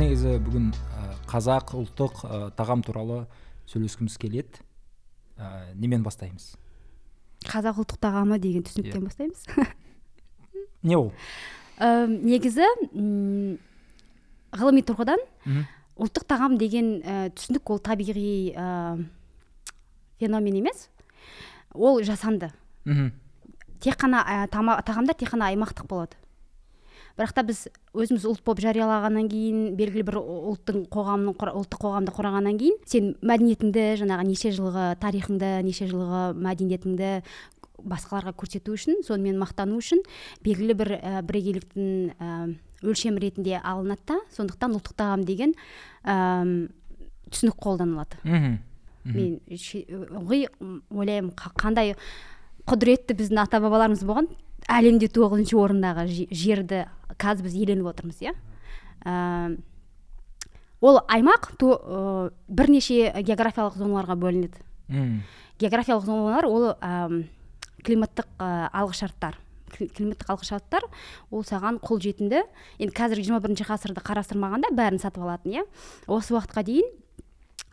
біз 0.00 0.08
негізі 0.08 0.38
бүгін 0.40 0.68
қазақ 1.28 1.74
ұлттық 1.76 2.20
ә, 2.24 2.36
тағам 2.56 2.80
туралы 2.80 3.26
сөйлескіміз 3.68 4.14
келеді. 4.16 4.62
Ә, 5.36 5.74
немен 5.76 6.00
бастаймыз? 6.00 6.54
Қазақ 7.44 7.82
ұлттық 7.82 8.00
тағамы 8.00 8.38
деген 8.40 8.64
түсініктен 8.64 8.96
Иә. 8.96 9.04
бастаймыз. 9.04 9.44
Не 10.88 10.96
ол? 10.96 11.12
Ә, 11.76 12.08
негізі 12.08 12.64
ғылыми 14.56 14.86
тұрғыдан 14.88 15.20
ұлттық 16.00 16.24
тағам 16.24 16.56
деген 16.56 17.02
ә, 17.04 17.28
түсінік 17.36 17.68
ол 17.68 17.82
табиғи 17.84 18.56
ә, 18.56 19.04
феномен 20.16 20.62
емес. 20.62 20.88
Ол 21.74 22.00
жасанды. 22.00 22.54
Мхм. 22.88 23.12
Тек 23.84 24.00
қана 24.00 24.24
ә, 24.24 24.48
тағамдар 24.48 25.12
тек 25.12 25.28
қана 25.36 25.52
аймақтық 25.52 25.84
болады. 25.92 26.16
Бірақ 27.20 27.34
та 27.36 27.42
біз 27.44 27.66
өзіміз 27.92 28.24
ұлт 28.30 28.40
болып 28.46 28.62
жариялағаннан 28.64 29.28
кейін 29.28 29.58
белгілі 29.76 30.04
бір 30.08 30.16
ұлттың 30.22 30.86
қоғамның 30.88 31.36
құра- 31.36 31.52
ұлттық 31.60 31.82
қоғамды 31.84 32.14
құрағаннан 32.16 32.56
кейін 32.60 32.78
сен 32.88 33.10
мәдениетіңді 33.20 33.84
жаңағы 34.00 34.24
неше 34.30 34.52
жылғы 34.56 34.86
тарихыңды 35.04 35.50
неше 35.68 35.88
жылғы 35.92 36.22
мәдениетіңді 36.40 37.12
басқаларға 37.80 38.32
көрсету 38.40 38.74
үшін 38.76 38.98
сонымен 39.06 39.38
мақтану 39.40 39.78
үшін 39.80 40.02
белгілі 40.44 40.74
бір 40.80 40.90
ә, 40.96 41.20
бірегейліктің 41.24 42.16
ә, 42.16 42.56
өлшем 42.84 43.16
ретінде 43.20 43.60
алынады 43.60 44.04
да 44.08 44.18
сондықтан 44.36 44.74
ұлттық 44.76 44.96
тағам 45.00 45.24
деген 45.28 45.54
ә, 46.04 46.68
түсінік 47.30 47.56
қолданылады. 47.60 48.20
Мхм. 48.24 48.58
Мен 49.04 49.38
ылғи 49.48 50.42
ойлаймын 50.92 51.32
қа- 51.32 51.54
қандай 51.56 51.94
құдіретті 52.70 53.16
біздің 53.18 53.40
ата 53.42 53.60
бабаларымыз 53.62 54.04
болған 54.06 54.28
әлемде 54.70 55.08
тоғызыншы 55.10 55.56
орындағы 55.58 56.06
же- 56.08 56.28
жерді 56.30 56.84
қазір 57.18 57.42
біз 57.48 57.54
иеленіп 57.58 57.90
отырмыз 57.90 58.20
иә? 58.22 58.32
Ә, 59.04 59.58
ол 60.80 61.00
аймақ 61.08 61.56
то- 61.58 61.80
ә, 61.82 62.30
бірнеше 62.48 63.12
географиялық 63.22 63.76
зоналарға 63.76 64.16
бөлінеді. 64.16 64.60
Географиялық 65.60 66.04
зоналар 66.04 66.46
ол 66.46 66.74
әм, 66.80 67.24
климаттық 67.84 68.26
ә, 68.38 68.70
алғышарттар. 68.72 69.36
Кли- 69.70 69.90
климаттық 69.94 70.30
алғышарттар 70.34 70.82
ол 71.30 71.42
саған 71.44 71.78
қолжетімді. 71.80 72.42
Енді 72.78 72.94
қазір 72.94 73.20
21 73.22 73.40
бірінші 73.40 73.64
ғасырды 73.68 74.02
қарастырмағанда 74.02 74.72
бәрін 74.74 74.98
сатып 75.00 75.22
алатын 75.22 75.52
иә? 75.60 75.64
Осы 76.08 76.34
уақытқа 76.34 76.64
дейін 76.64 76.88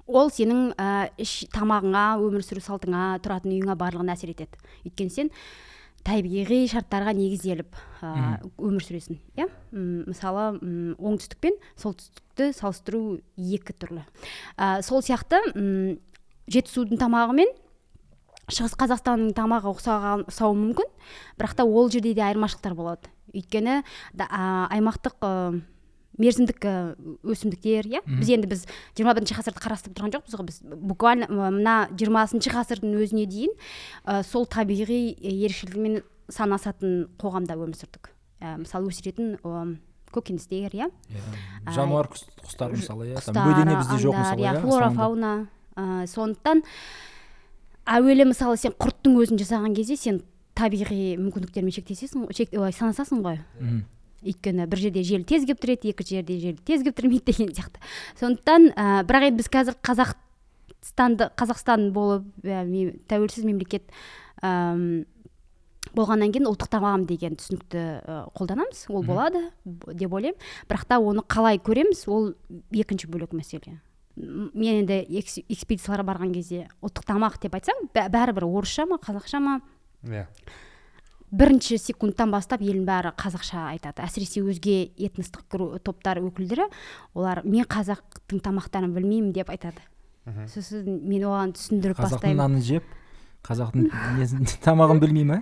ол 0.07 0.31
сенің 0.33 0.71
ә, 0.79 1.09
іш 1.19 1.45
тамағыңа 1.53 2.05
өмір 2.23 2.45
сүру 2.45 2.63
салтыңа 2.63 3.17
тұратын 3.23 3.53
үйіңе 3.53 3.75
барлығына 3.79 4.15
әсер 4.15 4.31
етеді. 4.31 4.59
Өйткені 4.87 5.13
сен 5.13 5.31
табиғи 6.07 6.61
шарттарға 6.71 7.13
негізделіп 7.17 7.77
ә, 8.05 8.39
өмір 8.55 8.85
сүресің 8.85 9.19
иә? 9.39 9.47
Мысалы 10.07 10.47
оңтүстік 10.95 11.41
пен 11.43 11.57
солтүстікті 11.75 12.51
салыстыру 12.55 13.01
екі 13.35 13.75
түрлі. 13.75 14.05
Ә, 14.55 14.79
сол 14.85 15.03
сияқты 15.03 15.41
м, 15.53 15.97
жетісудың 16.47 17.01
тамағы 17.01 17.35
мен 17.41 17.55
шығыс 18.47 18.77
қазақстанның 18.79 19.33
тамағы 19.35 19.73
ұқсаған 19.73 20.27
ұқсауы 20.29 20.55
мүмкін. 20.55 20.91
Бірақ 21.39 21.57
та 21.59 21.65
ол 21.67 21.89
жерде 21.91 22.13
де 22.15 22.23
айырмашылықтар 22.23 22.77
болады. 22.77 23.11
Өйткені 23.35 23.81
да, 24.15 24.29
а, 24.31 24.69
аймақтық 24.71 25.19
ә, 25.19 25.33
мерзімдік 26.17 26.65
өсімдіктер 27.23 27.87
иә? 27.87 28.01
Біз 28.07 28.29
енді 28.33 28.47
біз 28.51 28.65
21 28.97 29.17
бірінші 29.17 29.37
ғасырды 29.37 29.61
қарастырып 29.61 29.97
тұрған 29.97 30.13
жоқпыз 30.17 30.37
ғой 30.37 30.47
біз. 30.49 30.59
Буквально 30.65 31.27
мына 31.29 31.75
жиырмасыншы 31.93 32.49
ғасырдың 32.53 32.95
өзіне 33.01 33.25
дейін 33.29 33.53
ә, 34.05 34.23
сол 34.25 34.45
табиғи 34.49 35.13
ерекшелігімен 35.21 36.01
санасатын 36.29 37.07
қоғамда 37.21 37.55
өмір 37.57 37.77
сүрдік. 37.77 38.09
Ә, 38.41 38.57
мысалы 38.61 38.89
өсіретін 38.89 39.37
көкөністер 40.13 40.73
иә? 40.73 40.87
Иә. 41.11 41.21
жануар 41.75 42.07
құс- 42.09 42.25
құстар 42.45 42.71
мысалы 42.73 43.11
иә? 43.11 43.19
Бөдене 43.33 43.75
бізде 43.77 43.97
жоқ 44.07 44.15
мысалы 44.17 44.41
иә 44.41 44.53
иә? 44.55 44.61
флора 44.61 44.89
фауна 44.95 45.31
ә, 45.75 46.07
сондықтан 46.07 46.63
әуелі 47.87 48.25
мысалы 48.31 48.57
сен 48.57 48.73
құрттың 48.79 49.17
өзін 49.21 49.39
жасаған 49.41 49.75
кезде 49.75 49.97
сен 49.99 50.21
табиғи 50.57 51.17
мүмкіндіктермен 51.21 51.75
шектесесің 51.75 52.25
ой, 52.27 52.71
санасасың 52.73 53.21
ғой. 53.21 53.39
Өйткені 54.23 54.65
бір 54.67 54.79
жерде 54.81 55.03
жел 55.03 55.23
тез 55.27 55.45
келіп 55.45 55.59
тұрады 55.63 55.91
екінші 55.93 56.15
жерде 56.19 56.39
жел 56.41 56.55
тез 56.65 56.81
келіп 56.85 56.97
тұрмайды 56.97 57.25
деген 57.31 57.51
сияқты. 57.53 57.81
Сондықтан 58.19 58.71
ә, 58.73 59.03
бірақ 59.07 59.27
енді 59.29 59.41
біз 59.43 59.49
қазір 59.53 59.77
қазақстанды 59.85 61.29
қазақстан 61.37 61.91
болып 61.93 62.25
ә, 62.43 62.63
тәуелсіз 63.09 63.45
мемлекет 63.45 63.89
әм, 64.41 65.05
болғаннан 65.97 66.33
кейін 66.33 66.49
ұлттық 66.49 66.69
тағам 66.73 67.05
деген 67.09 67.37
түсінікті 67.39 67.81
ә, 68.03 68.17
қолданамыз. 68.37 68.85
Ол 68.91 69.03
болады 69.07 69.45
деп 69.65 70.13
ойлаймын. 70.13 70.39
Бірақ 70.69 70.85
та 70.89 70.99
оны 70.99 71.23
қалай 71.25 71.59
көреміз 71.63 72.03
ол 72.11 72.33
екінші 72.71 73.07
бөлек 73.13 73.33
мәселе. 73.37 73.79
Мен 74.17 74.81
енді 74.81 75.03
экс- 75.21 75.43
экспедицияларға 75.45 76.07
барған 76.09 76.33
кезде 76.33 76.67
ұлттық 76.81 77.05
тамақ 77.05 77.39
деп 77.41 77.53
айтсам 77.53 77.85
бә- 77.93 78.09
бәрібір 78.09 78.47
орысша 78.49 78.87
ма 78.89 78.97
қазақша 78.97 79.39
ма? 79.39 79.59
Иә. 80.03 80.25
Бірінші 81.31 81.77
секундтан 81.81 82.31
бастап 82.31 82.61
елдің 82.63 82.85
бәрі 82.87 83.11
қазақша 83.19 83.65
айтады. 83.73 84.03
Әсіресе 84.05 84.41
өзге 84.45 84.91
этностық 84.95 85.79
топтар 85.83 86.21
өкілдері 86.23 86.67
олар 87.13 87.41
мен 87.43 87.65
қазақтың 87.67 88.41
тамақтарын 88.45 88.93
білмеймін 88.95 89.33
деп 89.35 89.49
айтады. 89.51 89.83
Сосын 90.51 90.87
мен 91.07 91.23
оған 91.27 91.53
түсіндіріп 91.55 91.99
қазақтың 91.99 92.17
бастаймын. 92.17 92.41
нанын 92.41 92.63
жеп 92.63 92.83
қазақтың 93.47 94.57
тамағын 94.63 94.99
білмей 95.03 95.23
ма 95.27 95.41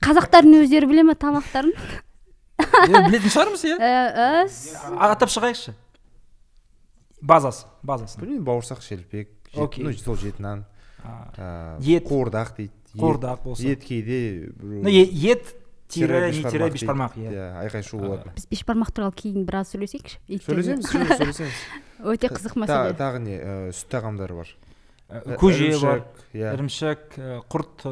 қазақтардың 0.00 0.62
өздері 0.64 0.88
біле 0.88 1.04
ма 1.04 1.14
тамақтарын? 1.20 1.72
Е, 2.60 3.02
білетін 3.08 3.32
шығармыз 3.32 3.64
иә. 3.66 3.76
Ә, 3.80 3.90
ә, 4.14 5.10
атап 5.10 5.32
шығайықшы. 5.32 5.74
Базасы 7.20 7.66
базасын 7.82 8.20
білмеймін 8.22 8.44
бауырсақ 8.46 8.80
шелпек 8.84 9.32
ну 9.56 9.92
сол 9.92 10.16
жет 10.16 10.38
нан 10.40 10.64
А, 11.02 11.78
ет. 11.80 12.04
қуырдақ 12.04 12.56
дейді. 12.56 12.72
Қуырдақ 12.98 13.42
болса. 13.44 13.62
ет 13.68 13.84
кейде 13.84 14.50
ну 14.60 14.88
ет 14.88 15.54
тире 15.88 16.30
не 16.32 16.42
тире 16.50 16.70
бешбармақ 16.70 17.14
иә 17.16 17.30
иә 17.30 17.46
айқай 17.66 17.82
шу 17.82 17.98
болады 17.98 18.30
біз 18.34 18.46
бешбармақ 18.50 18.90
туралы 18.94 19.12
кейін 19.14 19.44
біраз 19.46 19.72
сөйлесейікші 19.74 20.18
сөйлесеміз 20.46 20.86
сөйле- 20.90 21.16
сөйлесеміз 21.18 21.54
өте 22.14 22.28
қызық 22.30 22.54
мәселе 22.62 22.94
тағы 22.98 23.18
не 23.22 23.38
сүт 23.74 23.90
тағамдары 23.94 24.34
бар 24.38 24.50
көже 25.38 25.70
бар 25.82 26.04
Ірімшік, 26.32 27.16
ірімшік 27.18 27.18
құрт 27.50 27.86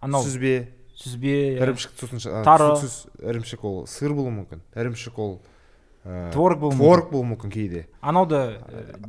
анау 0.00 0.22
сүзбе 0.24 0.54
сүзбе 0.96 1.34
ірімшік 1.60 1.92
сосын 2.00 2.20
ш- 2.24 2.32
а, 2.32 2.44
Тары. 2.44 2.70
сүтсіз 2.76 3.06
ірімшік 3.20 3.64
ол 3.64 3.86
сыр 3.86 4.14
болуы 4.16 4.32
мүмкін 4.32 4.60
ірімшік 4.74 5.18
ол 5.18 5.40
творог 6.32 6.58
болуы 6.60 6.72
мүмкін. 6.72 6.80
творог 6.80 7.10
болуы 7.12 7.28
мүмкін 7.36 7.52
кейде 7.52 7.86
анау 8.00 8.24
да 8.24 8.56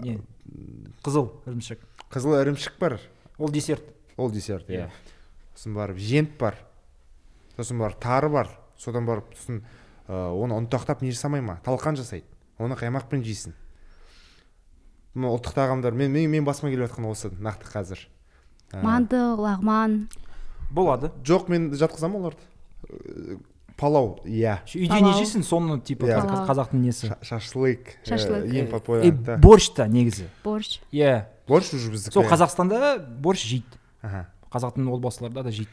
не 0.03 0.19
қызыл 1.03 1.31
ірімшік 1.47 1.79
қызыл 2.11 2.35
ірімшік 2.43 2.73
бар 2.79 2.99
ол 3.39 3.47
десерт 3.49 3.83
ол 4.17 4.31
десерт 4.31 4.69
Иә. 4.69 4.87
иә. 4.87 4.89
Сосын 5.55 5.73
барып 5.75 5.97
жент 5.97 6.37
бар. 6.37 6.55
Сосын 7.57 7.79
барып 7.79 7.99
тары 7.99 8.29
бар. 8.29 8.49
Содан 8.77 9.05
барып 9.05 9.33
сосын 9.35 9.63
ә, 10.07 10.31
оны 10.31 10.55
ұнтақтап 10.59 11.01
не 11.01 11.11
жасамай 11.11 11.41
ма? 11.41 11.59
Талқан 11.65 11.95
жасайды. 11.95 12.25
Оны 12.59 12.75
қаймақпен 12.75 13.23
жейсің. 13.23 13.53
Мына 15.15 15.31
ұлттық 15.35 15.55
тағамдар 15.55 15.93
мен 15.95 16.11
мен, 16.11 16.29
мен 16.31 16.43
басыма 16.45 16.71
келіп 16.71 16.89
жатқан 16.89 17.07
осы 17.09 17.29
нақты 17.39 17.69
қазір. 17.71 17.99
Ә, 18.73 18.81
манты 18.83 19.15
лағман. 19.39 20.07
Болады. 20.71 21.11
Жоқ 21.23 21.47
мен 21.49 21.69
жатқызамын 21.71 22.19
оларды. 22.19 23.39
Палау 23.77 24.19
иә. 24.23 24.59
Үйде 24.75 25.01
не 25.03 25.11
жейсің? 25.17 25.43
Соны 25.43 25.81
типа 25.83 26.05
Иә. 26.07 26.19
қазақтың 26.47 26.79
несі? 26.79 27.09
Ша- 27.11 27.17
шашлык 27.21 27.97
Шашлык. 28.07 28.45
ең 28.47 28.67
и 28.67 28.71
популярный 28.71 29.37
борщ 29.37 29.69
та 29.75 29.87
негізі. 29.87 30.29
Борщ. 30.43 30.79
Иә. 30.93 31.25
Борщ 31.47 31.73
уже 31.75 31.91
біздікі 31.91 32.13
сол 32.13 32.23
қазақстанда 32.23 32.99
борщ 33.19 33.43
жейді. 33.45 33.65
Аха. 34.05 34.27
қазақтың 34.53 34.87
отбасыларда 34.93 35.43
да 35.43 35.51
жейді. 35.51 35.69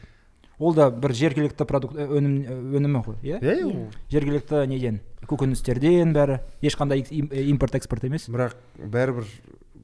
Ол 0.59 0.73
да 0.73 0.89
бір 0.91 1.13
жергілікті 1.17 1.65
продукт 1.69 1.95
ә, 1.97 2.05
өнім 2.07 2.33
ә, 2.45 2.55
өнімі 2.77 3.01
ғой 3.05 3.15
иә? 3.23 3.39
Иә. 3.41 3.89
жергілікті 4.11 4.65
неден? 4.69 4.99
Көкөністерден 5.29 6.13
бәрі. 6.13 6.39
Ешқандай 6.61 7.05
им- 7.09 7.29
импорт 7.31 7.75
экспорт 7.75 8.03
емес. 8.05 8.27
Бірақ 8.29 8.55
бәрібір 8.77 9.25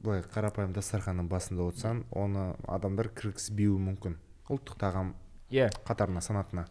былай 0.02 0.22
қарапайым 0.22 0.72
дастарханның 0.74 1.28
басында 1.28 1.66
отырсаң 1.70 2.04
оны 2.10 2.54
адамдар 2.68 3.08
кіргізбеуі 3.08 3.78
мүмкін. 3.90 4.16
Ұлттық. 4.50 4.78
Тағам 4.78 5.14
иә. 5.50 5.70
қатарына 5.86 6.20
санатына. 6.20 6.66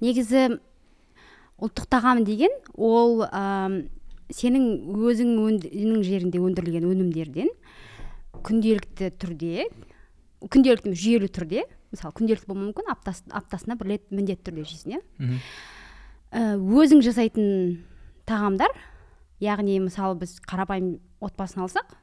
Негізі 0.00 0.58
ұлттық 1.58 1.88
тағам 1.90 2.24
деген 2.24 2.50
ол 2.76 3.24
ам, 3.32 3.88
сенің 4.30 4.92
өзің 4.94 6.02
жерінде 6.04 6.38
өндірілген 6.38 6.84
өнімдерден 6.86 7.48
күнделікті 8.44 9.10
түрде 9.18 9.66
күнделікті 10.46 10.94
жүйелі 10.94 11.28
түрде 11.34 11.64
мысалы 11.90 12.14
күнделікті 12.18 12.48
болмауы 12.50 12.70
мүмкін 12.70 12.92
аптас, 12.92 13.22
аптасына 13.32 13.76
бір 13.80 13.94
рет 13.94 14.10
міндетті 14.14 14.50
түрде 14.50 14.64
жейсің 14.68 14.96
иә. 14.98 15.02
Ә, 16.30 16.56
өзің 16.56 17.02
жасайтын 17.02 17.78
тағамдар 18.28 18.74
яғни 19.40 19.78
мысалы 19.80 20.18
біз 20.20 20.36
қарапайым 20.44 20.98
отбасын 21.24 21.64
алсақ 21.64 21.94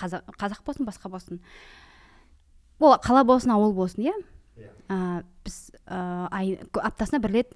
қазақ, 0.00 0.24
қазақ 0.40 0.64
болсын 0.66 0.88
басқа 0.88 1.10
болсын 1.12 1.42
ол 2.80 2.96
қала 3.04 3.24
болсын 3.24 3.52
ауыл 3.54 3.74
болсын 3.76 4.08
иә? 4.08 4.14
Ә, 4.88 5.22
біз 5.44 5.58
ә, 5.86 6.28
ай, 6.30 6.58
аптасына 6.72 7.20
бір 7.22 7.36
рет 7.38 7.54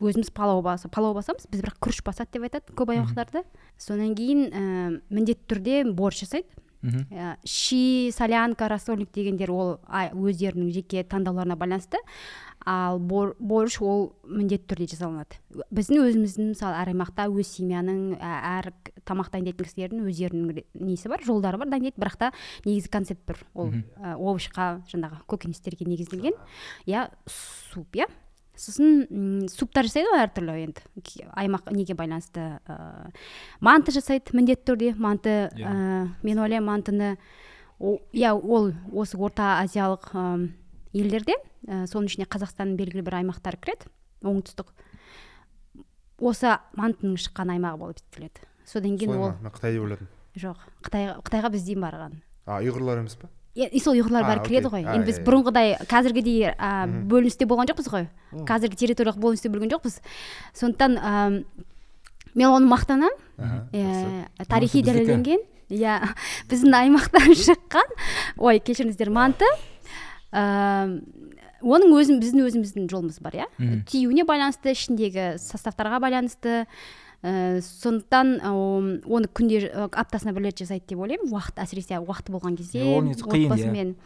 өзіміз 0.00 0.30
палау 0.36 0.62
баса 0.62 0.88
палау 0.92 1.14
басамыз 1.16 1.46
біз 1.50 1.62
бірақ 1.64 1.78
күріш 1.80 2.02
басады 2.04 2.36
деп 2.36 2.46
айтады 2.48 2.74
көп 2.76 2.92
аймақтарда. 2.92 3.42
Содан 3.80 4.14
кейін 4.16 4.42
ә, 4.50 4.62
міндетті 5.08 5.48
түрде 5.48 5.84
борщ 5.90 6.24
жасайды. 6.24 6.48
Ә, 7.10 7.36
щи 7.44 8.10
солянка 8.12 8.68
рассольник 8.68 9.12
дегендер 9.12 9.50
ол 9.50 9.78
өздерінің 9.86 10.72
жеке 10.72 11.02
таңдауларына 11.04 11.56
байланысты. 11.56 11.98
Ал 12.66 12.98
бор- 12.98 13.36
борщ 13.38 13.78
ол 13.80 14.16
міндетті 14.26 14.74
түрде 14.74 14.88
жасалынады. 14.90 15.38
Біздің 15.70 16.00
өзіміздің 16.02 16.48
мысалы 16.50 16.74
әр 16.80 16.90
аймақта 16.90 17.28
өз 17.30 17.52
семьяның 17.60 18.16
ә, 18.18 18.32
әр 18.58 18.72
тамақ 19.06 19.30
дайындайтын 19.30 19.68
кісілердің 19.68 20.08
өздерінің 20.10 20.64
несі 20.82 21.08
бар 21.12 21.22
жолдары 21.22 21.60
бар 21.62 21.70
дайындайды 21.70 22.00
бірақ 22.00 22.16
та 22.18 22.32
негізгі 22.64 22.90
концепт 22.90 23.22
бір 23.28 23.42
ол 23.54 23.70
ә, 23.70 24.16
овощқа 24.16 24.82
жаңағы 24.90 25.22
көкөністерге 25.30 25.86
негізделген. 25.86 26.34
Иә 26.90 27.06
суп 27.30 27.94
иә 27.94 28.10
сосын 28.56 29.06
м, 29.10 29.48
суптар 29.52 29.86
жасайды 29.88 30.08
ғой 30.12 30.24
әртүрлі 30.24 30.54
енді. 30.64 30.84
Аймақ 31.36 31.70
неге 31.76 31.94
байланысты 31.98 32.46
ә, 32.66 33.10
манты 33.60 33.92
жасайды 33.94 34.32
міндетті 34.36 34.72
түрде. 34.72 34.94
Манты 34.96 35.34
ә, 35.52 36.08
мен 36.22 36.40
ойлаймын 36.42 36.66
мантыны 36.70 37.10
иә 38.16 38.32
ол 38.32 38.72
осы 38.92 39.18
орта 39.20 39.60
азиялық 39.60 40.08
м, 40.16 40.48
елдерде 40.96 41.36
ә, 41.68 41.84
соның 41.86 42.08
ішіне 42.10 42.26
қазақстанның 42.32 42.76
белгілі 42.80 43.04
бір 43.06 43.20
аймақтары 43.20 43.60
кіреді 43.60 43.90
оңтүстік. 44.26 44.72
Осы 46.16 46.56
мантының 46.80 47.18
шыққан 47.20 47.52
аймағы 47.58 47.82
болып 47.82 48.00
есептеледі 48.00 48.46
содан 48.66 48.96
кейін 48.98 49.18
ол 49.20 49.34
мен 49.36 49.52
қытай 49.52 49.76
деп 49.76 49.84
ойладым. 49.84 50.08
Жоқ 50.36 50.62
қытайға 50.84 51.18
қытайға 51.24 51.50
бізден 51.52 51.84
барған. 51.84 52.16
А 52.48 52.58
ұйғырлар 52.64 53.02
емес 53.04 53.14
па 53.20 53.28
сол 53.80 53.96
ұйғырлар 53.96 54.26
бәрі 54.28 54.42
кіреді 54.44 54.70
ғой. 54.72 54.84
Енді 54.84 55.06
біз 55.08 55.20
бұрынғыдай 55.24 55.74
қазіргідей 55.88 56.52
ә, 56.52 56.70
бөліністе 57.08 57.48
болған 57.48 57.70
жоқпыз 57.70 57.88
ғой. 57.92 58.08
Қазіргі 58.48 58.78
территориялық 58.82 59.20
бөліністе 59.22 59.50
бөлген 59.52 59.72
жоқпыз. 59.72 60.00
Сондықтан 60.60 60.98
ә, 61.00 61.44
мен 62.34 62.48
оны 62.50 62.68
мақтанамын. 62.68 63.16
Тарихи 64.48 64.82
дәлелденген. 64.84 65.40
Иә 65.72 65.98
біздің 66.50 66.76
аймақтан 66.82 67.32
шыққан. 67.34 67.96
Ой 68.38 68.60
кешіріңіздер 68.60 69.10
манты. 69.10 69.48
Ә, 70.30 71.00
оның 71.64 71.96
өзін 71.96 72.20
біздің 72.22 72.44
өзіміздің 72.50 72.90
жолымыз 72.92 73.18
бар 73.24 73.40
иә. 73.40 73.48
Тиюіне 73.88 74.26
байланысты 74.28 74.76
ішіндегі 74.76 75.36
составтарға 75.42 75.98
байланысты 76.04 76.66
ә, 77.26 77.60
сондықтан 77.64 78.36
ә, 78.38 78.52
оны 79.02 79.28
күнде 79.28 79.64
ә, 79.66 79.88
аптасына 79.90 80.34
бір 80.36 80.48
рет 80.48 80.62
жасайды 80.62 80.92
деп 80.92 81.02
ойлаймын. 81.02 81.32
Уақыт 81.32 81.58
әсіресе 81.64 81.98
уақыты 81.98 82.34
болған 82.34 82.56
кезде 82.58 82.84
отбасымен. 83.02 83.96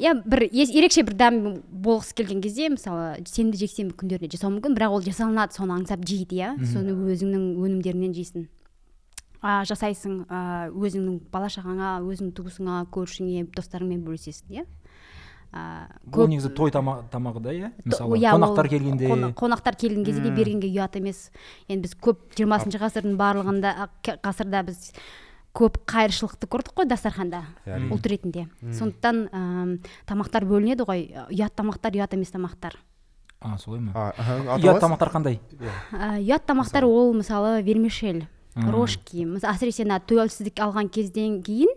Иә 0.00 0.16
бір 0.24 0.48
ерекше 0.48 1.04
бір 1.06 1.14
дәм 1.20 1.40
болғысы 1.70 2.16
келген 2.18 2.40
кезде 2.42 2.70
мысалы 2.72 3.22
сенбі 3.30 3.60
жексенбі 3.60 3.94
күндерінде 4.00 4.32
жасау 4.34 4.50
мүмкін 4.56 4.74
бірақ 4.74 4.96
ол 4.96 5.04
жасалынады 5.04 5.54
соны 5.54 5.76
аңсап 5.76 6.02
жейді 6.08 6.40
иә? 6.40 6.54
Соны 6.72 6.96
өзіңнің 7.12 7.44
өнімдерінен 7.62 8.16
жейсің. 8.16 8.48
А, 9.44 9.60
жасайсың 9.68 10.24
а, 10.32 10.70
өзіңнің 10.72 11.20
бала 11.30 11.50
шағаңа 11.52 11.98
өзіңнің 12.02 12.32
туысыңа 12.34 12.80
көршіңе 12.94 13.44
достарыңмен 13.54 14.02
бөлісесің 14.06 14.56
иә? 14.56 14.64
А, 15.54 15.86
ол 16.12 16.26
негізі 16.26 16.50
той 16.50 16.70
тама- 16.74 17.04
тамағы 17.12 17.40
да 17.40 17.52
иә? 17.54 17.68
Мысалы 17.86 18.18
иә, 18.18 18.32
қонақтар 18.34 18.68
келгенде 18.68 19.06
қона- 19.06 19.32
қонақтар 19.38 19.76
келген 19.78 20.04
кезде 20.04 20.20
де 20.22 20.30
бергенге 20.34 20.66
ұят 20.66 20.96
емес. 20.98 21.30
Енді 21.68 21.82
біз 21.86 21.94
көп 22.02 22.18
жиырмасыншы 22.34 22.80
ғасырдың 22.82 23.14
барлығында 23.16 23.74
ғасырда 24.02 24.64
біз 24.66 24.90
көп 25.54 25.78
қайыршылықты 25.86 26.48
көрдік 26.50 26.74
қой 26.74 26.88
дастарханда 26.90 27.44
Иә, 27.66 27.78
ұлт 27.94 28.02
ретінде. 28.10 28.48
Сондықтан 28.74 29.28
ам, 29.32 29.78
тамақтар 30.08 30.42
бөлінеді 30.44 30.82
ғой. 30.82 31.06
Ұят 31.30 31.54
тамақтар 31.54 31.94
ұят 31.94 32.12
емес 32.18 32.32
тамақтар. 32.34 32.74
А 33.40 33.56
солай 33.58 33.78
ма? 33.80 33.92
Ұят 34.58 34.80
тамақтар 34.82 35.12
қандай? 35.12 35.38
А, 35.92 36.18
ұят 36.18 36.46
тамақтар 36.48 36.82
ол 36.82 37.14
мысалы 37.14 37.62
вермишель 37.62 38.26
рожки. 38.56 39.22
Әсіресе 39.22 39.84
мына 39.86 40.00
тәуелсіздік 40.02 40.58
алған 40.58 40.90
кезден 40.90 41.42
кейін 41.42 41.68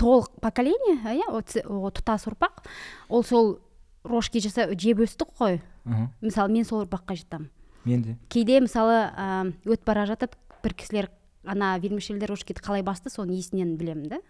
толық 0.00 0.30
поколение 0.40 0.96
иә 1.20 1.28
тұтас 1.92 2.26
ұрпақ. 2.30 2.64
Ол 3.08 3.24
сол 3.24 3.58
рожки 4.04 4.40
жасап 4.40 4.72
жеп 4.80 5.02
өстік 5.04 5.34
қой. 5.38 5.60
Мысалы 6.20 6.52
мен 6.52 6.64
сол 6.64 6.84
ұрпаққа 6.86 7.18
жатамын 7.20 7.50
мен 7.84 8.02
де. 8.04 8.16
Кейде 8.28 8.60
мысалы 8.60 9.02
өтіп 9.64 9.84
бара 9.86 10.06
жатып 10.08 10.36
бір 10.64 10.74
кісілер 10.76 11.10
ана 11.48 11.74
вермишельді 11.80 12.28
рожкиді 12.28 12.60
қалай 12.64 12.84
басты 12.84 13.12
соны 13.12 13.38
есінен 13.38 13.76
білемін 13.80 14.08
да. 14.12 14.20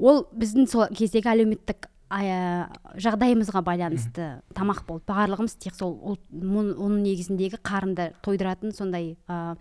Ол 0.00 0.24
біздің 0.32 0.68
сол 0.70 0.86
кездегі 0.96 1.28
әлеуметтік 1.34 1.90
жағдайымызға 2.10 3.60
байланысты 3.62 4.40
тамақ 4.56 4.82
болды. 4.88 5.04
Барлығымыз 5.06 5.54
тек 5.62 5.76
сол 5.78 5.92
ұлт 5.94 6.24
оның 6.32 7.02
негізіндегі 7.04 7.60
қарынды 7.62 8.10
тойдыратын 8.24 8.72
сондай 8.74 9.12
ә, 9.28 9.54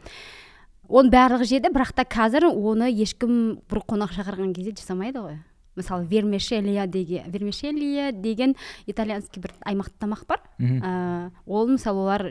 оның 0.90 1.14
барлығы 1.14 1.48
жеді 1.50 1.72
бірақ 1.74 1.94
та 1.98 2.06
қазір 2.10 2.50
оны 2.50 2.90
ешкім 2.90 3.62
бір 3.70 3.84
қонақ 3.86 4.14
шақырған 4.18 4.54
кезде 4.58 4.74
жасамайды 4.82 5.22
ғой. 5.22 5.38
Мысалы 5.78 6.06
вермишелия 6.10 6.88
деген 6.88 7.32
вермишелия 7.32 8.12
деген 8.12 8.56
итальянский 8.88 9.42
бір 9.42 9.54
аймақтық 9.64 10.00
тамақ 10.02 10.26
бар. 10.28 10.42
Ә, 10.60 11.32
ол 11.46 11.70
мысалы 11.70 12.04
олар 12.04 12.26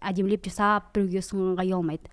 әдемілеп 0.00 0.44
жасап 0.46 0.92
біреуге 0.94 1.22
ұсынғанға 1.24 1.64
ұялмайды. 1.64 2.12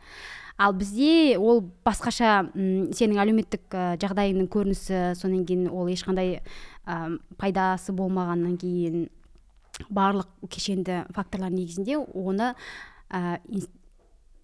Ал 0.57 0.73
бізде 0.77 1.37
ол 1.39 1.63
басқаша 1.85 2.51
сенің 2.53 3.21
әлеуметтік 3.23 3.75
ә, 3.75 3.85
жағдайыңның 4.01 4.49
көрінісі 4.51 4.99
содан 5.19 5.45
кейін 5.47 5.69
ол 5.71 5.89
ешқандай 5.91 6.39
ә, 6.85 7.17
пайдасы 7.41 7.95
болмағаннан 7.97 8.57
кейін 8.61 9.07
барлық 9.89 10.29
кешенді 10.51 11.03
факторлар 11.15 11.53
негізінде 11.53 11.97
оны 11.97 12.53
ә, 13.09 13.39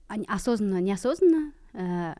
осознанно 0.09 0.81
неосознанно 0.81 1.51
ә, 1.73 2.15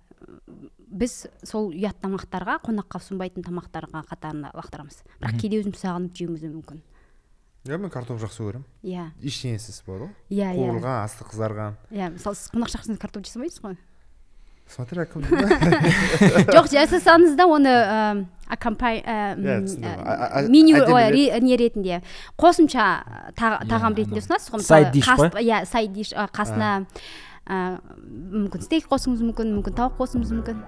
біз 0.88 1.28
сол 1.44 1.72
ұят 1.72 2.00
тамақтарға 2.04 2.60
қонаққа 2.66 3.02
ұсынбайтын 3.02 3.46
тамақтарға 3.48 4.04
қатарына 4.10 4.52
лақтырамыз. 4.58 5.02
Бірақ 5.22 5.42
кейде 5.42 5.62
өзіміз 5.62 5.82
сағынып 5.84 6.16
жеуіміз 6.18 6.46
де 6.46 6.52
мүмкін. 6.52 6.82
Иә 7.68 7.78
мен 7.82 7.92
картоп 7.92 8.22
жақсы 8.22 8.44
көремін. 8.46 8.64
Иә. 8.88 9.10
Ештеңесіз 9.20 9.82
болады 9.88 10.08
ғой. 10.08 10.16
Иә 10.32 10.54
иә. 10.54 10.62
Қуырылған 10.62 11.04
асты 11.04 11.28
қызарған. 11.28 11.76
Иә 11.92 12.14
мысалы 12.16 12.40
сіз 12.40 12.52
қонақ 12.54 12.72
шақырсаңыз 12.74 13.02
картоп 13.02 13.28
жасамайсыз 13.28 13.64
ғой. 13.66 13.78
Смотря 14.68 15.06
кім 15.08 15.24
жоқ 16.56 16.66
жасасаңыз 16.74 17.38
да 17.40 17.46
оны 17.48 17.72
ә, 17.72 18.00
м, 18.12 18.26
Иә, 19.48 20.48
меню 20.52 20.80
не 21.44 21.56
ретінде. 21.60 22.02
Қосымша 22.40 22.88
Иә, 23.36 23.62
тағам 23.68 23.96
ретінде 23.96 24.20
ұсынасыз 24.24 24.52
ғой. 24.52 24.90
Dish 24.92 25.08
қой? 25.08 25.32
иә 25.44 25.66
сайд 25.68 25.94
диш 25.96 26.12
қасына 26.12 26.86
мүмкін 27.47 28.63
стейк 28.63 28.87
қосуыңыз 28.91 29.23
мүмкін 29.29 29.55
мүмкін 29.59 29.77
тауық 29.79 29.99
қосуыңыз 30.01 30.33
мүмкін 30.39 30.63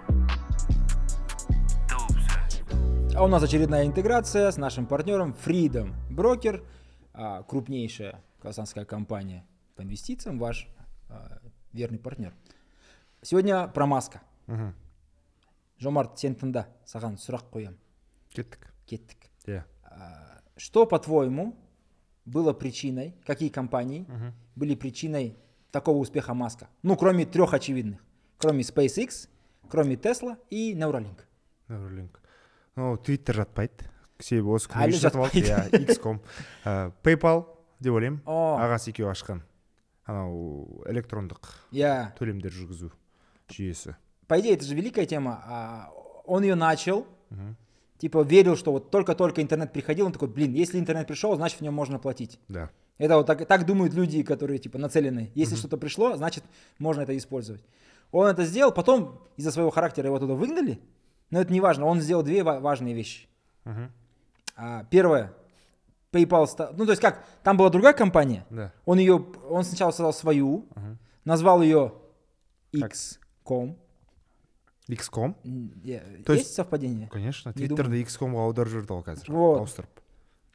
А 3.17 3.23
у 3.23 3.29
нас 3.29 3.43
очередная 3.45 3.85
интеграция 3.87 4.51
с 4.51 4.57
нашим 4.57 4.87
партнером 4.87 5.37
Freedom 5.45 5.95
Broker, 6.11 6.65
а, 7.13 7.45
крупнейшая 7.45 8.21
казахстанская 8.43 8.85
компания 8.85 9.47
по 9.77 9.83
инвестициям, 9.83 10.37
ваш 10.41 10.67
а, 11.09 11.39
верный 11.73 12.01
партнер. 12.01 12.35
Сегодня 13.23 13.69
про 13.69 13.87
маска. 13.87 14.21
Мгм. 14.49 14.75
Жомарт 15.79 16.19
сен 16.19 16.35
тыңда 16.35 16.67
саған 16.87 17.15
сұрақ 17.19 17.49
қоямын 17.53 17.79
кеттік 18.35 18.69
кеттік 18.87 19.31
иә 19.47 19.63
А, 19.85 20.41
что 20.57 20.85
по-твоему 20.87 21.57
было 22.25 22.53
причиной 22.53 23.15
какие 23.25 23.49
компании 23.49 24.07
Мгм. 24.09 24.33
были 24.57 24.75
причиной 24.75 25.37
такого 25.71 25.99
успеха 25.99 26.35
маска 26.35 26.69
ну 26.83 26.97
кроме 26.97 27.27
трех 27.27 27.55
очевидных 27.55 28.01
кроме 28.39 28.63
SpaceX 28.63 29.29
кроме 29.69 29.97
Tesla 29.97 30.37
и 30.51 30.75
Neuralink 30.75 31.19
Neuralink. 31.69 32.11
ну 32.77 32.97
твиттер 32.97 33.37
жатпайды 33.45 33.89
себебі 34.21 34.55
осы 34.57 34.69
күні 34.71 34.85
Әлі 34.87 34.99
жатып 35.01 35.21
алды 35.25 35.43
жатпайды. 35.45 35.85
иә 35.85 35.97
xcom 35.97 36.21
Ә, 36.65 36.93
paypal 37.03 37.45
деп 37.81 37.93
ойлаймын 37.93 38.21
О. 38.25 38.57
ағасы 38.63 38.91
екеуі 38.95 39.11
ашқан 39.11 39.43
анау 40.07 40.83
электрондық 40.87 41.51
я 41.73 42.15
төлемдер 42.19 42.53
жүргізу 42.53 42.93
жүйесі 43.51 43.97
по 44.29 44.39
идее 44.41 44.55
это 44.57 44.65
же 44.65 44.75
великая 44.75 45.07
тема 45.07 45.43
а, 45.47 45.91
он 46.25 46.43
ее 46.45 46.55
начал 46.55 47.07
типа 47.99 48.23
верил 48.23 48.57
что 48.57 48.73
вот 48.73 48.91
только-только 48.91 49.43
интернет 49.43 49.73
приходил 49.73 50.07
он 50.07 50.13
такой 50.13 50.29
блин 50.29 50.53
если 50.53 50.79
интернет 50.79 51.07
пришел 51.07 51.35
значит 51.37 51.59
в 51.59 51.63
нем 51.63 51.75
можно 51.75 51.99
платить 51.99 52.39
да 52.49 52.71
Это 52.99 53.17
вот 53.17 53.27
так, 53.27 53.47
так 53.47 53.67
думают 53.67 53.93
люди, 53.95 54.23
которые 54.23 54.59
типа 54.59 54.79
нацелены. 54.79 55.31
Если 55.35 55.57
что-то 55.57 55.77
пришло, 55.77 56.17
значит 56.17 56.45
можно 56.79 57.03
это 57.03 57.17
использовать. 57.17 57.65
Он 58.13 58.27
это 58.29 58.45
сделал, 58.45 58.73
потом 58.73 59.21
из-за 59.37 59.51
своего 59.51 59.71
характера 59.71 60.07
его 60.07 60.19
туда 60.19 60.35
выгнали. 60.35 60.79
Но 61.31 61.41
это 61.41 61.53
не 61.53 61.61
важно. 61.61 61.87
Он 61.87 62.01
сделал 62.01 62.23
две 62.23 62.43
ва- 62.45 62.61
важные 62.61 62.95
вещи. 62.95 63.27
Мгм. 63.65 63.91
А, 64.57 64.85
первое, 64.85 65.33
PayPal 66.13 66.47
стал, 66.47 66.73
ну 66.77 66.85
то 66.87 66.93
есть 66.93 67.03
как, 67.03 67.25
там 67.43 67.57
была 67.57 67.71
другая 67.71 67.93
компания. 67.93 68.47
да 68.51 68.73
Он 68.85 68.99
ее, 68.99 69.17
он 69.51 69.65
сначала 69.65 69.91
создал 69.91 70.13
свою, 70.13 70.67
Мгм. 70.77 70.99
назвал 71.25 71.63
ее 71.63 71.93
Так. 72.73 72.91
X.com. 72.93 73.77
xcom 74.89 75.35
М, 75.45 75.73
е- 75.83 76.23
То 76.27 76.35
Есть 76.35 76.45
есть- 76.47 76.55
совпадение? 76.55 77.09
конечно 77.09 77.53
Не 77.57 77.67
твиттерді 77.67 78.05
xcomға 78.05 78.45
аударып 78.47 78.69
жүрді 78.69 78.91
ол 78.93 79.03
қазір 79.03 79.31
Вот. 79.33 79.81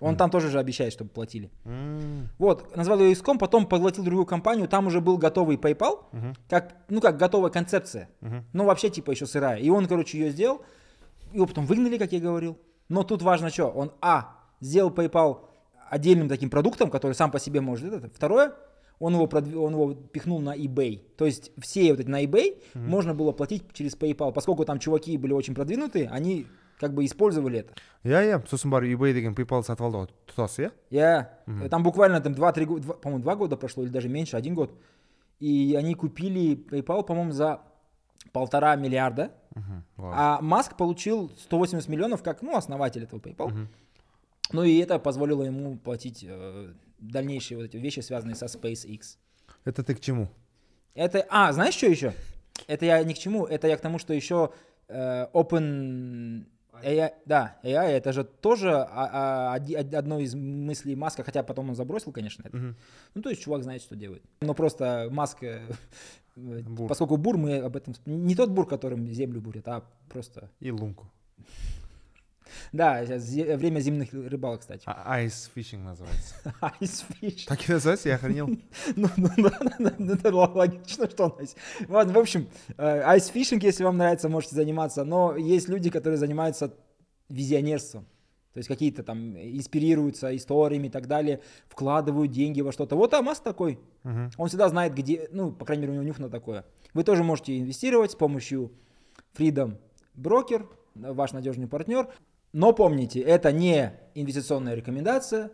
Он 0.04 0.16
там 0.16 0.30
тоже 0.30 0.48
же 0.50 0.58
обещает, 0.58 0.92
чтобы 0.92 1.10
платили. 1.10 1.50
М, 1.64 2.28
Вот, 2.38 2.76
назвал 2.76 2.98
ее 3.00 3.12
иском, 3.12 3.38
потом 3.38 3.66
поглотил 3.66 4.04
другую 4.04 4.26
компанию, 4.26 4.68
там 4.68 4.86
уже 4.86 5.00
был 5.00 5.18
готовый 5.18 5.56
PayPal, 5.56 6.04
мгм, 6.12 6.34
как, 6.48 6.74
ну 6.88 7.00
как 7.00 7.16
готовая 7.16 7.50
концепция. 7.50 8.08
мгм. 8.20 8.44
Ну 8.52 8.64
вообще 8.64 8.90
типа 8.90 9.10
еще 9.12 9.26
сырая. 9.26 9.58
И 9.58 9.68
он, 9.70 9.86
короче, 9.86 10.18
ее 10.18 10.30
сделал, 10.30 10.62
его 11.32 11.46
потом 11.46 11.66
выгнали, 11.66 11.98
как 11.98 12.12
я 12.12 12.20
говорил. 12.20 12.58
Но 12.88 13.02
тут 13.02 13.22
важно 13.22 13.50
что, 13.50 13.66
он, 13.66 13.92
а, 14.00 14.36
сделал 14.60 14.90
PayPal 14.90 15.38
отдельным 15.90 16.28
таким 16.28 16.50
продуктом, 16.50 16.90
который 16.90 17.12
сам 17.14 17.30
по 17.30 17.38
себе 17.38 17.60
может 17.60 17.92
это. 17.92 18.10
Второе, 18.14 18.52
он 18.98 19.14
его, 19.14 19.26
продви- 19.26 19.56
он 19.56 19.72
его 19.72 19.94
пихнул 19.94 20.40
на 20.40 20.56
eBay. 20.56 21.02
То 21.16 21.24
есть 21.26 21.50
все 21.58 21.90
вот 21.92 22.00
эти 22.00 22.08
на 22.08 22.22
eBay 22.24 22.62
можно 22.74 23.14
было 23.14 23.32
платить 23.32 23.62
через 23.72 23.96
PayPal. 23.96 24.32
Поскольку 24.32 24.64
там 24.64 24.78
чуваки 24.78 25.16
были 25.18 25.32
очень 25.32 25.54
продвинутые, 25.54 26.08
они 26.08 26.46
как 26.78 26.94
бы 26.94 27.04
использовали 27.04 27.60
это. 27.60 27.74
иә 28.04 28.20
иә 28.28 28.46
сосын 28.48 28.70
барып 28.70 28.98
ebay 28.98 29.12
деген 29.14 29.34
paypal 29.34 29.62
сатып 29.64 29.86
алды 29.86 29.98
ғой 29.98 30.08
тұтас 30.26 30.58
иә 30.58 30.72
Я, 30.90 31.38
э, 31.46 31.68
там 31.68 31.82
буквально 31.82 32.20
там 32.20 32.32
2-3 32.34 32.64
года, 32.64 32.92
по-моему, 32.94 33.22
2 33.22 33.36
года 33.36 33.56
прошло 33.56 33.84
или 33.84 33.90
даже 33.90 34.08
меньше, 34.08 34.36
один 34.36 34.54
год. 34.54 34.78
И 35.40 35.74
они 35.78 35.94
купили 35.94 36.56
PayPal, 36.56 37.04
по-моему, 37.04 37.32
за 37.32 37.60
полтора 38.32 38.76
миллиарда. 38.76 39.32
Вау. 39.96 40.12
А 40.14 40.40
Маск 40.40 40.76
получил 40.76 41.30
180 41.38 41.88
миллионов 41.88 42.22
как, 42.22 42.42
ну, 42.42 42.56
основатель 42.56 43.02
этого 43.04 43.20
PayPal. 43.20 43.48
Мгм. 43.48 43.68
Ну 44.52 44.62
и 44.62 44.78
это 44.78 44.98
позволило 44.98 45.42
ему 45.42 45.76
платить 45.78 46.24
э, 46.28 46.72
дальнейшие 46.98 47.58
вот 47.58 47.64
эти 47.64 47.76
вещи, 47.76 48.00
связанные 48.00 48.34
со 48.34 48.46
SpaceX. 48.46 49.16
это 49.64 49.82
ты 49.82 49.94
к 49.94 50.00
чему 50.00 50.28
Это, 50.94 51.24
а, 51.30 51.52
знаешь, 51.52 51.74
что 51.74 51.86
еще? 51.86 52.12
Это 52.66 52.86
я 52.86 53.02
не 53.02 53.14
к 53.14 53.18
чему, 53.18 53.46
это 53.46 53.66
я 53.66 53.76
к 53.76 53.80
тому, 53.80 53.98
что 53.98 54.12
еще 54.14 54.52
э, 54.88 55.26
Open 55.32 56.46
AI, 56.82 57.12
да, 57.26 57.58
AI, 57.62 57.90
это 57.90 58.12
же 58.12 58.24
тоже 58.24 58.70
а- 58.72 59.54
а, 59.54 59.98
одно 59.98 60.18
из 60.18 60.34
мыслей 60.34 60.96
Маска, 60.96 61.22
хотя 61.22 61.42
потом 61.42 61.70
он 61.70 61.74
забросил, 61.74 62.12
конечно, 62.12 62.42
это. 62.46 62.56
Мгм. 62.56 62.76
Ну, 63.14 63.22
то 63.22 63.30
есть 63.30 63.42
чувак 63.42 63.62
знает, 63.62 63.82
что 63.82 63.96
делает. 63.96 64.22
Но 64.40 64.54
просто 64.54 65.08
Маск, 65.10 65.42
э, 65.42 65.60
Бур. 66.36 66.88
поскольку 66.88 67.16
бур, 67.16 67.36
мы 67.36 67.58
об 67.58 67.76
этом... 67.76 67.94
Не 68.06 68.34
тот 68.34 68.50
бур, 68.50 68.66
которым 68.66 69.06
землю 69.12 69.40
бурят, 69.40 69.68
а 69.68 69.84
просто... 70.08 70.50
и 70.60 70.70
лунку 70.70 71.10
Да, 72.72 73.04
сейчас 73.04 73.28
время 73.58 73.80
зимних 73.80 74.12
рыбалок, 74.12 74.60
кстати. 74.60 74.82
А- 74.86 75.20
ice 75.22 75.50
fishing 75.54 75.82
называется 75.82 76.34
Ice 76.80 77.04
fish. 77.20 77.44
так 77.46 77.68
и 77.68 77.72
называется 77.72 78.08
я 78.08 78.14
охренел 78.16 78.48
Ну, 78.96 79.08
ну, 79.16 79.28
да, 79.36 79.58
да, 79.78 79.94
ну, 79.98 80.12
это 80.14 80.34
логично, 80.34 81.08
что 81.10 81.24
он 81.24 81.32
ice. 81.40 81.56
Ладно, 81.88 82.12
в 82.14 82.18
общем, 82.18 82.48
э, 82.76 83.00
айсфишинг, 83.02 83.62
если 83.62 83.84
вам 83.84 83.96
нравится, 83.96 84.28
можете 84.28 84.54
заниматься, 84.56 85.04
но 85.04 85.36
есть 85.36 85.68
люди, 85.68 85.90
которые 85.90 86.18
занимаются 86.18 86.74
визионерством. 87.28 88.06
То 88.52 88.58
есть 88.58 88.68
какие-то 88.68 89.02
там 89.02 89.36
инспирируются 89.36 90.34
историями 90.36 90.86
и 90.86 90.90
так 90.90 91.08
далее, 91.08 91.40
вкладывают 91.66 92.30
деньги 92.30 92.60
во 92.60 92.70
что-то. 92.70 92.94
Вот 92.94 93.12
Амаз 93.12 93.40
такой. 93.40 93.80
Он 94.04 94.46
всегда 94.48 94.68
знает, 94.68 94.94
где, 94.94 95.28
ну, 95.32 95.50
по 95.50 95.64
крайней 95.64 95.82
мере, 95.82 95.92
у 95.92 95.94
него 95.96 96.04
нюх 96.06 96.18
на 96.20 96.28
такое. 96.30 96.64
Вы 96.92 97.02
тоже 97.02 97.24
можете 97.24 97.58
инвестировать 97.58 98.12
с 98.12 98.14
помощью 98.14 98.70
Freedom 99.36 99.78
Broker, 100.16 100.68
ваш 100.94 101.32
надежный 101.32 101.66
партнер. 101.66 102.08
Но 102.53 102.73
помните, 102.73 103.19
это 103.19 103.51
не 103.51 103.93
инвестиционная 104.15 104.75
рекомендация. 104.75 105.51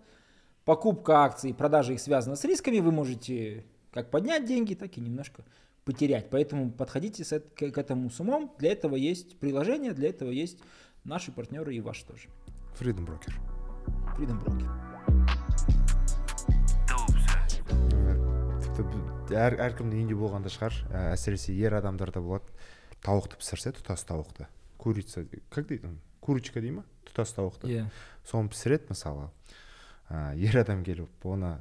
Покупка 0.64 1.24
акций, 1.24 1.54
продажа 1.54 1.94
их 1.94 2.00
связана 2.00 2.36
с 2.36 2.44
рисками. 2.44 2.80
Вы 2.80 2.92
можете 2.92 3.66
как 3.92 4.10
поднять 4.12 4.46
деньги, 4.46 4.74
так 4.74 4.98
и 4.98 5.02
немножко 5.02 5.44
потерять. 5.84 6.30
Поэтому 6.30 6.72
подходите 6.72 7.24
с 7.24 7.32
эт- 7.34 7.50
к, 7.56 7.72
к 7.72 7.78
этому 7.78 8.10
с 8.10 8.20
умом. 8.20 8.54
Для 8.60 8.72
этого 8.72 8.96
есть 8.96 9.38
приложение, 9.40 9.94
для 9.94 10.10
этого 10.10 10.32
есть 10.32 10.58
наши 11.04 11.32
партнеры 11.32 11.76
и 11.76 11.82
ваши 11.82 12.06
тоже. 12.06 12.30
freedom 12.80 13.06
broker 13.06 13.34
Freedom 14.18 14.40
Broker. 14.44 14.72
тіпті 18.66 18.84
б- 18.84 19.36
әр 19.36 19.56
әркімнің 19.70 19.96
үйінде 20.00 20.16
болған 20.20 20.44
да 20.46 20.52
шығар 20.54 20.74
ә, 20.92 21.04
әсіресе 21.16 21.54
ер 21.56 21.76
адамдарда 21.80 22.22
болады 22.24 22.52
тауықты 23.06 23.38
пісірсе 23.40 23.72
тұтас 23.78 24.04
тауықты 24.10 24.48
курица 24.82 25.26
как 25.50 25.68
дейді 25.70 25.88
оны? 25.92 26.00
курочка 26.31 26.63
дей 26.63 26.71
ма? 26.79 26.85
Тұтас 27.11 27.35
тауықты. 27.35 27.89
Соны 28.31 28.49
пісіреді 28.53 28.93
мысалы. 28.95 29.29
Ә, 30.11 30.35
ер 30.39 30.61
адам 30.63 30.85
келіп 30.87 31.27
оны 31.27 31.57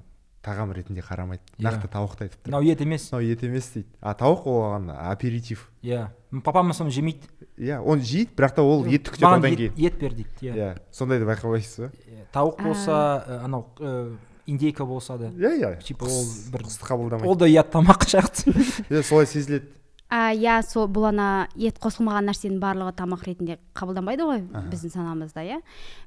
тағам 0.45 0.71
ретінде 0.73 1.01
қарамайды 1.03 1.41
Иә. 1.57 1.65
нақты 1.67 1.89
тауықтай 1.91 2.29
айтып 2.29 2.45
тұр. 2.45 2.51
Мынау 2.53 2.63
ет 2.69 2.81
емес. 2.81 3.09
Мынау 3.11 3.25
ет 3.27 3.43
емес 3.43 3.67
дейді. 3.73 3.89
А 4.01 4.13
тауық 4.17 4.45
оған 4.47 4.87
аперитив. 4.95 5.65
Иә. 5.83 6.07
Папам 6.45 6.71
соны 6.73 6.93
жемейді. 6.95 7.27
Иә 7.59 7.81
оны 7.83 8.01
жейді 8.05 8.31
бірақ 8.37 8.55
та 8.55 8.63
ол 8.63 8.85
етті 8.87 9.11
күтеді 9.11 9.27
одан 9.27 9.55
кейін. 9.57 9.73
ет 9.77 9.99
бер 9.99 10.13
дейді 10.15 10.29
иә. 10.47 10.53
Иә 10.55 10.69
сондайды 10.95 11.25
байқамайсыз 11.27 11.77
ба? 11.83 11.91
Иә, 12.07 12.23
тауық 12.33 12.63
болса 12.63 13.25
ә, 13.27 13.43
анау 13.43 13.67
ә, 13.79 14.15
индейка 14.47 14.85
болса 14.85 15.17
да. 15.17 15.27
Иә 15.29 15.59
иә. 15.59 15.83
Типа 15.83 16.05
ол 16.05 16.23
бір- 16.53 16.63
қабылдамайды. 16.65 17.27
ол 17.27 17.35
да 17.35 17.45
ұят 17.45 17.69
тамақ 17.75 18.07
сияқты 18.07 18.53
иә 18.89 19.03
солай 19.03 19.25
сезіледі. 19.27 19.67
Иә 20.09 20.55
сол 20.65 20.87
бұл 20.89 21.09
ана 21.11 21.47
ет 21.55 21.77
қосылмаған 21.81 22.25
нәрсенің 22.31 22.57
барлығы 22.63 22.95
тамақ 22.97 23.25
ретінде 23.27 23.59
қабылданбайды 23.77 24.25
ғой 24.25 24.39
біздің 24.71 24.93
санамызда 24.95 25.43
иә. 25.45 25.59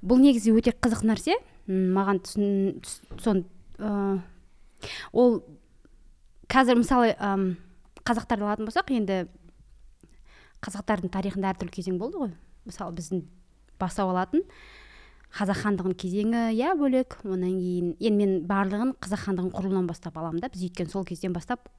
Бұл 0.03 0.19
негізі 0.25 0.51
өте 0.59 0.73
қызық 0.75 1.05
нәрсе. 1.07 1.37
Маған 1.71 2.19
түсін 2.27 2.81
түс- 2.83 3.23
сон 3.23 3.45
ә, 3.79 4.19
ол 5.13 5.43
қазір 6.51 6.81
мысалы 6.83 7.15
ам, 7.23 7.57
қазақтарды 8.03 8.43
алатын 8.43 8.67
болсақ 8.67 8.91
енді 8.91 9.21
қазақтардың 10.63 11.11
тарихында 11.15 11.53
әртүрлі 11.55 11.71
кезең 11.77 11.99
болды 12.03 12.19
ғой. 12.19 12.33
Мысалы 12.67 12.95
біздің 12.99 13.23
бастау 13.79 14.11
алатын 14.11 14.43
қазақ 15.39 15.63
хандығының 15.63 15.95
кезеңі 16.03 16.43
иә 16.59 16.75
бөлек. 16.79 17.21
Одан 17.23 17.55
кейін 17.55 17.95
енді 18.01 18.19
мен 18.19 18.35
барлығын 18.51 18.97
қазақ 18.99 19.29
хандығының 19.29 19.55
құрылуынан 19.55 19.87
бастап 19.87 20.19
аламын 20.19 20.43
да. 20.43 20.51
Біз 20.53 20.67
өйткені 20.67 20.91
сол 20.91 21.05
кезден 21.07 21.33
бастап 21.33 21.71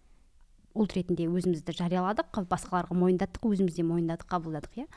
ұлт 0.73 0.95
ретінде 0.97 1.27
өзімізді 1.29 1.75
жарияладық 1.77 2.43
басқаларға 2.49 2.97
мойындаттық 2.97 3.45
өзіміз 3.51 3.77
де 3.77 3.85
мойындадық 3.85 4.27
қабылдадық 4.29 4.83
иә. 4.83 4.87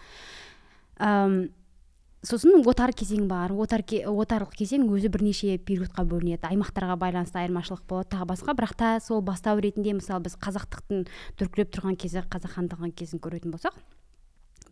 Сосын 2.27 2.65
отар 2.67 2.91
кезең 2.97 3.29
бар 3.31 3.53
отар 3.53 3.85
ке- 3.87 4.03
отарлық 4.09 4.57
кезең 4.57 4.89
өзі 4.91 5.11
бірнеше 5.13 5.59
периодқа 5.63 6.03
бөлінеді. 6.09 6.49
Аймақтарға 6.49 6.97
байланысты 6.99 7.39
айырмашылық 7.39 7.85
болады 7.87 8.17
тағы 8.17 8.27
басқа. 8.33 8.55
Бірақ 8.57 8.75
та 8.75 8.89
сол 9.01 9.21
бастау 9.23 9.61
ретінде 9.61 9.93
мысалы 9.95 10.25
біз 10.25 10.35
қазақтықтың 10.41 11.05
дүркіреп 11.39 11.71
тұрған 11.77 11.95
кезі 12.01 12.25
қазақ 12.27 12.57
хандығының 12.57 12.97
кезін 12.97 13.21
көретін 13.23 13.55
болсақ 13.55 13.77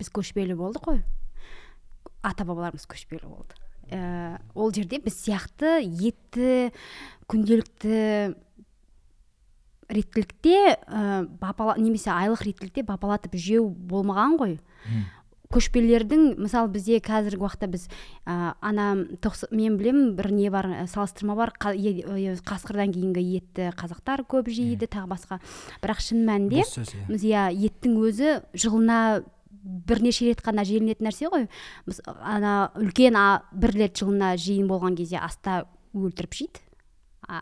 біз 0.00 0.10
көшпелі 0.10 0.56
болдық 0.58 0.82
қой. 0.88 1.04
Ата 2.24 2.42
бабаларымыз 2.48 2.88
көшпелі 2.90 3.28
болды. 3.28 3.54
Ә, 3.92 4.40
ол 4.56 4.72
жерде 4.72 4.98
біз 4.98 5.14
сияқты 5.20 5.84
етті 5.84 6.72
күнделікті 7.28 8.34
реттілікте 9.88 10.78
ә, 10.88 11.26
бапала 11.40 11.74
немесе 11.78 12.10
айлық 12.10 12.42
реттілікте 12.46 12.82
бапалатып 12.88 13.34
жеу 13.36 13.68
болмаған 13.68 14.38
ғой. 14.40 14.58
Көшпелілердің 15.54 16.22
мысалы 16.40 16.70
бізде 16.72 16.96
қазіргі 17.04 17.44
уақытта 17.44 17.68
біз 17.70 17.84
ә, 18.26 18.54
ана 18.64 18.86
тоқс- 19.22 19.46
мен 19.54 19.76
білемін 19.78 20.14
бір 20.16 20.30
не 20.34 20.48
бар 20.50 20.66
ә, 20.66 20.86
салыстырма 20.90 21.36
бар 21.38 21.52
қа- 21.60 21.76
е- 21.76 22.00
е- 22.02 22.34
қасқырдан 22.42 22.90
кейінгі 22.90 23.22
етті 23.36 23.68
қазақтар 23.78 24.24
көп 24.26 24.48
жейді 24.50 24.88
тағы 24.90 25.06
басқа. 25.12 25.38
Бірақ 25.84 26.00
шын 26.00 26.24
мәнінде 26.26 26.64
иә. 26.64 27.06
біз 27.06 27.22
иә 27.22 27.44
еттің 27.54 27.94
өзі 28.02 28.32
жылына 28.56 29.22
бірнеше 29.62 30.26
рет 30.32 30.42
қана 30.42 30.64
желінетін 30.64 31.06
нәрсе 31.06 31.30
ғой. 31.30 31.46
Біз 31.86 32.00
ана 32.08 32.72
үлкен 32.74 33.14
а, 33.14 33.42
бір 33.52 33.70
рет 33.78 33.94
жылына 34.00 34.34
жиын 34.36 34.66
болған 34.66 34.96
кезде 34.96 35.20
аста 35.22 35.66
өлтіріп 35.94 36.34
жейді. 36.34 36.60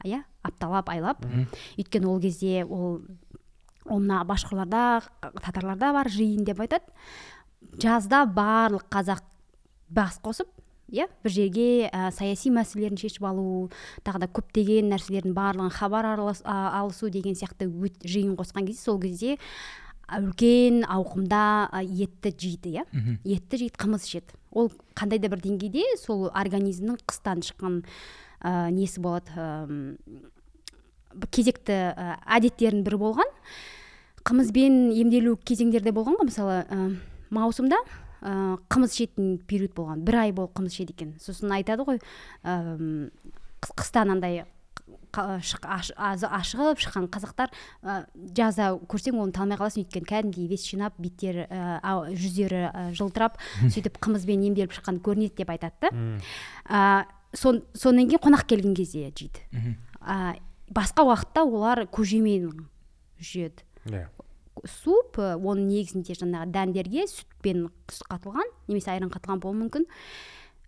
Иә. 0.04 0.24
Апталап 0.42 0.88
айлап. 0.90 1.24
Өйткені 1.78 2.06
ол 2.06 2.20
кезде 2.20 2.64
ол 2.64 3.00
ол 3.86 3.98
мына 4.00 4.22
башқұрларда 4.24 5.02
татарларда 5.42 5.92
бар 5.92 6.08
жиын 6.08 6.44
деп 6.44 6.60
айтады. 6.60 6.84
Жазда 7.78 8.24
барлық 8.26 8.88
қазақ 8.90 9.22
бас 9.88 10.18
қосып 10.22 10.48
иә 10.92 11.06
бір 11.24 11.30
жерге 11.32 11.88
ә, 11.88 12.10
саяси 12.12 12.50
мәселелерін 12.52 12.98
шешіп 13.00 13.24
алу 13.24 13.70
тағы 14.04 14.18
да 14.24 14.26
көптеген 14.28 14.90
нәрселердің 14.92 15.32
барлығын 15.32 15.70
хабар 15.72 16.04
аралас- 16.04 16.42
а, 16.44 16.80
алысу 16.82 17.08
деген 17.10 17.32
сияқты 17.34 17.64
өт- 17.70 18.02
жиын 18.04 18.34
қосқан 18.36 18.66
кезде 18.66 18.82
сол 18.82 19.00
кезде 19.00 19.38
үлкен 20.12 20.82
ауқымда 20.84 21.70
етті 21.82 22.32
жейді 22.36 22.74
иә. 22.76 22.84
Етті 23.24 23.56
жейді 23.62 23.78
қымыз 23.80 24.04
ішеді. 24.04 24.34
Ол 24.52 24.68
қандай 24.94 25.18
да 25.18 25.28
бір 25.32 25.40
деңгейде 25.40 25.82
сол 26.02 26.28
организмнің 26.28 26.98
қыстан 27.08 27.40
шыққан 27.40 27.82
ә, 28.42 28.70
несі 28.74 29.00
болады 29.00 29.96
бір 31.12 31.28
кезекті 31.30 31.72
ә, 31.92 32.16
әдеттерінің 32.38 32.84
бірі 32.86 32.98
болған. 33.02 33.32
Қымызбен 34.26 34.92
емделу 34.94 35.36
кезеңдерде 35.44 35.92
болған 35.92 36.16
ғой 36.20 36.28
мысалы 36.30 36.60
ә, 36.62 36.86
маусымда 37.34 37.76
ә, 38.22 38.56
қымыз 38.72 38.94
ішетін 38.96 39.36
период 39.50 39.74
болған. 39.76 40.02
Бір 40.06 40.20
ай 40.26 40.32
болып 40.32 40.54
қымыз 40.56 40.72
ішеді 40.76 40.94
екен. 40.96 41.14
Сосын 41.20 41.52
айтады 41.52 41.84
ғой 41.88 42.00
қыс- 42.42 43.76
қыста 43.76 44.02
андай 44.08 44.44
қа- 45.12 45.38
шық- 45.44 45.66
аш- 45.68 45.92
аз- 45.96 46.24
ашығып 46.24 46.80
шыққан 46.80 47.08
қазақтар 47.12 47.50
ә, 47.84 48.06
жазда 48.34 48.72
көрсең 48.88 49.18
оны 49.20 49.32
танымай 49.36 49.58
қаласың 49.60 49.84
өйткені 49.84 50.08
кәдімгідей 50.08 50.48
вес 50.48 50.64
жинап 50.64 50.96
беттері 50.98 51.44
ә, 51.50 51.80
жүздері 52.16 52.62
ә, 52.72 52.84
жылтырап 52.96 53.36
сөйтіп 53.68 53.98
қымызбен 54.00 54.46
емделіп 54.48 54.72
шыққан 54.78 55.02
көрінеді 55.04 55.36
деп 55.42 55.50
айтады 55.52 55.74
да. 55.84 55.92
Ә, 56.68 57.04
сон, 57.34 57.62
сонан 57.74 58.08
кейін 58.08 58.22
қонақ 58.22 58.46
келген 58.46 58.74
кезде 58.74 59.10
жейді. 59.10 59.76
А, 60.00 60.34
басқа 60.70 61.04
уақытта 61.06 61.44
олар 61.44 61.86
көжемен 61.86 62.66
жейді 63.20 63.64
иә. 63.86 64.08
Суп 64.68 65.16
э, 65.18 65.32
оның 65.40 65.66
негізінде 65.70 66.14
жаңағы 66.14 66.52
дәндерге 66.52 67.06
сүтпен 67.08 67.66
қатылған 67.88 68.50
немесе 68.68 68.92
айран 68.92 69.10
қатылған 69.10 69.40
болуы 69.40 69.62
мүмкін. 69.62 69.86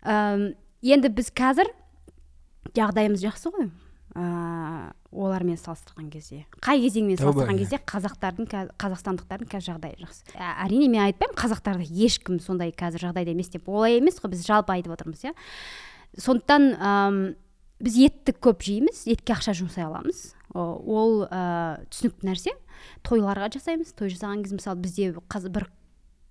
Әм, 0.01 0.55
енді 0.81 1.11
біз 1.13 1.29
қазір 1.37 1.69
жағдайымыз 2.75 3.21
жақсы 3.21 3.51
ғой. 3.53 3.69
Ә, 4.15 4.91
олармен 5.11 5.57
салыстырған 5.59 6.09
кезде. 6.09 6.45
Қай 6.63 6.81
кезеңмен 6.81 7.19
салыстырған 7.19 7.55
иә. 7.55 7.61
кезде 7.61 7.79
қазақтардың 7.83 8.49
қазақстандықтардың 8.81 9.51
қазір 9.53 9.75
жағдайы 9.75 9.99
жақсы. 10.01 10.23
Ә, 10.33 10.53
әрине 10.65 10.89
мен 10.89 11.03
айтпаймын 11.05 11.37
қазақтарда 11.37 11.85
ешкім 11.85 12.39
сондай 12.39 12.71
қазір 12.71 13.09
жағдайда 13.09 13.35
емес 13.35 13.51
деп 13.53 13.69
олай 13.69 13.99
емес 13.99 14.17
қой 14.23 14.33
біз 14.33 14.47
жалпы 14.47 14.73
айтып 14.75 14.95
отырмыз 14.95 15.27
иә. 15.27 15.35
Сондықтан 16.21 16.67
ам, 16.79 17.19
біз 17.83 17.99
етті 18.07 18.35
көп 18.39 18.65
жейміз 18.65 19.05
етке 19.11 19.35
ақша 19.35 19.55
жұмсай 19.57 19.87
аламыз. 19.87 20.33
Ол 20.55 21.25
ә, 21.27 21.83
түсінікті 21.91 22.29
нәрсе. 22.29 22.55
Тойларға 23.03 23.51
жасаймыз. 23.55 23.93
Той 23.97 24.13
жасаған 24.13 24.43
кезде 24.45 24.59
мысалы 24.59 24.81
бізде 24.83 25.11
қазір 25.31 25.55
бір 25.57 25.69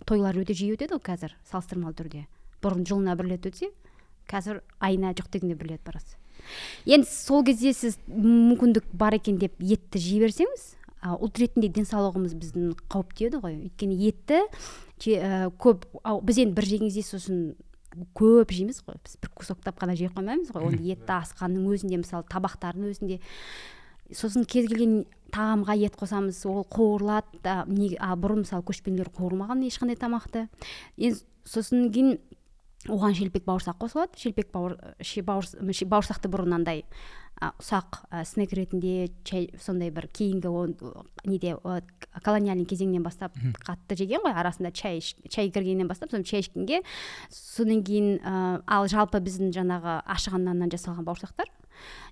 тойлар 0.09 0.39
өте 0.41 0.57
жиі 0.57 0.77
өтеді 0.77 0.97
ғой 0.97 1.05
қазір 1.13 1.37
салыстырмалы 1.51 1.97
түрде. 1.99 2.27
Бұрын 2.65 2.87
жылына 2.89 3.17
бір 3.19 3.35
рет 3.35 3.49
өтсе 3.51 3.73
қазір 4.31 4.63
айына 4.81 5.13
жоқ 5.17 5.29
дегенде 5.33 5.57
бір 5.59 5.75
рет 5.75 5.85
барасыз 5.85 6.17
енді 6.85 7.09
сол 7.09 7.45
кезде 7.45 7.73
сіз 7.77 7.99
мүмкіндік 8.09 8.89
бар 8.97 9.17
екен 9.19 9.39
деп 9.41 9.57
етті 9.61 10.01
жей 10.01 10.23
берсеңіз 10.25 10.67
ұлт 11.05 11.41
ретінде 11.41 11.69
денсаулығымыз 11.77 12.35
біздің 12.41 12.71
қауіпте 12.93 13.29
еді 13.29 13.41
ғой. 13.43 13.57
Өйткені 13.67 13.97
етті 14.09 14.41
ә, 15.21 15.51
көп 15.61 15.85
ау, 16.01 16.23
біз 16.25 16.41
енді 16.41 16.57
бір 16.57 16.69
жеген 16.69 16.93
сосын 17.05 17.43
көп 18.17 18.53
жейміз 18.55 18.83
ғой. 18.87 18.99
Біз 19.05 19.17
бір 19.23 19.31
кусоктап 19.35 19.79
қана 19.81 19.97
жей 19.99 20.09
қоймаймыз 20.15 20.53
ғой. 20.55 20.69
Оны 20.71 20.81
етті 20.83 21.15
асқанның 21.19 21.67
өзінде 21.71 22.01
мысалы 22.03 22.27
табақтардың 22.31 22.91
өзінде. 22.93 23.21
Сосын 24.13 24.45
кез 24.45 24.69
келген 24.69 25.05
тағамға 25.33 25.77
ет 25.81 25.97
қосамыз 25.99 26.43
ол 26.47 26.67
қуырылады 26.71 27.41
да, 27.43 27.65
не- 27.67 27.97
а 27.99 28.15
бұрын 28.17 28.45
мысалы 28.45 28.63
көшпенділер 28.63 29.11
қуырмаған 29.17 29.65
ешқандай 29.67 29.97
тамақты. 29.97 30.49
Енді 30.99 31.25
сосын 31.45 31.91
кейін 31.91 32.19
оған 32.89 33.15
шелпек 33.17 33.45
бауырсақ 33.49 33.79
қосылады. 33.81 34.19
Шелпек 34.21 34.51
бауыр 34.53 34.79
ше- 35.01 35.23
бауырс- 35.25 35.57
ше- 35.73 35.87
бауырсақты 35.89 36.29
бұрын 36.33 36.55
андай 36.55 36.85
ұсақ 37.43 38.05
снек 38.25 38.53
ретінде 38.55 39.11
чай 39.25 39.49
сондай 39.61 39.91
бір 39.91 40.07
кейінгі 40.07 40.49
он- 40.49 40.77
неде 41.25 41.57
о, 41.57 41.81
колониальный 42.23 42.65
кезеңнен 42.65 43.03
бастап 43.03 43.35
қатты 43.67 43.97
жеген 43.99 44.23
ғой. 44.23 44.33
Арасында 44.39 44.71
чай 44.73 45.01
чай 45.01 45.51
кіргеннен 45.51 45.89
бастап 45.89 46.11
соны 46.11 46.25
чай 46.25 46.41
ішкенге 46.41 46.83
содан 47.31 47.83
кейін 47.83 48.21
ә, 48.23 48.63
ал 48.67 48.87
жалпы 48.87 49.19
біздің 49.21 49.51
жаңағы 49.53 50.05
ашыған 50.07 50.45
наннан 50.47 50.71
жасалған 50.71 51.05
бауырсақтар 51.05 51.51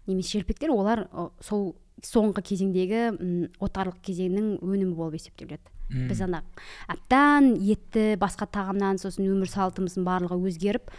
немесе 0.08 0.38
шелпектер 0.40 0.70
олар 0.74 1.06
сол 1.40 1.76
соңғы 2.02 2.42
кезеңдегі 2.42 3.48
отарлық 3.62 4.02
кезеңнің 4.02 4.58
өнімі 4.60 4.94
болып 4.96 5.14
есептеледі. 5.20 5.62
Біз 5.92 6.22
ана 6.24 6.42
әбден 6.90 7.52
етті 7.60 8.14
басқа 8.20 8.48
тағамнан 8.48 9.00
сосын 9.02 9.28
өмір 9.28 9.50
салтымыздың 9.52 10.06
барлығы 10.06 10.38
өзгеріп 10.48 10.92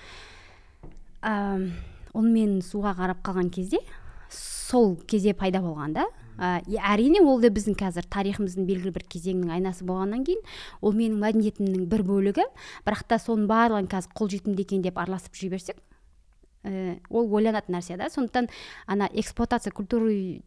ә, 1.26 1.34
онымен 2.14 2.60
суға 2.66 2.94
қарап 3.00 3.24
қалған 3.26 3.50
кезде 3.54 3.82
сол 4.30 4.96
кезде 5.10 5.34
пайда 5.38 5.62
болған 5.64 5.96
да. 5.98 6.06
Ә, 6.38 6.62
әрине 6.94 7.22
ол 7.22 7.42
да 7.42 7.50
біздің 7.54 7.78
қазір 7.78 8.08
тарихымыздың 8.14 8.66
белгілі 8.70 8.94
бір 8.94 9.06
кезеңінің 9.16 9.54
айнасы 9.58 9.86
болғаннан 9.86 10.24
кейін 10.26 10.42
ол 10.82 10.96
менің 10.98 11.20
мәдениетімнің 11.22 11.90
бір 11.90 12.06
бөлігі. 12.08 12.46
Бірақ 12.86 13.04
та 13.10 13.20
соның 13.22 13.50
барлығын 13.50 13.89
қазір 13.91 14.15
қолжетімді 14.17 14.65
екен 14.65 14.86
деп 14.86 14.98
араласып 14.98 15.38
жүре 15.38 15.54
берсек 15.54 15.82
ә, 16.63 16.98
ол 17.10 17.30
ойланатын 17.34 17.78
нәрсе 17.78 17.98
да. 17.98 18.10
Сондықтан 18.10 18.50
ана 18.88 19.10
эксплуатация 19.13 19.72
культуры 19.72 20.41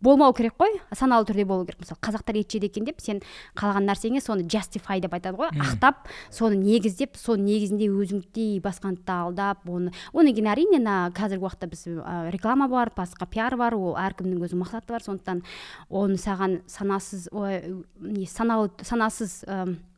болмау 0.00 0.34
керек 0.36 0.54
қой 0.58 0.76
саналы 0.92 1.26
түрде 1.26 1.44
болу 1.48 1.64
керек. 1.66 1.80
Мысалы 1.80 1.98
қазақтар 2.02 2.36
ет 2.38 2.52
жеді 2.52 2.68
екен 2.68 2.84
деп 2.84 3.00
сен 3.00 3.22
қалаған 3.56 3.86
нәрсеңе 3.88 4.20
соны 4.20 4.44
justify 4.44 5.00
деп 5.00 5.14
айтады 5.16 5.38
ғой. 5.38 5.50
Ақтап 5.56 6.06
соны 6.30 6.58
негіздеп 6.60 7.16
соның 7.16 7.46
негізінде 7.48 7.88
өзіңдей 7.88 8.60
басқаны 8.64 9.00
алдап 9.06 9.64
оны 9.68 9.92
одан 10.12 10.32
кейін 10.34 10.50
әрине 10.52 10.80
мына 10.80 10.96
қазіргі 11.16 11.46
уақытта 11.46 11.70
біз 11.70 11.86
ә, 11.88 12.30
реклама 12.34 12.68
бар 12.68 12.92
басқа 12.96 13.26
пиар 13.30 13.56
бар 13.56 13.74
ол 13.74 13.96
әркімнің 13.96 14.44
өзінің 14.44 14.62
мақсаты 14.62 14.92
бар. 14.92 15.04
Сондықтан 15.06 15.42
оны 15.88 16.20
саған 16.20 16.60
санасыз 16.68 17.28
ой, 17.32 17.84
не 18.00 18.26
саналы 18.26 18.70
санасыз 18.82 19.44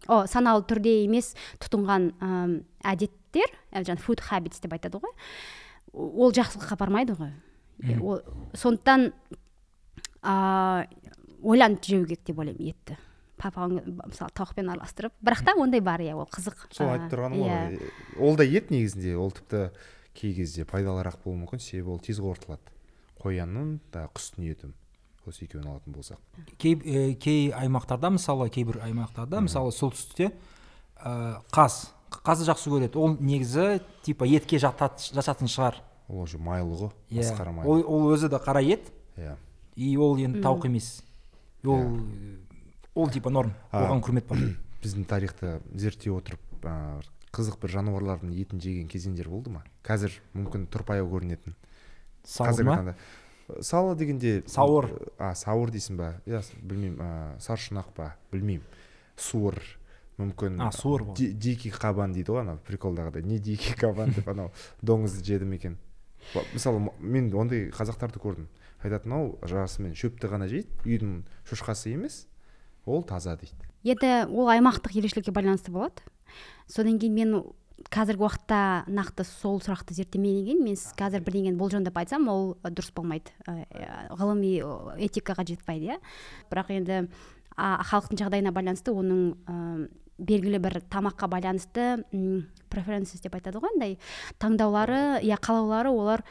о 0.06 0.22
саналы 0.26 0.62
түрде 0.68 1.02
емес 1.04 1.34
тұтынған 1.58 2.12
ым, 2.22 2.54
әдеттер 2.86 3.50
ә, 3.72 3.82
жаңағы 3.82 4.04
food 4.06 4.22
habits 4.30 4.62
деп 4.62 4.78
айтады 4.78 5.02
ғой. 5.02 5.12
Ол 5.92 6.32
жақсылыққа 6.32 6.78
апармайды 6.78 7.18
ғой. 7.18 7.34
Ол 8.00 8.22
сондықтан 8.54 9.12
ойланып 10.22 11.84
жеу 11.84 12.06
керек 12.06 12.24
деп 12.26 12.38
ойлаймын 12.38 12.72
етті. 12.72 12.96
Папаң 13.38 13.76
мысалы 13.84 14.32
тауықпен 14.34 14.70
араластырып 14.72 15.14
бірақ 15.22 15.44
та 15.46 15.54
ондай 15.60 15.80
бар 15.80 16.02
иә 16.02 16.16
ол 16.18 16.26
қызық. 16.26 16.66
Сол 16.74 16.90
айтып 16.90 17.12
тұрғаным 17.12 17.44
иә. 17.44 17.60
ғой 18.18 18.26
ол 18.28 18.36
да 18.36 18.44
ет 18.44 18.70
негізінде 18.74 19.14
ол 19.16 19.30
тіпті 19.30 19.70
кей 20.18 20.34
кезде 20.34 20.64
пайдалырақ 20.66 21.20
болуы 21.24 21.44
мүмкін 21.44 21.62
себебі 21.62 21.94
ол 21.94 22.00
тез 22.02 22.18
қорытылады. 22.18 22.74
Қоянның 23.22 23.78
да 23.92 24.08
құстың 24.10 24.48
еті 24.50 24.72
осы 25.28 25.44
екеуін 25.46 25.68
алатын 25.70 25.94
болсақ. 25.94 26.18
Кей 26.58 26.74
э, 26.82 27.14
кей 27.14 27.52
аймақтарда 27.52 28.10
мысалы 28.10 28.48
кейбір 28.50 28.80
аймақтарда 28.82 29.42
мысалы 29.44 29.70
солтүстікте 29.70 30.32
ә, 30.98 31.42
қаз 31.52 31.92
қазды 32.24 32.48
жақсы 32.48 32.70
көреді. 32.72 32.96
Ол 32.98 33.16
негізі 33.20 33.80
типа 34.02 34.26
етке 34.26 34.58
жатат- 34.58 35.12
жататын 35.14 35.46
шығар. 35.46 35.78
Ол 36.08 36.22
уже 36.24 36.38
майлы 36.38 36.74
ғой 36.74 36.90
иә. 37.10 37.20
масқара 37.22 37.52
майлы. 37.52 37.68
Ол, 37.68 37.84
ол 37.86 38.14
өзі 38.16 38.30
де 38.32 38.36
қара 38.42 38.62
ет. 38.64 38.90
Иә. 39.16 39.36
И 39.78 39.92
ол 39.96 40.18
енді 40.18 40.42
тауық 40.42 40.66
емес. 40.66 41.02
Ол 41.64 42.00
ол 42.98 43.10
типа 43.14 43.30
норм. 43.30 43.52
А. 43.70 43.84
оған 43.86 44.02
құрмет 44.02 44.26
бар. 44.26 44.38
біздің 44.82 45.06
тарихты 45.06 45.60
зерттей 45.74 46.10
отырып 46.14 46.40
ә, 46.66 47.00
қызық 47.34 47.60
бір 47.62 47.70
жануарлардың 47.76 48.34
етін 48.34 48.60
жеген 48.62 48.90
кезеңдер 48.90 49.30
болды 49.30 49.50
ма? 49.54 49.62
Қазір 49.86 50.14
мүмкін 50.34 50.66
тұрпайы 50.72 51.06
көрінетін. 51.06 51.54
Сауыр 52.26 52.52
қазіргі 52.52 52.68
ма? 52.68 52.76
таңда. 52.82 52.94
Салы 53.64 53.94
дегенде 53.96 54.42
Сауыр. 54.46 54.90
а 55.18 55.32
сауыр 55.38 55.70
дейсің 55.72 55.96
ба? 55.96 56.08
Иә 56.26 56.42
білмеймін 56.60 56.98
ә, 57.00 57.38
саршұнақ 57.40 57.94
па? 57.96 58.10
Білмеймін. 58.32 58.66
Суыр. 59.16 59.56
Мүмкін 60.18 60.58
А, 60.60 60.72
суыр 60.74 61.04
ди- 61.14 61.32
дикий 61.32 61.70
қабан 61.70 62.12
дейді 62.12 62.32
ғой 62.34 62.40
анау 62.42 62.58
приколдағыдай. 62.66 63.22
Не 63.22 63.38
дикий 63.38 63.74
кабан 63.78 64.10
деп 64.10 64.28
анау 64.28 64.50
доңызды 64.82 65.22
жеді 65.24 65.46
ме 65.46 65.56
екен? 65.56 65.78
Мысалы 66.52 66.90
мен 66.98 67.30
ондай 67.34 67.68
қазақтарды 67.70 68.18
көрдім. 68.18 68.48
Айтатын 68.82 69.14
ау 69.16 69.30
расымен 69.42 69.94
шөпті 69.98 70.30
ғана 70.30 70.48
жейді 70.50 70.68
үйдің 70.86 71.22
шошқасы 71.48 71.92
емес 71.94 72.26
ол 72.86 73.02
таза 73.02 73.36
дейді. 73.36 73.68
Енді 73.84 74.28
ол 74.30 74.50
аймақтық 74.52 74.98
ерекшелікке 74.98 75.32
байланысты 75.34 75.72
болады. 75.74 76.04
Содан 76.66 76.98
кейін 76.98 77.14
мен 77.14 77.34
қазіргі 77.94 78.26
уақытта 78.26 78.60
нақты 78.90 79.24
сол 79.26 79.60
сұрақты 79.62 79.94
зерттемеден 79.94 80.46
кейін 80.48 80.64
мен 80.66 80.76
сіз 80.76 80.96
қазір 80.98 81.22
бірдеңені 81.26 81.58
болжамдап 81.60 81.98
айтсам 82.00 82.26
ол 82.28 82.56
дұрыс 82.64 82.90
болмайды. 82.94 83.30
Ғылыми 83.46 84.58
этикаға 85.06 85.46
жетпейді 85.46 85.92
иә. 85.94 86.00
Бірақ 86.50 86.72
енді 86.74 87.06
халықтың 87.54 88.18
жағдайына 88.18 88.52
байланысты 88.54 88.94
оның 88.94 89.88
белгілі 90.18 90.58
бір 90.62 90.80
тамаққа 90.90 91.28
байланысты 91.30 92.02
преференсис 92.72 93.22
деп 93.22 93.38
айтады 93.38 93.62
ғой 93.62 93.70
андай 93.76 93.98
таңдаулары 94.42 95.20
иә 95.22 95.38
қалаулары 95.38 95.92
олар 95.94 96.24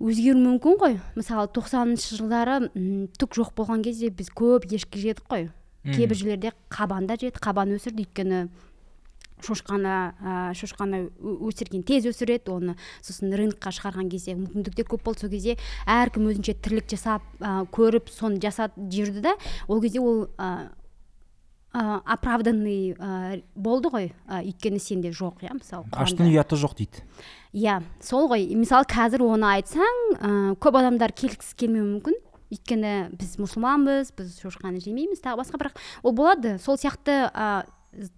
өзгеруі 0.00 0.42
мүмкін 0.42 0.78
ғой. 0.80 0.98
Мысалы 1.16 1.48
тоқсаныншы 1.56 2.18
жылдары 2.18 2.68
түк 3.16 3.36
жоқ 3.38 3.54
болған 3.56 3.84
кезде 3.86 4.10
біз 4.12 4.30
көп 4.36 4.68
ешкі 4.68 5.00
жедік 5.00 5.26
қой. 5.30 5.48
Кейбір 5.86 6.18
жерлерде 6.18 6.52
қабан 6.68 7.06
да 7.06 7.16
жеді 7.16 7.40
қабан 7.40 7.76
өсірді. 7.76 8.04
Өйткені 8.04 8.48
шошқаны 9.44 9.92
ә, 10.18 10.52
шошқаны 10.56 11.06
өсірген 11.20 11.84
тез 11.86 12.08
өсіреді. 12.10 12.52
Оны 12.52 12.76
сосын 13.00 13.32
рынокқа 13.32 13.72
шығарған 13.72 14.10
кезде 14.12 14.34
мүмкіндіктер 14.36 14.88
көп 14.90 15.04
болды. 15.06 15.24
Сол 15.24 15.30
кезде 15.30 15.56
әркім 15.86 16.28
өзінше 16.32 16.56
тірлік 16.60 16.90
жасап 16.90 17.22
ә, 17.40 17.62
көріп 17.70 18.10
соны 18.12 18.42
жасап 18.42 18.76
жүрді 18.76 19.22
да 19.28 19.36
ол 19.68 19.80
кезде 19.80 20.02
ол 20.02 20.26
ә, 20.36 20.72
ә, 21.76 22.00
оправданный 22.04 22.94
ә, 22.96 23.42
болды 23.54 23.90
ғой. 23.92 24.08
Ә, 24.26 24.40
өйткені 24.46 24.80
сенде 24.80 25.12
жоқ 25.14 25.44
иә 25.44 25.56
мысалы 25.58 25.84
аштың 25.92 26.30
ұяты 26.30 26.58
жоқ 26.60 26.76
дейді. 26.78 27.04
Иә 27.52 27.80
сол 28.00 28.30
ғой. 28.32 28.48
Мысалы 28.56 28.88
қазір 28.88 29.26
оны 29.26 29.50
айтсаң 29.58 30.02
ә, 30.16 30.30
көп 30.62 30.80
адамдар 30.80 31.12
келгісі 31.16 31.56
келмеуі 31.60 31.88
мүмкін. 31.96 32.18
Өйткені 32.54 32.92
біз 33.18 33.36
мұсылманбыз 33.42 34.12
біз 34.16 34.36
шошқаны 34.40 34.80
жемейміз 34.80 35.22
тағы 35.24 35.42
басқа. 35.42 35.60
Бірақ 35.60 35.80
ол 36.02 36.16
болады. 36.16 36.56
Сол 36.62 36.78
сияқты 36.80 37.26
ә, 37.28 37.66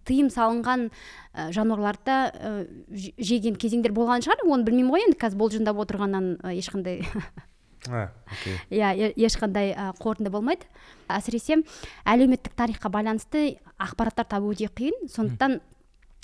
тыйым 0.06 0.30
салынған 0.30 0.88
ә, 0.90 1.50
жануарларды 1.56 2.18
ә, 2.30 2.54
жеген 2.92 3.58
кезеңдер 3.58 3.96
болған 3.96 4.22
шығар. 4.26 4.44
Оны 4.46 4.68
білмеймін 4.68 4.92
ғой 4.92 5.06
енді. 5.08 5.18
Қазір 5.18 5.42
болжамдап 5.42 5.80
отырғаннан 5.82 6.36
ә, 6.42 6.54
ешқандай 6.58 7.02
иә 7.86 9.12
ешқандай 9.14 9.74
қорытынды 10.02 10.30
болмайды. 10.34 10.66
Әсіресе 11.08 11.62
әлеуметтік 12.04 12.54
тарихқа 12.58 12.90
байланысты 12.90 13.58
ақпараттар 13.78 14.26
табу 14.26 14.52
өте 14.52 14.68
қиын. 14.68 15.08
Сондықтан 15.08 15.60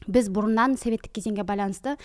біз 0.07 0.29
бұрыннан 0.35 0.77
советтік 0.77 1.15
кезеңге 1.15 1.47
байланысты 1.47 1.97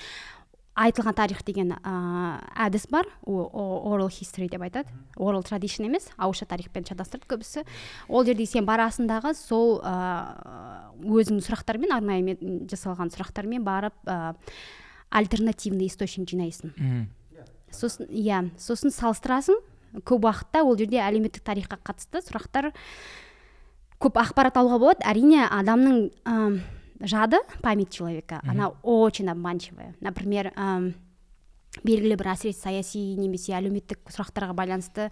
айтылған 0.80 1.16
тарих 1.18 1.42
деген 1.44 1.74
ә, 1.76 2.40
әдіс 2.56 2.86
бар. 2.88 3.10
Oral 3.28 4.08
history 4.08 4.48
деп 4.48 4.62
айтады. 4.64 4.88
Oral 5.18 5.44
tradition 5.44 5.90
емес 5.90 6.08
ауызша 6.16 6.46
тарихпен 6.48 6.86
шатастырады 6.88 7.28
көбісі. 7.28 7.66
Ол 8.08 8.24
жерде 8.24 8.46
сен 8.48 8.64
барасың 8.70 9.10
дағы 9.10 9.34
сол 9.36 9.82
ә, 9.84 10.88
өзіңнің 11.04 11.44
сұрақтармен 11.44 11.92
арнайы 11.92 12.38
жасалған 12.72 13.12
сұрақтармен 13.12 13.66
барып 13.68 13.98
ә, 14.08 14.36
альтернативный 15.10 15.90
источник 15.90 16.30
жинайсың. 16.30 16.72
Сосын 17.76 18.10
иә 18.10 18.46
сосын 18.60 18.94
салыстырасың. 18.94 19.60
Көп 20.06 20.28
уақытта 20.28 20.64
ол 20.64 20.78
жерде 20.78 21.02
әлеуметтік 21.02 21.44
тарихқа 21.46 21.80
қатысты 21.82 22.22
сұрақтар 22.22 22.72
көп 24.00 24.20
ақпарат 24.22 24.60
алуға 24.62 24.80
болады. 24.80 25.06
Әрине 25.10 25.48
адамның 25.48 26.02
ам, 26.30 26.60
жады 27.02 27.42
память 27.64 27.92
человека. 27.92 28.42
Она 28.48 28.70
очень 28.84 29.30
обманчивая. 29.30 29.96
Например 30.00 30.54
ам, 30.56 30.94
белгілі 31.84 32.18
бір 32.20 32.34
әсіресе 32.34 32.60
саяси 32.60 33.02
немесе 33.20 33.54
әлеуметтік 33.58 34.10
сұрақтарға 34.10 34.56
байланысты 34.58 35.10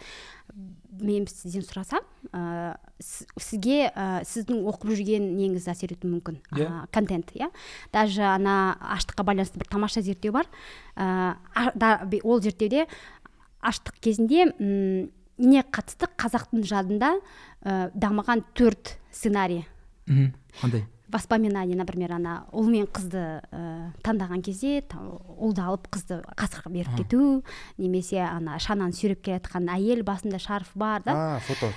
мен 1.02 1.28
сізден 1.30 1.66
сұрасам 1.68 2.07
ә, 2.34 2.78
сізге 3.02 3.92
ә, 3.94 4.24
сіздің 4.26 4.64
оқып 4.70 4.92
жүрген 4.98 5.28
неңіз 5.38 5.68
әсер 5.72 5.94
етуі 5.96 6.12
мүмкін 6.16 6.40
Иә. 6.58 6.68
ә, 6.68 6.88
контент 6.92 7.32
иә 7.36 7.50
даже 7.94 8.24
ана 8.24 8.78
аштыққа 8.82 9.24
байланысты 9.24 9.60
бір 9.62 9.68
тамаша 9.70 10.02
зерттеу 10.02 10.32
бар 10.34 10.48
ә, 10.96 11.36
да- 11.76 12.02
ол 12.24 12.42
зерттеуде 12.42 12.88
аштық 13.62 14.00
кезінде 14.02 14.48
м, 14.60 15.10
не 15.38 15.62
қатысты 15.62 16.08
қазақтың 16.18 16.64
жадында 16.66 17.16
ә, 17.64 17.92
дамыған 17.94 18.44
төрт 18.54 18.98
сценарий 19.12 19.66
Мгм. 20.08 20.34
қандай 20.62 20.86
воспоминание 21.08 21.78
например 21.78 22.14
ана 22.18 22.46
ұл 22.52 22.68
мен 22.70 22.88
қызды 22.88 23.42
ә, 23.52 23.92
таңдаған 24.04 24.42
кезде 24.44 24.82
ұлды 24.92 25.64
алып 25.64 25.88
қызды 25.94 26.20
қасқырға 26.38 26.72
беріп 26.74 26.98
кету 27.00 27.44
немесе 27.78 28.22
ана 28.26 28.60
шананы 28.60 28.94
сүйреп 28.94 29.22
келе 29.24 29.40
жатқан 29.40 29.70
әйел 29.72 30.04
басында 30.08 30.40
шарф 30.40 30.72
бар 30.76 31.04
да. 31.06 31.16
А 31.38 31.40
фото. 31.40 31.72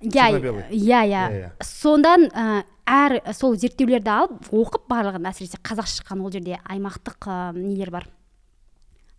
Иә 0.00 0.30
иә 0.72 1.02
иә 1.10 1.24
сондан 1.60 2.30
ә, 2.32 2.64
әр 2.88 3.18
сол 3.36 3.56
зерттеулерді 3.60 4.10
алып 4.10 4.48
оқып 4.48 4.88
барлығын 4.88 5.28
әсіресе 5.28 5.60
қазақша 5.60 6.00
шыққан 6.00 6.24
ол 6.24 6.32
жерде 6.32 6.56
аймақтық 6.64 7.28
ә, 7.28 7.36
нелер 7.56 7.90
бар. 7.92 8.08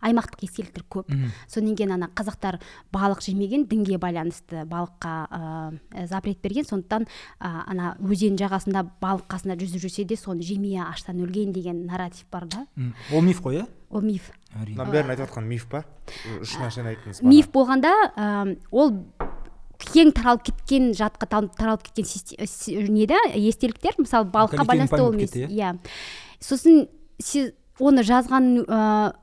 Аймақтық 0.02 0.42
естеліктер 0.46 0.84
көп. 0.90 1.10
Содан 1.48 1.76
кейін 1.78 1.92
ана 1.96 2.08
қазақтар 2.14 2.58
балық 2.92 3.22
жемеген 3.24 3.66
дінге 3.70 3.98
байланысты 4.02 4.64
балыққа 4.66 5.12
ә, 5.30 6.06
запрет 6.06 6.40
берген. 6.42 6.64
Сондықтан 6.68 7.06
ә, 7.40 7.50
ана 7.66 7.96
өзен 8.00 8.36
жағасында 8.36 8.84
балық 9.00 9.26
қасында 9.30 9.56
жүзіп 9.60 9.84
жүрсе 9.86 10.04
де 10.04 10.16
соны 10.16 10.42
жемей 10.42 10.80
аштан 10.82 11.20
өлген 11.22 11.52
деген 11.52 11.86
нарратив 11.86 12.26
бар 12.30 12.46
да. 12.46 12.66
Ол 13.12 13.22
миф 13.22 13.40
қой 13.40 13.60
иә? 13.62 13.66
Ол 13.90 14.00
миф. 14.02 14.30
Әрине. 14.56 14.76
Мына 14.78 14.90
бәрін 14.90 15.10
айтып 15.14 15.28
жатқан 15.28 15.46
миф 15.48 15.66
па? 15.68 15.84
Үш 16.40 16.56
нәрсені 16.60 16.92
айттыңыз 16.94 17.22
миф 17.22 17.48
болғанда 17.52 17.92
ә, 18.16 18.56
ол 18.70 18.94
кең 19.82 20.12
таралып 20.14 20.44
кеткен 20.46 20.92
жатқа 20.96 21.26
таралып 21.56 21.82
кеткен 21.88 22.06
с- 22.06 22.68
не 22.68 23.06
да 23.06 23.18
естеліктер? 23.34 23.96
Мысалы 23.98 24.30
балыққа 24.30 24.64
байланысты 24.64 25.00
ол 25.02 25.12
емес 25.12 25.30
кетті, 25.32 25.48
иә. 25.52 25.76
Сосын 26.40 26.86
сіз 27.18 27.52
оны 27.80 28.04
жазған 28.06 28.64
ә, 28.64 29.14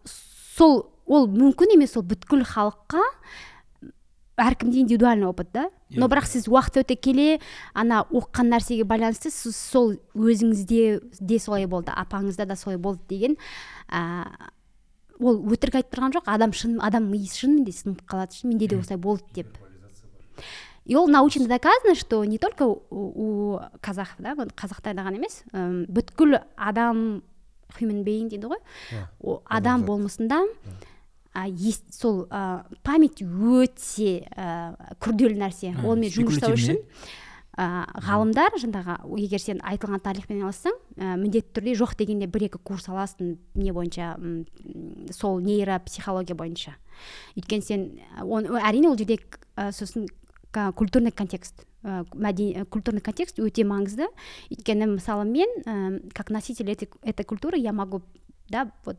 сол 0.59 0.81
ол 1.07 1.29
мүмкін 1.31 1.77
емес 1.77 1.95
ол 1.97 2.05
бүткіл 2.07 2.43
халыққа 2.47 3.03
әркімде 4.39 4.79
индивидуальный 4.83 5.27
опыт 5.27 5.51
да. 5.53 5.67
Но 5.89 6.07
бірақ 6.07 6.27
сіз 6.29 6.47
уақыт 6.47 6.83
өте 6.83 6.95
келе 6.95 7.39
ана 7.73 8.03
оқыған 8.07 8.53
нәрсеге 8.53 8.85
байланысты 8.87 9.31
сіз 9.33 9.57
сол 9.57 9.95
өзіңізде 10.15 11.01
де 11.19 11.39
солай 11.39 11.67
болды 11.67 11.91
апаңызда 11.91 12.45
да 12.47 12.55
солай 12.55 12.77
болды 12.77 13.03
деген 13.09 13.35
ә, 13.89 14.29
ол 15.19 15.41
өтірік 15.49 15.81
айтып 15.81 15.95
тұрған 15.95 16.15
жоқ. 16.15 16.29
Адам 16.31 16.53
шын 16.53 16.77
адам 16.79 17.09
миысы 17.11 17.43
шынымен 17.43 17.65
де 17.67 17.75
сынып 17.75 18.05
қалады 18.07 18.39
шын 18.39 18.53
менде 18.53 18.69
де 18.69 18.79
осылай 18.79 19.01
болды 19.01 19.25
деп. 19.35 19.57
И 20.85 20.95
ол 20.95 21.07
научно 21.07 21.47
доказано 21.47 21.95
что 21.95 22.23
не 22.23 22.37
только 22.37 22.63
у, 22.63 22.77
у 22.89 23.59
казахов 23.81 24.19
да 24.19 24.33
қазақтарда 24.33 25.03
ғана 25.03 25.19
емес 25.19 25.43
бүткіл 25.51 26.39
адам 26.55 27.23
human 27.77 28.03
being 28.03 28.29
дейді 28.31 28.47
ғой. 28.49 28.59
Иә, 28.91 29.05
о, 29.21 29.41
адам 29.45 29.83
болмысында 29.85 30.41
а, 31.33 31.47
ес- 31.47 31.83
сол 31.93 32.25
ә, 32.31 32.65
память 32.83 33.21
өте 33.21 34.25
ә, 34.35 34.75
күрделі 34.99 35.37
нәрсе. 35.37 35.75
А, 35.77 35.85
онымен 35.85 36.09
жұмыс 36.11 36.39
жасау 36.39 36.55
үшін 36.57 36.79
ә, 37.59 37.85
ғалымдар 38.07 38.55
жаңағы 38.59 38.95
егер 39.19 39.39
сен 39.43 39.59
айтылған 39.61 40.01
тарихпен 40.01 40.39
айналыссаң 40.41 40.73
ә, 40.97 41.15
міндетті 41.21 41.53
түрде 41.59 41.75
жоқ 41.77 41.95
дегенде 41.99 42.27
бір 42.27 42.47
екі 42.49 42.57
курс 42.63 42.89
аласың 42.89 43.37
не 43.55 43.71
бойынша 43.75 44.15
м, 44.17 44.45
сол 45.11 45.39
нейропсихология 45.43 46.35
бойынша. 46.35 46.75
Өйткені 47.37 47.61
сен 47.63 47.85
ә, 48.17 48.23
он, 48.25 48.47
әрине 48.57 48.89
ол 48.89 48.97
жерде 48.97 49.19
ә, 49.55 49.71
сосын 49.71 50.07
культурный 50.51 51.11
контекст 51.11 51.65
ә, 51.83 52.05
мәдени 52.13 52.65
культурный 52.69 53.01
контекст 53.01 53.39
өте 53.39 53.63
маңызды 53.63 54.07
өйткені 54.49 54.87
мысалы 54.95 55.25
мен 55.25 55.49
ә, 55.65 56.11
как 56.13 56.29
носитель 56.29 56.71
этой, 56.71 56.89
этой 57.03 57.23
культуры 57.23 57.57
я 57.57 57.73
могу 57.73 58.01
да 58.49 58.71
вот 58.85 58.97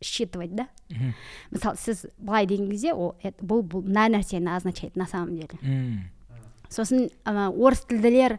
считывать 0.00 0.54
да. 0.54 0.68
Мгм. 0.90 1.14
мысалы 1.50 1.76
сіз 1.76 2.06
былай 2.18 2.46
деген 2.46 2.70
кезде 2.70 2.92
ол 2.92 3.16
бұл 3.40 3.62
бұл 3.62 3.82
мына 3.82 4.08
нәрсені 4.08 4.56
означает 4.56 4.96
на 4.96 5.06
самом 5.06 5.36
деле. 5.36 5.58
Мм. 5.60 6.10
сосын 6.70 7.08
ана 7.24 7.48
орыс 7.50 7.84
тілділер 7.88 8.38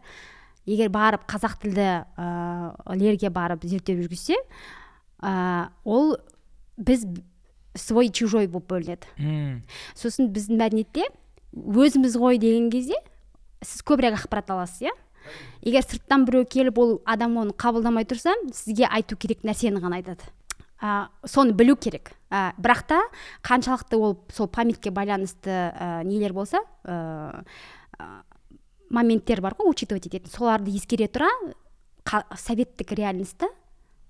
егер 0.66 0.90
барып 0.90 1.26
қазақ 1.28 1.60
тілді 1.62 2.06
ә, 2.16 2.96
лерге 2.96 3.30
барып 3.30 3.66
зерттеу 3.66 4.00
жүргізсе 4.00 4.38
ә, 5.22 5.70
ол 5.84 6.16
біз 6.78 7.06
свой 7.76 8.10
чужой 8.10 8.48
болып 8.48 8.70
бөлінеді. 8.72 9.64
Сосын 9.96 10.30
біздің 10.34 10.60
мәдениетте 10.62 11.10
өзіміз 11.56 12.18
ғой 12.20 12.40
деген 12.42 12.70
кезде 12.74 12.98
сіз 13.64 13.84
көбірек 13.84 14.20
ақпарат 14.20 14.52
аласыз 14.54 14.88
иә? 14.88 14.96
Егер 15.62 15.84
сырттан 15.84 16.26
біреу 16.26 16.46
келіп 16.48 16.78
ол 16.80 16.94
адам 17.06 17.38
оны 17.42 17.54
қабылдамай 17.54 18.08
тұрса 18.08 18.34
сізге 18.54 18.88
айту 18.88 19.18
керек 19.20 19.44
нәрсені 19.44 19.82
ғана 19.82 20.00
айтады. 20.00 20.24
А, 20.80 21.10
соны 21.28 21.52
білу 21.52 21.76
керек. 21.76 22.14
А, 22.30 22.54
бірақ 22.58 22.86
та 22.88 23.02
қаншалықты 23.44 23.98
ол 24.00 24.18
сол 24.32 24.48
памятке 24.48 24.92
байланысты 24.92 25.52
ә, 25.52 26.04
нелер 26.08 26.34
болса 26.34 26.62
ә, 26.84 27.44
ә, 28.00 28.08
моменттер 28.90 29.42
бар 29.42 29.58
ғой 29.60 29.74
учитывать 29.74 30.08
ететін. 30.08 30.32
Соларды 30.32 30.72
ескере 30.72 31.10
тұра 31.12 31.30
советтік 32.38 32.94
реальностьта 32.96 33.50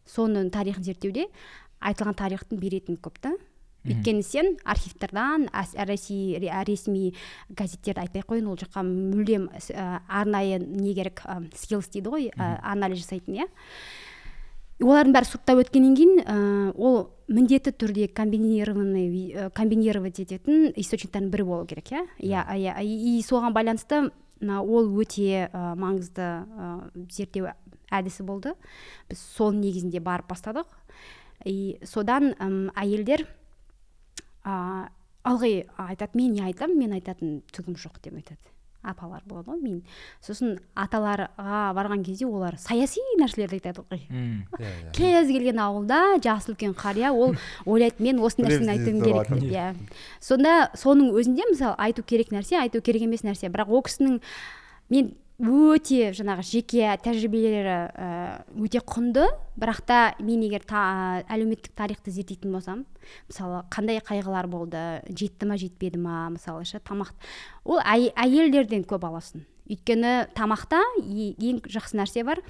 соның 0.08 0.52
тарихын 0.54 0.86
зерттеуде 0.86 1.28
айтылған 1.82 2.16
тарихтың 2.22 2.60
беретіні 2.62 3.00
көп 3.02 3.18
та. 3.20 3.34
Өйткені 3.88 4.24
сен 4.24 4.58
архивтердан 4.66 5.48
әс- 5.56 5.76
ресей 5.88 6.38
ре- 6.40 6.64
ресми 6.68 7.14
газеттерді 7.50 8.02
айтпай 8.04 8.22
ақ 8.22 8.28
қояйын 8.34 8.50
ол 8.52 8.58
жаққа 8.60 8.84
мүлдем 8.84 9.50
ә, 9.54 10.02
арнайы 10.08 10.60
не 10.60 10.94
керек 10.94 11.24
скиллс 11.56 11.88
дейді 11.90 12.10
ғой 12.10 12.30
ә, 12.36 12.60
анализ 12.64 13.06
жасайтын 13.06 13.40
иә. 13.40 13.48
Олардың 14.80 15.12
бәрі 15.12 15.28
соттап 15.28 15.60
өткеннен 15.60 15.96
кейін 15.96 16.20
ә, 16.24 16.36
ол 16.76 17.10
міндетті 17.28 17.72
түрде 17.76 18.08
комбинированный 18.08 19.32
ә, 19.32 19.50
комбинировать 19.52 20.20
ететін 20.24 20.74
источниктардың 20.76 21.32
бірі 21.32 21.44
болу 21.44 21.66
керек 21.68 21.92
иә. 21.92 22.06
Иә 22.20 22.46
иә 22.56 22.84
и 22.84 23.20
соған 23.24 23.52
байланысты 23.56 24.10
ол 24.40 24.88
өте 25.00 25.50
ә, 25.52 25.76
маңызды 25.76 26.24
ә, 26.24 26.92
зерттеу 27.12 27.52
әдісі 27.92 28.24
болды. 28.24 28.54
Біз 29.10 29.20
сол 29.36 29.52
негізінде 29.52 30.00
барып 30.00 30.32
бастадық. 30.32 30.68
И 31.44 31.80
содан 31.84 32.34
әйелдер 32.76 33.26
ә, 34.46 34.90
ылғи 35.28 35.68
айтады 35.78 36.18
мен 36.20 36.34
не 36.38 36.46
айтамын 36.48 36.78
мен 36.80 36.96
айтатын 36.98 37.42
түгім 37.54 37.76
жоқ 37.80 38.00
деп 38.04 38.16
айтады. 38.20 38.40
Апалар 38.80 39.20
болады 39.28 39.52
ғой 39.52 39.60
мен. 39.60 39.80
Сосын 40.24 40.54
аталарға 40.80 41.74
барған 41.76 42.04
кезде 42.08 42.24
олар 42.30 42.56
саяси 42.56 43.02
нәрселерді 43.20 43.60
айтады 43.60 43.84
ғой. 43.84 44.06
Иә 44.08 44.38
иә. 44.56 44.92
Кез 44.96 45.28
келген 45.28 45.60
ауылда 45.60 46.16
жасы 46.24 46.54
үлкен 46.54 46.72
қария 46.80 47.12
ол 47.12 47.36
ойлайды 47.66 48.00
мен 48.00 48.22
осы 48.24 48.40
нәрсені 48.40 48.72
айтуым 48.78 49.02
керек 49.04 49.34
деп 49.34 49.44
иә. 49.52 49.74
Сонда 50.24 50.72
соның 50.80 51.12
өзінде 51.12 51.50
мысалы 51.52 51.76
айту 51.76 52.08
керек 52.08 52.32
нәрсе 52.32 52.56
айту 52.62 52.80
керек 52.80 53.04
емес 53.04 53.28
нәрсе. 53.28 53.52
Бірақ 53.52 53.68
ол 53.68 53.84
кісінің 53.84 54.22
мен 54.96 55.12
өте 55.40 56.10
жаңағы 56.12 56.44
жеке 56.44 56.90
тәжірибелері 57.04 57.76
ә, 57.96 58.08
өте 58.60 58.82
құнды. 58.84 59.24
Бірақ 59.60 59.80
та 59.88 60.00
мен 60.20 60.42
егер 60.44 60.64
та, 60.68 61.24
әлеуметтік 61.32 61.72
тарихты 61.76 62.12
зерттейтін 62.12 62.52
болсам 62.56 62.86
мысалы 63.30 63.62
қандай 63.72 64.02
қайғылар 64.04 64.48
болды 64.52 64.82
жетті 65.08 65.48
ма 65.48 65.58
жетпеді 65.60 66.00
ма 66.00 66.30
мысалы 66.36 66.66
ше 66.68 66.80
тамақ 66.84 67.14
ол 67.66 67.80
әй- 67.84 68.12
әйелдерден 68.16 68.84
көп 68.88 69.08
аласың. 69.08 69.46
Өйткені 69.70 70.30
тамақта 70.36 70.80
ең 71.00 71.62
жақсы 71.68 72.00
нәрсе 72.00 72.24
бар 72.28 72.42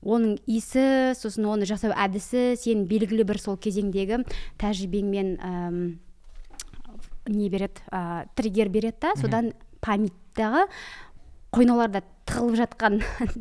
оның 0.00 0.38
иісі 0.48 1.12
сосын 1.18 1.44
оны 1.44 1.68
жасау 1.68 1.92
әдісі 1.92 2.54
сен 2.56 2.86
белгілі 2.88 3.24
бір 3.28 3.40
сол 3.40 3.58
кезеңдегі 3.60 4.22
тәжірибеңмен 4.60 5.34
әм, 5.44 5.82
не 7.28 7.50
береді 7.52 7.84
ә, 7.92 8.24
триггер 8.34 8.70
береді 8.72 8.96
да 9.02 9.12
содан 9.20 9.52
памяттағы 9.84 10.66
қойнауларда 11.52 12.00
тығылып 12.30 12.58
жатқан 12.62 13.00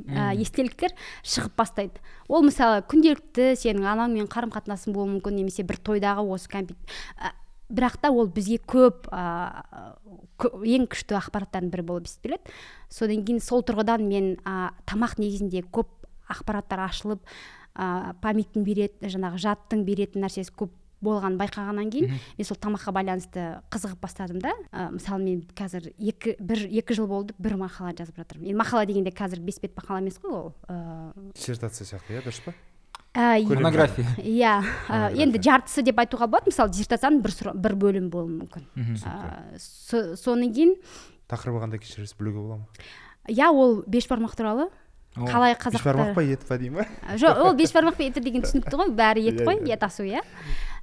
ә, 0.10 0.32
естеліктер 0.36 0.96
шығып 1.24 1.56
бастайды. 1.60 2.02
Ол 2.28 2.44
мысалы 2.46 2.84
күнделікті 2.90 3.54
сенің 3.60 3.88
анаңмен 3.94 4.30
қарым 4.32 4.52
қатынасың 4.54 4.96
болуы 4.96 5.16
мүмкін 5.16 5.40
немесе 5.40 5.64
бір 5.64 5.80
тойдағы 5.86 6.26
осы 6.34 6.50
компьютер 6.52 7.38
бірақ 7.70 8.00
та 8.02 8.10
ол 8.10 8.28
бізге 8.34 8.58
көп 8.66 9.08
ә, 9.14 9.22
ең 10.42 10.88
күшті 10.90 11.18
ақпараттардың 11.20 11.70
бірі 11.70 11.86
болып 11.86 12.10
есептеледі 12.10 12.56
содан 12.90 13.24
кейін 13.28 13.44
сол 13.46 13.62
тұрғыдан 13.66 14.06
мен 14.10 14.32
ә, 14.42 14.72
тамақ 14.90 15.20
негізінде 15.22 15.62
көп 15.70 15.92
ақпараттар 16.34 16.82
ашылып 16.88 17.22
ә, 17.78 18.16
памяттің 18.24 18.66
беретін 18.66 19.14
жаңағы 19.14 19.42
жадтың 19.46 19.86
беретін 19.86 20.26
нәрсесі 20.26 20.56
көп 20.58 20.74
болғанын 21.02 21.38
байқағаннан 21.40 21.90
кейін 21.94 22.12
мен 22.38 22.46
сол 22.48 22.58
тамаққа 22.60 22.92
байланысты 22.96 23.44
қызығып 23.72 24.00
бастадым 24.04 24.40
да. 24.44 24.52
Ә, 24.72 24.90
мысалы 24.92 25.24
мен 25.24 25.44
қазір 25.56 25.92
екі 25.98 26.36
бір 26.40 26.66
екі 26.68 26.98
жыл 26.98 27.08
болды 27.08 27.34
бір 27.40 27.56
мақала 27.62 27.94
жазып 27.98 28.18
жатырмын. 28.20 28.50
Енді 28.52 28.60
мақала 28.60 28.86
дегенде 28.86 29.12
қазір 29.16 29.40
бес 29.40 29.60
бет 29.64 29.76
мақала 29.80 30.02
емес 30.04 30.20
қой 30.20 30.32
ол 30.36 30.50
ыыы 30.68 31.32
диссертация 31.36 31.86
сияқты 31.88 32.18
иә 32.20 32.24
дұрыс 32.26 32.42
па? 32.46 32.54
Ә, 33.16 33.42
монография. 33.48 34.06
Иә 34.22 34.60
ә, 34.88 35.14
енді 35.18 35.40
жартысы 35.42 35.82
деп 35.82 35.98
айтуға 36.04 36.28
болады. 36.30 36.52
Мысалы 36.52 36.70
диссертацияның 36.76 37.24
бір, 37.26 37.54
бір 37.56 37.76
бөлім 37.76 38.10
болуы 38.14 38.36
мүмкін. 38.44 38.68
Ә, 39.02 39.58
со- 39.58 40.16
содан 40.16 40.52
кейін 40.54 40.76
тақырыбы 41.32 41.64
қандай 41.64 41.80
кешірерсіз 41.82 42.14
білуге 42.20 42.38
бола 42.44 42.58
ма? 42.62 42.68
Иә 43.30 43.50
ол 43.50 43.82
бешбармақ 43.88 44.36
туралы. 44.38 44.70
Қалай 45.18 45.56
бешбармақ 45.58 45.64
қазақтар 45.66 46.14
па 46.16 46.22
ет 46.24 46.46
па 46.48 46.58
дей 46.62 46.70
ма 46.70 46.86
жоқ 47.18 47.42
ол 47.48 47.56
бешбармақ 47.58 47.98
пен 47.98 48.12
ет 48.14 48.22
деген 48.24 48.46
түсінікті 48.46 48.78
ғой. 48.78 48.94
Бәрі 48.94 49.26
ет 49.26 49.42
Иә, 49.42 49.46
қой 49.46 49.58
иә. 49.66 49.74
ет 49.74 49.84
асу 49.84 50.04
иә. 50.06 50.22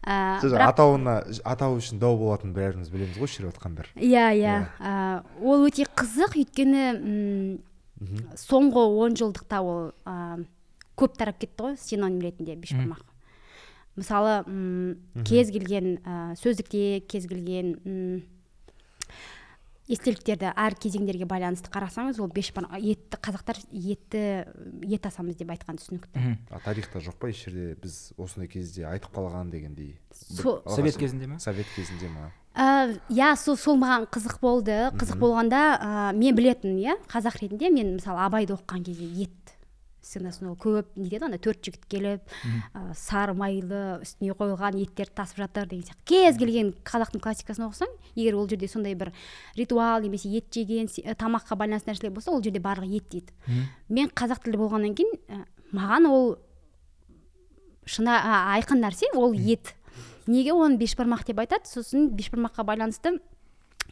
Ә, 0.04 0.38
бірақ 0.42 0.68
атауына 0.72 1.14
атауы 1.44 1.78
үшін 1.80 1.98
дау 2.02 2.18
болатынын 2.20 2.54
бәріміз 2.56 2.90
білеміз 2.92 3.16
ғой 3.20 3.30
шіріп 3.32 3.54
жатқандар 3.54 3.88
иә. 3.96 4.26
Иә. 4.36 4.56
Ә, 4.80 5.24
ол 5.42 5.66
өте 5.68 5.86
қызық 5.96 6.36
өйткені 6.42 6.84
м, 6.96 7.58
соңғы 8.36 8.84
он 9.02 9.16
жылдықта 9.16 9.62
ол 9.64 9.92
ә, 10.04 10.44
көп 10.96 11.16
тарап 11.16 11.38
кетті 11.40 11.62
ғой 11.70 11.76
синоним 11.80 12.20
ретінде 12.20 12.56
бешбармақ 12.60 13.02
мысалы 13.96 14.42
м, 14.46 14.96
кез 15.24 15.50
келген 15.50 15.96
ә, 16.04 16.34
сөздікте 16.36 17.00
кез 17.08 17.26
келген 17.30 17.76
м, 17.84 18.22
естеліктерді 19.88 20.50
әр 20.56 20.74
кезеңдерге 20.82 21.26
байланысты 21.30 21.70
қарасаңыз 21.70 22.18
ол 22.22 22.30
бешбармақ 22.34 22.80
етті 22.80 23.20
қазақтар 23.22 23.60
етті 23.70 24.22
ет 24.82 25.06
асамыз 25.06 25.38
деп 25.38 25.52
айтқан 25.54 25.78
түсінікті. 25.78 26.36
А 26.50 26.60
тарихта 26.64 26.98
жоқ 26.98 27.18
па 27.20 27.30
еш 27.30 27.44
жерде? 27.46 27.76
Біз 27.82 28.12
осындай 28.18 28.48
кезде 28.50 28.86
айтып 28.90 29.14
қалған 29.14 29.50
дегендей. 29.50 29.96
Со- 30.12 30.62
совет 30.74 30.96
кезінде 30.98 31.26
ма? 31.26 31.38
Совет 31.38 31.66
кезінде 31.76 32.08
ма? 32.10 32.32
Ә, 32.56 32.98
иә 33.12 33.34
сол 33.36 33.56
сол 33.56 33.76
маған 33.78 34.08
қызық 34.10 34.40
болды. 34.40 34.76
Қызық 34.96 35.20
болғанда 35.20 35.62
ә, 35.76 36.12
мен 36.16 36.34
білетін 36.34 36.78
иә 36.80 36.96
қазақ 37.06 37.42
ретінде 37.42 37.70
мен 37.70 37.98
мысалы 38.00 38.24
абайды 38.26 38.56
оқыған 38.56 38.82
кезде 38.82 39.06
ет 39.26 39.45
сценасын 40.06 40.52
ол 40.52 40.56
көп 40.60 40.94
не 40.96 41.08
дейді 41.10 41.26
ана 41.26 41.38
төрт 41.42 41.60
жігіт 41.66 41.84
келіп 41.90 42.22
ә, 42.72 42.94
сары 42.94 43.34
майлы 43.34 44.00
үстіне 44.04 44.36
қойылған 44.38 44.78
еттер 44.80 45.10
тасып 45.10 45.42
жатыр 45.42 45.66
деген 45.66 45.84
сияқты. 45.88 46.06
Кез 46.06 46.38
келген 46.38 46.72
қазақтың 46.86 47.22
классикасын 47.24 47.66
оқысаң 47.66 47.92
егер 48.14 48.38
ол 48.38 48.48
жерде 48.48 48.68
сондай 48.70 48.94
бір 48.94 49.12
ритуал 49.58 50.02
немесе 50.06 50.30
ет 50.30 50.48
жеген 50.54 50.88
тамаққа 50.88 51.58
байланысты 51.58 51.90
нәрселер 51.90 52.14
болса 52.14 52.30
ол 52.30 52.42
жерде 52.42 52.62
барлығы 52.62 53.00
ет 53.02 53.10
дейді. 53.10 53.34
Мен 53.88 54.08
қазақ 54.14 54.44
тілді 54.46 54.62
болғаннан 54.62 54.94
кейін 54.94 55.18
ә, 55.28 55.44
маған 55.74 56.10
ол 56.10 56.36
шына 57.86 58.18
а, 58.20 58.36
айқын 58.56 58.82
нәрсе 58.82 59.10
ол 59.14 59.32
ет. 59.34 59.74
Неге 60.26 60.52
оны 60.52 60.76
бешбармақ 60.78 61.24
деп 61.26 61.38
айтады? 61.38 61.68
Сосын 61.70 62.10
бешбармаққа 62.14 62.64
байланысты 62.66 63.18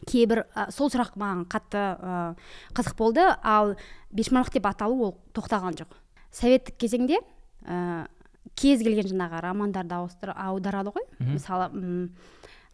кейбір 0.05 0.43
ә, 0.51 0.69
сол 0.75 0.91
сұрақ 0.91 1.15
маған 1.19 1.45
қатты 1.51 1.79
ә, 1.79 2.23
қызық 2.75 2.97
болды. 2.99 3.23
Ал 3.43 3.75
бешбармақ 4.11 4.51
деп 4.53 4.67
аталу 4.67 5.09
ол 5.09 5.15
тоқтаған 5.33 5.79
жоқ. 5.79 5.95
Советтік 6.35 6.75
кезеңде 6.81 7.19
ә, 7.63 8.07
кез 8.59 8.83
келген 8.83 9.07
жаңағы 9.11 9.39
романдарды 9.45 9.95
ауыстыр 9.95 10.33
аударады 10.35 10.91
ғой. 10.95 11.05
Мысалы 11.19 11.69
м, 11.71 12.09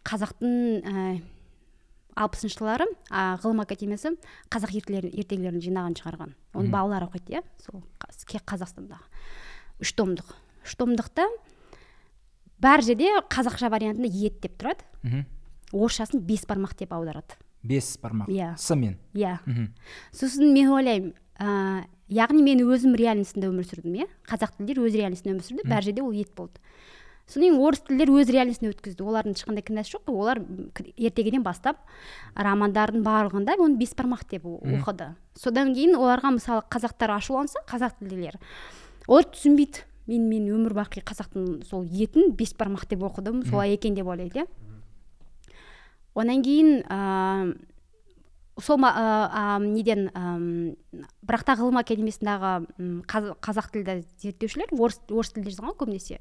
қазақтың 0.04 0.82
ә, 0.82 1.22
алпысыншы 2.18 2.58
жылдары 2.58 2.86
ғылым 3.08 3.62
академиясы 3.64 4.16
қазақ 4.52 4.74
ертегілерін 4.82 5.14
ертегілерін 5.22 5.62
жинағын 5.64 5.94
шығарған. 6.00 6.34
Оны 6.58 6.68
балалар 6.74 7.06
оқиды 7.06 7.38
иә 7.38 7.44
сол 7.62 7.80
қазақстандағы. 8.44 9.06
Үш 9.80 9.94
томдық. 9.96 10.34
Үш 10.66 10.74
томдықта 10.78 11.24
бәр 12.62 12.82
жерде 12.84 13.08
қазақша 13.32 13.70
вариантында 13.72 14.10
ет 14.12 14.40
деп 14.44 14.58
тұрады. 14.60 14.84
Мхм. 15.02 15.24
орысшасын 15.72 16.20
бес 16.20 16.44
бармақ 16.46 16.76
деп 16.78 16.92
аударады. 16.92 17.34
Бес 17.62 17.96
бармақ 18.02 18.28
Иә. 18.28 18.56
с 18.58 18.70
мен 18.76 18.98
иә. 19.14 19.38
Мхм. 19.46 19.72
сосын 20.12 20.52
мен 20.52 20.68
ойлаймын 20.68 21.14
ә, 21.40 21.84
яғни 22.12 22.42
мен 22.44 22.60
өзім 22.66 22.94
реальностьнда 22.98 23.48
өмір 23.50 23.64
сүрдім 23.68 23.94
иә? 24.02 24.06
Қазақ 24.28 24.56
тілдер 24.58 24.80
өз 24.84 24.94
реальностьнда 24.98 25.32
өмір 25.34 25.46
сүрді 25.46 25.68
бәр 25.68 25.82
жерде 25.86 26.02
ол 26.04 26.12
ет 26.12 26.30
болды. 26.36 26.60
Содан 27.26 27.44
кейін 27.54 27.60
орыс 27.62 27.80
тілдер 27.86 28.10
өз 28.12 28.30
реальностьна 28.34 28.70
өткізді. 28.72 29.04
Олардың 29.06 29.36
ешқандай 29.38 29.62
кінәсі 29.64 29.94
жоқ 29.94 30.10
олар 30.12 30.40
м, 30.42 30.70
к- 30.74 30.84
ертегіден 30.98 31.44
бастап 31.46 31.78
романдардың 32.36 33.04
барлығында 33.06 33.54
оны 33.62 33.78
бес 33.78 33.94
бармақ 33.96 34.26
деп 34.28 34.44
оқыды. 34.44 35.12
Содан 35.38 35.70
кейін 35.72 35.94
оларға 35.96 36.34
мысалы 36.36 36.64
қазақтар 36.68 37.14
ашуланса 37.16 37.62
қазақ 37.70 37.94
тілділер 38.02 38.36
олар 39.08 39.24
түсінбейді. 39.32 39.86
Мен 40.10 40.26
мен 40.28 40.48
өмір 40.50 40.74
бақи 40.74 41.00
қазақтың 41.06 41.62
сол 41.64 41.84
етін 41.86 42.32
бес 42.34 42.52
бармақ 42.58 42.88
деп 42.90 43.06
оқыдым 43.06 43.44
солай 43.48 43.76
екен 43.78 43.94
деп 43.94 44.06
ойлайды 44.10 44.42
иә? 44.42 44.46
Одан 46.14 46.42
кейін 46.44 46.82
ә, 46.90 47.54
сол 48.60 48.76
ма- 48.76 48.92
ә, 48.92 49.04
ә, 49.32 49.64
неден 49.64 50.10
әм, 50.14 50.76
бірақ 51.24 51.44
та 51.44 51.54
ғылым 51.56 51.78
академиясындағы 51.80 52.50
қаз- 53.08 53.32
қазақ 53.40 53.70
тілді 53.72 54.04
зерттеушілер 54.20 54.74
орыс 54.76 55.00
орыс 55.08 55.32
жазған 55.32 55.72
ғой 55.72 55.78
көбінесе. 55.80 56.18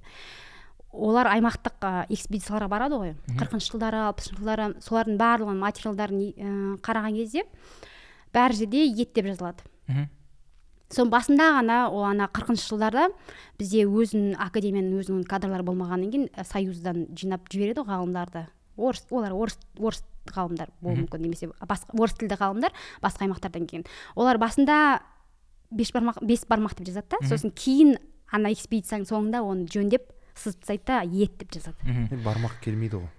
Олар 0.92 1.28
аймақтық 1.32 1.76
ә, 1.82 2.06
экспедицияларға 2.10 2.68
барады 2.72 2.96
ғой. 3.00 3.14
Қырқыншы 3.40 3.72
жылдары 3.72 4.00
алпысыншы 4.10 4.40
жылдары 4.40 4.70
солардың 4.84 5.18
барлығын 5.20 5.60
материалдарын 5.60 6.22
ә, 6.22 6.80
қараған 6.84 7.16
кезде 7.16 7.44
бәр 8.34 8.54
жерде 8.56 8.86
ет 8.88 9.14
деп 9.14 9.26
жазылады. 9.26 9.64
Соның 10.92 11.10
басында 11.12 11.46
ғана 11.62 11.90
ол 11.90 12.04
ана 12.04 12.28
қырқыншы 12.28 12.68
жылдарда 12.68 13.10
бізде 13.58 13.86
өзінің 13.88 14.36
академияның 14.44 15.00
өзінің 15.00 15.22
кадрлары 15.28 15.64
болмағаннан 15.64 16.12
кейін 16.12 16.26
ә, 16.36 16.44
союздан 16.44 17.06
жинап 17.16 17.48
жібереді 17.48 17.86
ғой 17.86 17.96
ғалымдарды. 17.96 18.48
Орыс 18.76 19.06
олар 19.12 19.32
орыс 19.32 19.56
орыс 19.80 20.04
ғалымдар 20.36 20.72
болуы 20.82 21.04
мүмкін 21.04 21.26
немесе 21.26 21.50
басқа 21.68 21.96
орыс 21.98 22.16
тілді 22.20 22.38
ғалымдар 22.42 22.76
басқа 23.04 23.28
аймақтардан 23.28 23.68
келген. 23.68 23.86
Олар 24.16 24.40
басында 24.42 25.02
бес 25.72 25.92
бармақ 25.96 26.22
бес 26.26 26.46
бармақ 26.50 26.76
деп 26.80 26.88
жазады 26.92 27.16
да. 27.16 27.22
Сосын 27.28 27.54
кейін 27.56 27.98
ана 28.32 28.52
экспедицияның 28.52 29.08
соңында 29.10 29.44
оны 29.44 29.68
жөндеп 29.72 30.12
сызып 30.36 30.64
тастайды 30.64 30.88
да 30.88 31.02
ет 31.04 31.38
деп 31.40 31.52
жазады. 31.56 31.78
Бармақ 32.24 32.60
келмейді 32.64 33.02
ғой. 33.02 33.12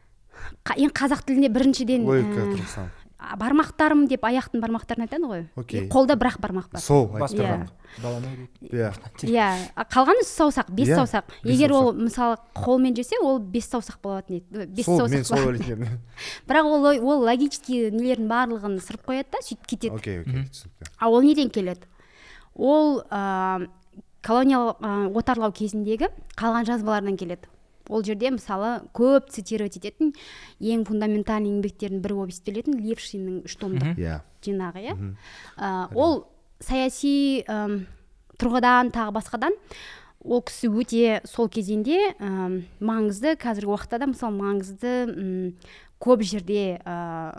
Енді 0.77 0.95
қазақ 0.97 1.25
тілінде 1.29 1.53
біріншіден 1.53 2.07
логика 2.09 2.47
тұрғысынан. 2.49 2.91
Бармақтарым 3.39 4.07
деп 4.11 4.25
аяқтың 4.27 4.61
бармақтарын 4.63 5.05
айтады 5.07 5.29
ғой. 5.31 5.43
Окей. 5.57 5.85
И 5.85 5.89
қолда 5.91 6.17
бір 6.19 6.33
ақ 6.33 6.39
бармақ 6.43 6.69
бар. 6.73 6.81
Сол 6.83 7.07
бастырған. 7.09 7.65
Иә. 7.67 8.03
баланы 8.03 8.49
иә. 8.63 8.91
Иә. 9.29 9.49
А 9.75 9.85
қалғаны 9.85 10.25
саусақ 10.27 10.71
бес 10.73 10.89
Иә, 10.89 10.97
саусақ. 10.97 11.25
бес 11.45 11.53
егер 11.55 11.73
ол 11.73 11.93
мысалы 11.93 12.37
қолмен 12.55 12.97
жесе 12.97 13.19
ол 13.23 13.39
бес 13.39 13.69
саусақ 13.71 14.01
болатын 14.03 14.41
еді. 14.41 14.67
Бес 14.67 14.87
сол 14.87 14.99
саусақ 15.01 15.11
мен 15.15 15.25
сол 15.25 15.39
ойлайтын 15.39 15.85
едім. 15.85 16.01
Бірақ 16.49 16.65
ол 16.65 16.87
ол 16.89 17.25
логический 17.27 17.91
нелердің 17.91 18.29
барлығын 18.29 18.81
сырып 18.81 19.07
қояды 19.07 19.31
да 19.33 19.45
сөйтіп 19.45 19.67
кетеді. 19.67 19.95
Окей 19.95 20.21
окей 20.21 20.49
түсінікті. 20.49 20.91
А 20.99 21.11
ол 21.11 21.23
неден 21.23 21.51
келеді? 21.51 21.87
Ол 22.55 23.03
ә, 23.11 23.69
колониялық 24.23 24.81
ә, 24.81 25.13
отарлау 25.15 25.53
кезіндегі 25.53 26.09
қалған 26.37 26.67
жазбалардан 26.69 27.17
келеді. 27.17 27.49
Ол 27.93 28.05
жерде 28.07 28.33
мысалы 28.35 28.73
көп 28.97 29.31
цитировать 29.33 29.77
ететін 29.79 30.13
ең 30.59 30.85
фундаментальный 30.89 31.53
еңбектердің 31.53 32.03
бірі 32.03 32.19
болып 32.19 32.35
есептелетін 32.35 32.79
левшиннің 32.81 33.41
үш 33.47 33.57
томдық 33.61 34.01
иә. 34.01 34.21
Жинағы 34.43 34.85
иә? 34.89 34.95
Ә, 35.57 35.73
ол 35.95 36.25
саяси 36.63 37.45
әм, 37.47 37.83
тұрғыдан 38.41 38.93
тағы 38.95 39.15
басқадан 39.19 39.57
ол 40.23 40.43
кісі 40.47 40.71
өте 40.71 41.21
сол 41.29 41.51
кезеңде 41.53 42.15
әм, 42.19 42.63
маңызды 42.81 43.37
қазіргі 43.39 43.75
уақытта 43.75 44.03
да 44.03 44.11
мысалы 44.11 44.39
маңызды 44.39 44.95
көп 46.03 46.23
жерде 46.27 46.79
ә, 46.83 47.35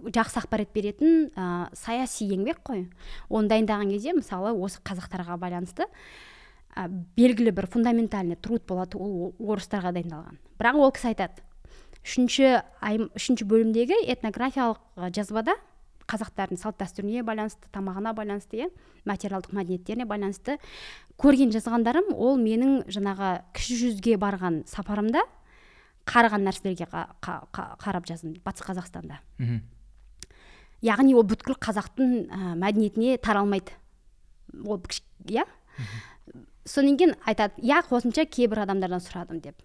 жақсы 0.00 0.40
ақпарат 0.40 0.72
беретін 0.72 1.28
ә, 1.36 1.68
саяси 1.76 2.28
еңбек 2.32 2.62
қой. 2.64 2.86
Оны 3.28 3.52
дайындаған 3.52 3.92
кезде 3.92 4.14
мысалы 4.16 4.54
осы 4.56 4.80
қазақтарға 4.84 5.36
байланысты 5.40 5.88
ә, 6.76 6.88
белгілі 7.16 7.50
бір 7.56 7.66
фундаментальный 7.66 8.36
труд 8.36 8.62
болады 8.68 8.98
ол 8.98 9.34
орыстарға 9.38 9.92
дайындалған. 9.96 10.38
Бірақ 10.60 10.76
ол 10.76 10.92
кісі 10.92 11.10
айтады 11.12 11.42
үшінші 12.04 12.46
айм- 12.80 13.10
үшінші 13.16 13.44
бөлімдегі 13.44 13.96
этнографиялық 14.14 14.78
жазбада 15.12 15.54
қазақтардың 16.10 16.58
салт 16.58 16.78
дәстүріне 16.80 17.22
байланысты 17.22 17.68
тамағына 17.70 18.14
байланысты 18.16 18.64
иә 18.64 18.70
материалдық 19.06 19.52
мәдениеттеріне 19.54 20.06
байланысты 20.08 20.56
көрген 21.20 21.52
жазғандарым 21.54 22.08
ол 22.16 22.38
менің 22.40 22.86
жаңағы 22.90 23.42
кіші 23.54 23.76
жүзге 23.84 24.16
барған 24.18 24.62
сапарымда 24.66 25.22
қараған 26.10 26.42
нәрселерге 26.48 26.88
қа- 26.90 27.12
қа- 27.22 27.44
қа- 27.52 27.76
қарап 27.78 28.08
жаздым 28.08 28.34
батыс 28.42 28.64
қазақстанда. 28.66 29.20
Яғни 30.82 31.12
ол 31.14 31.22
бүткіл 31.28 31.54
қазақтың 31.60 32.14
ә, 32.32 32.54
мәдениетіне 32.56 33.18
таралмайды. 33.20 33.70
Ол 34.64 34.80
иә? 35.28 35.44
Содан 36.70 36.96
кейін 37.00 37.16
айтады 37.26 37.58
иә 37.64 37.82
қосымша 37.88 38.24
кейбір 38.30 38.62
адамдардан 38.64 39.02
сұрадым 39.02 39.40
деп. 39.42 39.58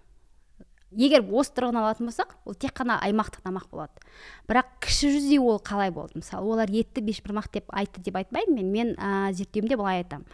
Егер 0.95 1.25
осы 1.27 1.51
тұрғыдан 1.57 1.81
алатын 1.81 2.07
болсақ 2.07 2.35
ол 2.47 2.55
тек 2.55 2.71
қана 2.77 2.95
аймақтық 3.03 3.43
тамақ 3.43 3.65
болады. 3.71 4.05
Бірақ 4.47 4.69
кіші 4.85 5.09
жүзде 5.15 5.39
ол 5.43 5.59
қалай 5.59 5.91
болды? 5.91 6.21
Мысалы 6.21 6.47
олар 6.53 6.71
етті 6.71 7.01
бешбармақ 7.03 7.49
деп 7.51 7.65
айтты 7.75 8.01
деп 8.05 8.15
айтпаймын 8.15 8.55
мен 8.55 8.71
мен 8.71 8.93
ә, 8.95 9.33
зерттеуімде 9.35 9.75
былай 9.75 10.03
айтамын 10.03 10.25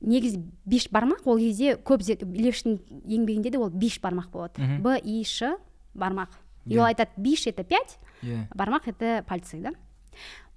негізі 0.00 0.40
бешбармақ 0.64 1.26
ол 1.28 1.36
кезде 1.38 1.74
көп 1.76 2.00
левштің 2.24 2.78
еңбегінде 3.04 3.50
де 3.52 3.58
ол 3.60 3.68
биш 3.70 3.98
бармақ 4.00 4.30
болады. 4.32 4.78
Б 4.80 4.96
и 5.04 5.22
ш 5.24 5.58
бармақ. 5.94 6.30
И 6.64 6.78
ол 6.78 6.84
Иә. 6.86 6.94
айтады 6.94 7.10
биш 7.18 7.46
это 7.46 7.64
пять 7.64 7.98
иә. 8.22 8.46
бармақ 8.54 8.88
это 8.88 9.24
пальцы 9.28 9.60
да? 9.60 9.72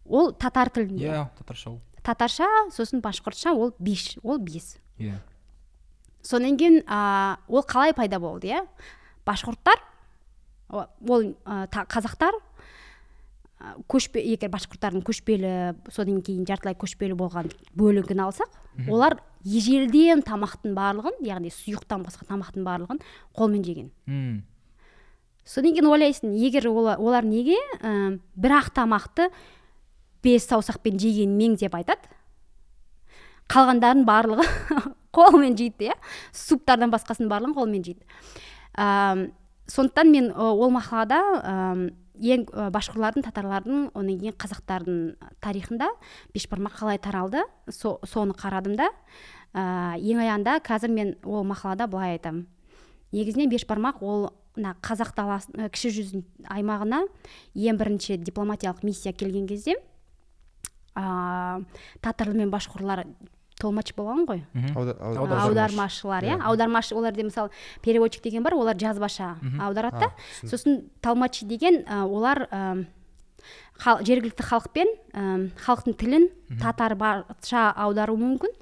Ол 0.06 0.32
татар 0.32 0.70
тілінде. 0.70 1.06
Иә 1.06 1.28
татарша 1.38 1.72
ол. 1.72 1.82
Татарша 2.04 2.48
сосын 2.72 3.02
башқұртша 3.02 3.52
ол 3.52 3.74
биш 3.80 4.18
ол 4.24 4.38
бес. 4.38 4.78
Иә. 5.00 5.18
Содан 6.24 6.58
кейін 6.58 6.82
ол 7.48 7.64
қалай 7.68 7.94
пайда 7.94 8.20
болды 8.20 8.48
иә? 8.54 8.64
Башқұрттар 9.26 9.80
ол 10.70 11.34
та- 11.46 11.86
қазақтар 11.86 12.34
көшпе 13.88 14.20
егер 14.20 14.50
башқұрттардың 14.52 15.04
көшпелі 15.08 15.52
содан 15.94 16.20
кейін 16.26 16.44
жартылай 16.48 16.76
көшпелі 16.76 17.16
болған 17.16 17.48
бөлігін 17.80 18.20
алсақ 18.26 18.50
олар 18.92 19.20
ежелден 19.46 20.24
тамақтың 20.26 20.74
барлығын 20.76 21.22
яғни 21.24 21.52
сұйықтан 21.54 22.04
басқа 22.04 22.26
тамақтың 22.28 22.64
барлығын 22.66 23.00
қолмен 23.38 23.64
жеген. 23.64 23.92
М, 24.08 24.44
содан 25.46 25.76
кейін 25.76 25.88
ойлайсың 25.88 26.34
егер 26.36 26.68
олар, 26.68 26.98
олар 27.00 27.24
неге 27.24 27.56
ә, 27.82 28.20
бір 28.36 28.52
ақ 28.60 28.72
тамақты 28.76 29.30
бес 30.24 30.48
саусақпен 30.50 30.98
жеген 31.00 31.38
мең 31.38 31.56
деп 31.60 31.76
айтады? 31.76 32.02
Қалғандарын 33.52 34.06
барлығы 34.08 34.46
қолмен 35.16 35.58
жейді 35.58 35.90
иә. 35.90 35.98
Суптардан 36.36 36.94
басқасының 36.94 37.32
барлығын 37.32 37.58
қолмен 37.58 37.84
жейді. 37.86 38.06
Ә, 38.78 39.30
сондықтан 39.68 40.12
мен 40.12 40.32
ол 40.32 40.72
мақалада 40.74 41.20
ә, 41.42 41.58
ең 42.24 42.48
ә, 42.50 42.70
башқұрлардың 42.74 43.26
татарлардың 43.26 43.86
одан 43.94 44.18
кейін 44.22 44.38
қазақтардың 44.40 44.98
тарихында 45.44 45.90
бешбармақ 46.34 46.80
қалай 46.80 47.02
таралды 47.02 47.44
со, 47.70 48.00
соны 48.06 48.36
қарадым 48.38 48.78
да. 48.80 48.90
Ә, 49.54 49.98
ең 50.00 50.24
аяғында 50.24 50.60
қазір 50.66 50.94
мен 50.94 51.16
ол 51.24 51.46
мақалада 51.46 51.88
былай 51.88 52.18
айтамын 52.18 52.48
негізінен 53.14 53.52
бешбармақ 53.52 54.02
ол 54.02 54.32
мына 54.58 54.76
қазақ 54.82 55.14
даласы 55.18 55.54
ә, 55.54 55.70
кіші 55.74 55.92
жүз 55.98 56.14
аймағына 56.50 57.04
ең 57.54 57.78
бірінші 57.80 58.18
дипломатиялық 58.22 58.84
миссия 58.86 59.14
келген 59.14 59.48
кезде 59.50 59.78
ә, 60.98 61.64
татарлар 62.02 62.38
мен 62.38 62.54
башқұрлар 62.54 63.06
толмач 63.60 63.94
болған 63.96 64.26
ғой. 64.28 64.44
Аудармашылар 65.46 66.24
иә? 66.24 66.38
Иә. 66.38 66.42
аудармашы 66.44 66.96
оларде 66.96 67.24
мысалы 67.24 67.50
переводчик 67.82 68.24
деген 68.24 68.44
бар 68.44 68.54
олар 68.56 68.76
жазбаша 68.78 69.36
аударады 69.62 70.00
да. 70.00 70.12
Сосын 70.44 70.90
талмачи 71.02 71.46
деген 71.46 71.84
олар 71.88 72.48
жергілікті 73.84 74.44
халықпен 74.44 74.88
халықтың 75.66 75.94
тілін 76.00 76.30
татар 76.62 76.96
барша 76.96 77.72
аударуы 77.76 78.18
мүмкін. 78.18 78.54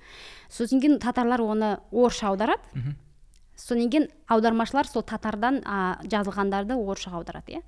Сосын 0.49 0.81
кейін 0.81 0.99
татарлар 0.99 1.41
оны 1.41 1.77
орысша 1.91 2.27
аударады. 2.31 2.61
Содан 3.55 3.89
кейін 3.91 4.07
аудармашылар 4.27 4.87
сол 4.87 5.03
татардан 5.03 5.61
жазылғандарды 6.09 6.73
орысшаға 6.73 7.21
аударады 7.21 7.59
иә? 7.59 7.61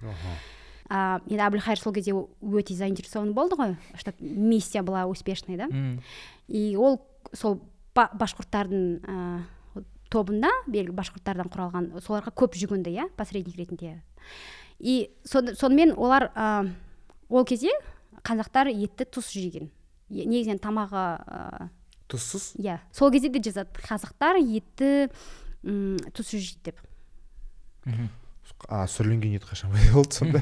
А, 0.93 1.17
енді 1.25 1.41
әбілхайыр 1.41 1.79
сол 1.81 1.93
кезде 1.95 2.13
өте 2.13 2.75
заинтересован 2.77 3.31
болды 3.33 3.55
ғой 3.57 3.71
чтобы 3.97 4.17
миссия 4.21 4.83
была 4.85 5.07
успешной 5.09 5.57
да? 5.57 5.65
И 6.47 6.75
ол 6.77 6.99
сол 7.33 7.59
ба- 7.95 8.11
башқұрттардың 8.13 9.01
ә, 9.01 9.43
тобында 10.13 10.51
белгілі 10.67 10.93
башқұрттардан 10.93 11.49
құралған 11.49 11.87
соларға 12.05 12.29
көп 12.37 12.53
жүгінді 12.59 12.93
иә 12.93 13.07
посредник 13.17 13.55
ретінде. 13.57 14.03
И 14.79 15.09
сон- 15.25 15.55
сонымен 15.55 15.95
олар 15.97 16.29
ә, 16.35 16.69
ол 17.29 17.43
кезде 17.45 17.71
қазақтар 18.21 18.69
етті 18.69 19.05
тұз 19.09 19.31
жеген. 19.33 19.71
Негізінен 20.13 20.59
тамағы 20.61 21.01
ә, 21.25 21.69
тұзсыз 22.07 22.53
иә 22.61 22.77
сол 22.91 23.09
кезде 23.09 23.29
де 23.33 23.39
жазады 23.41 23.73
қазақтар 23.81 24.37
етті 24.37 25.09
м, 25.63 25.97
тұзсыз 26.13 26.37
жейді 26.37 26.69
деп. 26.69 26.77
Мгм. 27.85 28.09
А 28.69 28.85
сүрленген 28.87 29.35
ет 29.35 29.43
қашан 29.47 29.71
пайда 29.73 29.93
болды 29.93 30.15
сонда. 30.17 30.41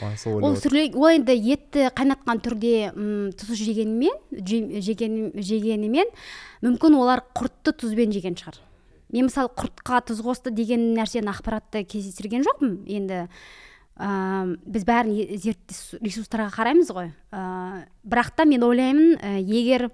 Маған 0.00 0.16
сол 0.18 0.38
ол 0.44 1.08
енді 1.14 1.36
етті 1.54 1.86
қайнатқан 1.96 2.40
түрде 2.44 2.72
м, 2.94 3.30
тұз 3.36 3.54
жегенімен 3.60 4.16
же- 4.32 4.80
жеген, 4.82 5.32
жегенімен 5.36 6.10
мүмкін 6.62 6.96
олар 6.98 7.22
құртты 7.36 7.72
тұзбен 7.80 8.12
жеген 8.12 8.34
шығар. 8.40 8.58
Мен 9.12 9.26
мысалы 9.30 9.50
құртқа 9.56 10.02
тұз 10.10 10.20
қосты 10.22 10.50
деген 10.54 10.92
нәрсені 10.94 11.30
ақпаратты 11.32 11.84
кездестірген 11.84 12.44
жоқпын. 12.46 12.76
Енді 12.86 13.24
ә, 14.00 14.56
біз 14.66 14.84
бәрін 14.86 15.16
е- 15.18 15.36
зерт 15.36 15.74
ресурстарға 16.00 16.50
қараймыз 16.54 16.92
ғой. 16.94 17.10
Ә, 17.32 17.86
бірақ 18.06 18.34
та 18.36 18.44
мен 18.46 18.62
ойлаймын 18.62 19.16
ә, 19.18 19.38
егер 19.42 19.90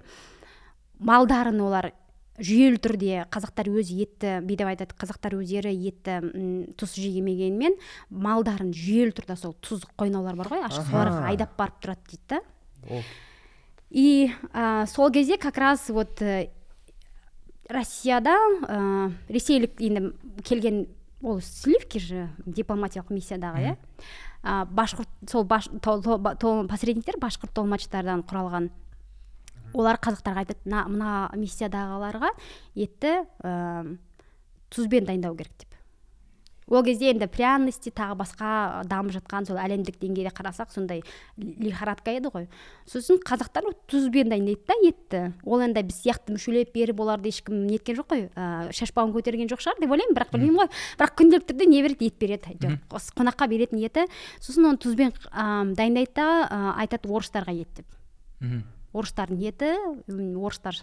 малдарын 0.99 1.59
олар 1.61 1.91
жүйелі 2.37 2.77
түрде 2.83 3.23
қазақтар 3.33 3.69
өзі 3.71 3.95
етті 4.03 4.33
бүйтіп 4.45 4.69
айтады 4.69 4.97
қазақтар 4.99 5.37
өздері 5.39 5.71
етті 5.89 6.19
м, 6.21 6.65
тұз 6.77 6.93
жемегенмен 7.01 7.77
малдарын 8.09 8.69
жүйелі 8.77 9.15
түрде 9.17 9.37
сол 9.39 9.55
тұз 9.65 9.87
қойнаулар 9.97 10.37
бар 10.37 10.51
ғой 10.51 10.65
ашық 10.67 10.85
соларға 10.91 11.23
айдап 11.31 11.55
барып 11.57 11.81
тұрады 11.81 12.05
дейді 12.11 12.23
да. 12.29 13.01
И 13.89 14.29
ә, 14.53 14.85
сол 14.85 15.11
кезде 15.11 15.37
как 15.37 15.57
раз 15.57 15.89
вот 15.89 16.21
ә, 16.21 16.49
россияда 17.69 18.35
ә, 18.67 19.11
ресейлік 19.29 19.81
енді 19.81 20.13
келген 20.43 20.87
ол 21.23 21.41
сливки 21.41 21.97
же 21.97 22.29
дипломатиялық 22.45 23.09
миссиядағы 23.15 23.63
иә 23.63 23.77
ә, 24.43 24.65
башқұрт 24.69 25.09
сол 25.31 25.43
баш, 25.43 25.69
посредниктер 25.81 27.17
башқұрт 27.17 27.55
толмачтардан 27.57 28.21
құралған. 28.27 28.69
Олар 29.73 29.99
қазақтарға 30.01 30.45
айтады 30.45 30.59
мына 30.65 30.83
мына 30.91 31.13
миссиядағыларға 31.35 32.33
етті 32.75 33.15
ә, 33.43 33.97
тұзбен 34.73 35.07
дайындау 35.07 35.35
керек 35.35 35.55
деп. 35.59 35.77
Ол 36.67 36.83
кезде 36.83 37.13
енді 37.13 37.29
пряности 37.31 37.93
тағы 37.95 38.17
басқа 38.19 38.47
дамып 38.91 39.13
жатқан 39.15 39.45
сол 39.47 39.55
әлемдік 39.61 40.01
деңгейде 40.01 40.33
қарасақ 40.35 40.73
сондай 40.73 40.99
лихорадка 41.37 42.11
еді 42.11 42.27
ғой. 42.33 42.49
Сосын 42.83 43.21
қазақтар 43.23 43.69
тұзбен 43.87 44.27
дайындайды 44.33 44.67
да 44.67 44.75
етті. 44.83 45.21
Ол 45.47 45.63
енді 45.63 45.85
біз 45.87 46.01
сияқты 46.03 46.35
мүшелеп 46.35 46.75
беріп 46.75 46.99
оларды 46.99 47.31
ешкім 47.31 47.63
неткен 47.69 48.01
жоқ 48.01 48.11
қой 48.11 48.27
ә, 48.35 48.67
шашбауын 48.75 49.15
көтерген 49.15 49.47
жоқ 49.47 49.63
шығар 49.63 49.79
деп 49.79 49.95
ойлаймын 49.95 50.19
бірақ 50.19 50.35
білмеймін 50.35 50.59
ғой. 50.65 50.71
Бірақ 50.99 51.15
күнделікті 51.23 51.53
түрде 51.55 51.71
не 51.71 51.83
береді? 51.87 52.11
ет 52.11 52.19
береді. 52.19 52.51
Әйтеуір 52.51 52.79
осы 52.91 53.15
қонаққа 53.15 53.47
беретін 53.47 53.79
еті. 53.79 54.09
Сосын 54.43 54.67
оны 54.73 54.83
тұзбен 54.83 55.15
ә, 55.31 55.71
дайындайды 55.71 56.19
да 56.19 56.27
ә, 56.51 56.73
айтады 56.83 57.07
орыстарға 57.07 57.55
ет 57.55 57.79
деп. 57.79 57.87
Орыстардың 58.97 59.41
еті 59.43 59.71
орыстар 60.37 60.77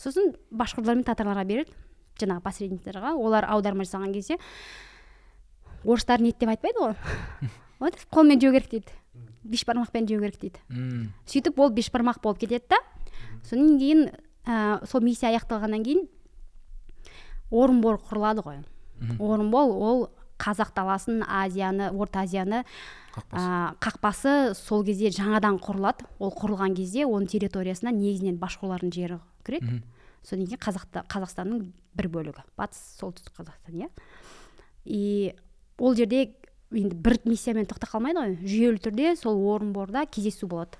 сосын 0.00 0.34
башқұрттар 0.50 0.98
мен 0.98 1.06
татарларға 1.06 1.44
береді 1.48 1.76
жаңағы 2.20 2.44
посредниктерға 2.44 3.14
олар 3.16 3.46
аударма 3.48 3.86
жасаған 3.86 4.14
кезде 4.14 4.38
орыстардың 5.84 6.32
ет 6.32 6.40
деп 6.40 6.54
айтпайды 6.54 6.80
ғой. 6.80 6.96
Вот 7.80 7.96
қолмен 8.12 8.40
жеу 8.40 8.52
керек 8.52 8.68
дейді 8.68 8.92
бешбармақпен 9.44 10.08
жеу 10.08 10.20
керек 10.20 10.40
дейді. 10.40 10.60
Сөйтіп 11.26 11.60
ол 11.60 11.70
бешбармақ 11.72 12.20
болып 12.20 12.42
кетеді 12.42 12.66
да. 12.68 12.80
Содан 13.48 13.78
кейін 13.80 14.10
ә, 14.44 14.84
сол 14.86 15.00
миссия 15.00 15.30
аяқталғаннан 15.32 15.84
кейін 15.86 16.02
орынбор 17.50 18.00
құрылады 18.04 18.44
ғой. 18.44 18.60
Орынбор 19.18 19.72
ол 19.72 20.08
қазақ 20.40 20.72
даласын 20.74 21.22
азияны 21.26 21.90
орта 21.92 22.24
азияны 22.24 22.64
қақпасы. 23.14 23.36
ә, 23.36 23.74
қақпасы 23.80 24.54
сол 24.54 24.84
кезде 24.84 25.10
жаңадан 25.12 25.60
құрылады. 25.60 26.06
Ол 26.18 26.32
құрылған 26.32 26.74
кезде 26.76 27.04
оның 27.04 27.28
территориясына 27.28 27.92
негізінен 27.92 28.40
башқұрлардың 28.40 28.92
жері 28.94 29.20
кіреді. 29.44 29.82
Содан 30.22 30.46
кейін 30.46 30.60
қазақта 30.60 31.04
қазақстанның 31.08 31.64
бір 31.96 32.08
бөлігі. 32.12 32.44
Батыс 32.56 32.80
солтүстік 33.00 33.34
қазақстан 33.38 33.84
иә. 33.84 33.88
И 34.84 35.34
ол 35.78 35.94
жерде 35.96 36.34
енді 36.70 36.96
бір 36.96 37.18
миссиямен 37.24 37.66
тоқтап 37.66 37.94
қалмайды 37.94 38.20
ғой. 38.20 38.36
Жүйелі 38.44 38.80
түрде 38.84 39.16
сол 39.16 39.40
орынборда 39.54 40.06
кездесу 40.06 40.46
болады. 40.46 40.78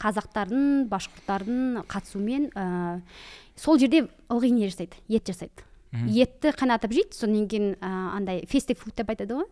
Қазақтардың 0.00 0.88
башқұрттардың 0.88 1.82
қатысуымен 1.88 2.50
ә, 2.56 3.00
сол 3.56 3.78
жерде 3.78 4.06
ылғи 4.28 4.50
не 4.52 4.68
жасайды? 4.68 4.96
Ет 5.08 5.26
жасайды. 5.28 5.64
Етті 5.92 6.52
қайнатып 6.54 6.92
жейді 6.94 7.16
содан 7.16 7.48
кейін 7.48 7.72
ә, 7.80 8.16
андай 8.16 8.44
фестив 8.46 8.78
фуд 8.78 8.94
деп 8.94 9.10
айтады 9.10 9.34
ғой. 9.40 9.46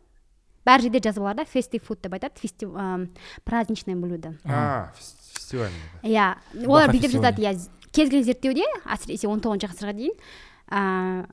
Бәр 0.66 0.80
жерде 0.84 1.00
жазып 1.02 1.22
алады 1.24 1.44
фестив 1.48 1.82
фуд 1.82 2.00
деп 2.02 2.12
айтады 2.14 2.38
фести, 2.38 2.66
ә, 2.66 3.08
праздничное 3.44 3.96
блюдо. 3.96 4.34
А 4.44 4.92
фес- 4.94 5.32
фестиваль 5.34 5.72
иә 6.02 6.36
олар 6.66 6.90
бүйтіп 6.92 7.10
жазады 7.16 7.42
иә. 7.42 7.54
Кез 7.90 8.10
келген 8.10 8.24
зерттеуде 8.24 8.64
әсіресе 8.84 9.26
он 9.26 9.40
тоғызыншы 9.40 9.72
ғасырға 9.72 9.94
дейін 9.96 10.14
ә, 10.70 11.26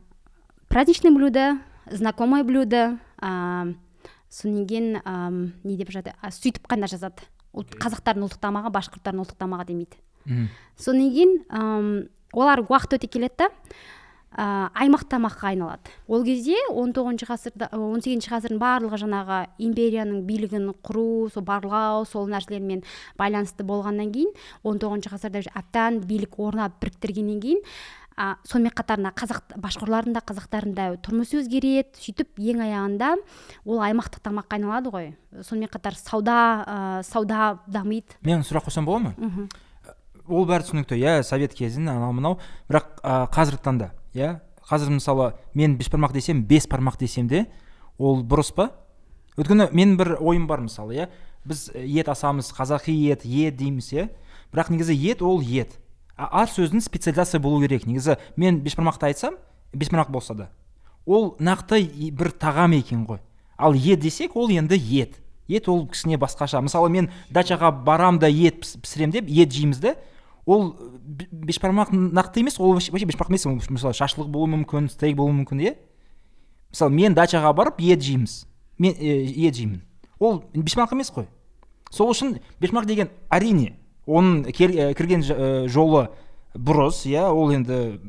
праздничное 0.70 1.12
блюдо 1.12 1.58
знакомое 1.92 2.44
блюдо 2.44 2.98
ә, 3.22 3.76
содан 4.30 4.66
кейін 4.68 5.02
ә, 5.04 5.52
не 5.64 5.76
деп 5.78 5.92
жатады 5.92 6.16
а, 6.22 6.32
сөйтіп 6.32 6.66
қана 6.68 6.88
жазады. 6.88 7.22
Ұлт 7.56 7.76
қазақтардың 7.80 8.26
ұлттық 8.26 8.42
тамағы 8.44 8.72
башқұрттардың 8.76 9.22
ұлттық 9.24 9.38
тамағы 9.40 9.66
демейді 9.70 9.96
мхм. 10.26 10.48
содан 10.76 11.06
кейін 11.14 12.10
олар 12.34 12.60
уақыт 12.66 12.98
өте 12.98 13.08
келеді 13.08 13.36
да 13.38 13.50
ә, 14.36 14.70
аймақ 14.76 15.06
тамаққа 15.10 15.52
айналады. 15.54 15.92
Ол 16.08 16.24
кезде 16.28 16.58
19 16.70 17.26
ғасырда 17.30 17.70
18 17.72 18.30
ғасырдың 18.32 18.60
барлығы 18.60 19.00
жаңағы 19.06 19.42
империяның 19.64 20.24
билігін 20.28 20.72
құру 20.84 21.32
сол 21.34 21.46
барлау 21.48 22.06
сол 22.10 22.28
нәрселермен 22.32 22.84
байланысты 23.20 23.64
болғаннан 23.68 24.12
кейін 24.12 24.34
19 24.64 25.12
ғасырда 25.14 25.44
уже 25.44 25.54
әбден 25.56 26.02
билік 26.08 26.40
орнап 26.40 26.80
біріктіргеннен 26.84 27.40
кейін 27.42 27.64
а, 28.18 28.36
сонымен 28.48 28.76
қатар 28.76 29.00
мына 29.00 29.12
қазақ 29.16 29.56
башқұрлардың 29.60 30.16
да 30.16 30.24
қазақтардың 30.28 30.76
да 30.76 30.88
тұрмысы 31.04 31.40
өзгереді 31.42 32.00
сөйтіп 32.00 32.40
ең 32.40 32.64
аяғында 32.68 33.12
ол 33.66 33.84
аймақтық 33.84 34.24
тамаққа 34.24 34.60
айналады 34.60 34.92
ғой. 34.94 35.12
Сонымен 35.44 35.72
қатар 35.72 35.98
сауда 36.00 36.38
ә, 36.64 37.04
сауда 37.04 37.60
дамиды. 37.68 38.16
Мен 38.24 38.44
сұрақ 38.48 38.70
қойсам 38.70 38.88
бола 38.88 39.12
ма? 39.12 39.48
Ол 40.26 40.48
бәрі 40.48 40.66
түсінікті. 40.66 40.98
Иә 40.98 41.20
совет 41.28 41.54
кезін 41.54 41.92
анау 41.92 42.16
мынау. 42.16 42.40
Бірақ 42.72 42.98
ә, 43.04 43.28
қазіргі 43.36 43.62
таңда 43.68 43.92
иә? 44.16 44.40
Қазір 44.66 44.96
мысалы 44.96 45.34
мен 45.54 45.78
бешбармақ 45.78 46.14
десем 46.14 46.44
бес 46.44 46.68
бармақ 46.68 46.98
десем 47.00 47.28
де 47.28 47.46
ол 47.98 48.24
бұрыс 48.24 48.54
па? 48.56 48.72
Өйткені 49.38 49.70
менің 49.72 49.98
бір 50.00 50.16
ойым 50.20 50.48
бар 50.48 50.64
мысалы 50.66 50.96
иә? 50.96 51.10
Біз 51.46 51.70
ет 51.76 52.10
асамыз 52.10 52.50
қазақи 52.56 52.96
ет 52.96 53.26
ет 53.26 53.58
дейміз 53.58 53.92
иә? 53.94 54.10
Бірақ 54.52 54.72
негізі 54.72 54.96
ет 54.96 55.22
ол 55.22 55.42
ет. 55.42 55.78
Әр 56.18 56.48
сөздің 56.48 56.82
специализация 56.82 57.40
болу 57.44 57.62
керек. 57.62 57.86
Негізі 57.86 58.18
мен 58.38 58.62
бешбармақты 58.64 59.12
айтсам 59.12 59.36
бешбармақ 59.74 60.10
болса 60.10 60.34
да 60.34 60.50
ол 61.06 61.36
нақты 61.40 61.84
бір 62.12 62.32
тағам 62.34 62.74
екен 62.74 63.06
ғой. 63.06 63.20
Ал 63.58 63.74
ет 63.74 64.00
десек 64.00 64.36
ол 64.36 64.50
енді 64.50 64.76
ет. 64.76 65.20
Ет 65.48 65.70
ол 65.70 65.86
кішкене 65.88 66.18
басқаша. 66.18 66.62
Мысалы 66.62 66.90
мен 66.90 67.12
дачаға 67.30 67.72
барам 67.72 68.18
да 68.20 68.28
ет 68.28 68.62
піс- 68.64 68.80
пісіремін 68.82 69.12
деп 69.12 69.30
ет 69.30 69.54
жейміз 69.54 69.80
да 69.80 69.96
ол 70.46 70.76
бешбармақ 71.02 71.92
нақты 71.92 72.40
емес 72.42 72.60
ол 72.60 72.74
вообще 72.74 72.92
бешбармақ 72.92 73.30
емес. 73.30 73.46
Ол 73.46 73.60
мысалы 73.70 73.94
шашлық 73.94 74.28
болуы 74.28 74.52
мүмкін 74.56 74.90
стейк 74.90 75.16
болуы 75.18 75.34
мүмкін 75.42 75.62
иә 75.66 75.76
мысалы 76.72 76.92
мен 76.94 77.14
дачаға 77.16 77.54
барып 77.54 77.82
ет 77.82 78.02
жейміз. 78.02 78.46
Мен 78.78 78.94
ет 79.00 79.56
жеймін. 79.56 79.82
Ол 80.20 80.44
бешбармақ 80.54 80.94
емес 80.94 81.12
қой. 81.12 81.26
Сол 81.90 82.12
үшін 82.12 82.40
бешбармақ 82.60 82.86
деген 82.86 83.10
әрине 83.30 83.76
оның 84.06 84.52
кірген 84.54 85.24
жолы 85.70 86.10
бұрыс 86.54 87.06
иә? 87.10 87.30
Ол 87.32 87.52
енді 87.56 88.00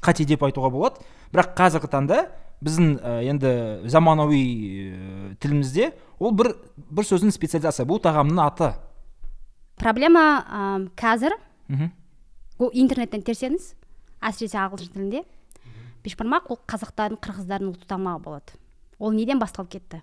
қате 0.00 0.24
деп 0.24 0.44
айтуға 0.46 0.70
болады. 0.70 1.02
Бірақ 1.32 1.54
қазіргі 1.58 1.90
таңда 1.90 2.28
біздің 2.60 3.00
енді 3.30 3.88
заманауи 3.88 5.36
тілімізде 5.40 5.90
ол 6.18 6.32
бір 6.36 6.54
бір 6.76 7.06
сөздің 7.08 7.32
специализация. 7.32 7.86
Бұл 7.88 8.00
тағамның 8.04 8.42
аты. 8.44 8.74
Проблема 9.80 10.44
ам, 10.46 10.88
қазір 10.96 11.34
ол 12.60 12.70
интернеттен 12.76 13.22
терсеңіз 13.24 13.72
әсіресе 14.20 14.58
ағылшын 14.60 14.92
тілінде 14.92 15.22
бешбармақ 16.04 16.50
ол 16.52 16.58
қазақтардың 16.68 17.20
қырғыздардың 17.24 17.70
ұлттық 17.72 17.88
тамағы 17.88 18.22
болады. 18.24 18.58
Ол 19.00 19.12
неден 19.16 19.40
басталып 19.40 19.70
кетті? 19.72 20.02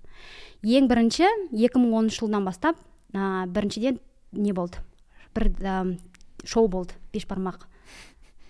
Ең 0.65 0.87
бірінші 0.89 1.27
2010 1.53 2.09
жылдан 2.09 2.45
бастап 2.45 2.77
ә, 3.13 3.45
біріншіден 3.45 3.99
не 4.33 4.53
болды? 4.53 4.81
Бір 5.35 5.51
ам, 5.65 5.97
шоу 6.43 6.67
болды 6.67 6.97
бешбармақ. 7.13 7.67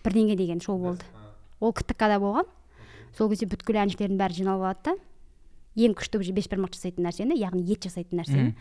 Бірдеңе 0.05 0.37
деген 0.39 0.61
шоу 0.63 0.77
болды. 0.79 1.03
Ол 1.59 1.73
ктк 1.73 1.99
да 1.99 2.19
болған. 2.19 2.47
Сол 3.17 3.29
кезде 3.29 3.47
бүткіл 3.49 3.81
әншілердің 3.83 4.17
бәрі 4.19 4.39
жиналып 4.39 4.63
алады 4.63 4.83
да. 4.85 4.95
Ең 5.75 5.93
күшті 5.99 6.21
бешбармақ 6.31 6.73
жасайтын 6.77 7.03
нәрсені 7.03 7.35
яғни 7.37 7.65
ет 7.67 7.83
жасайтын 7.83 8.21
нәрсені 8.21 8.55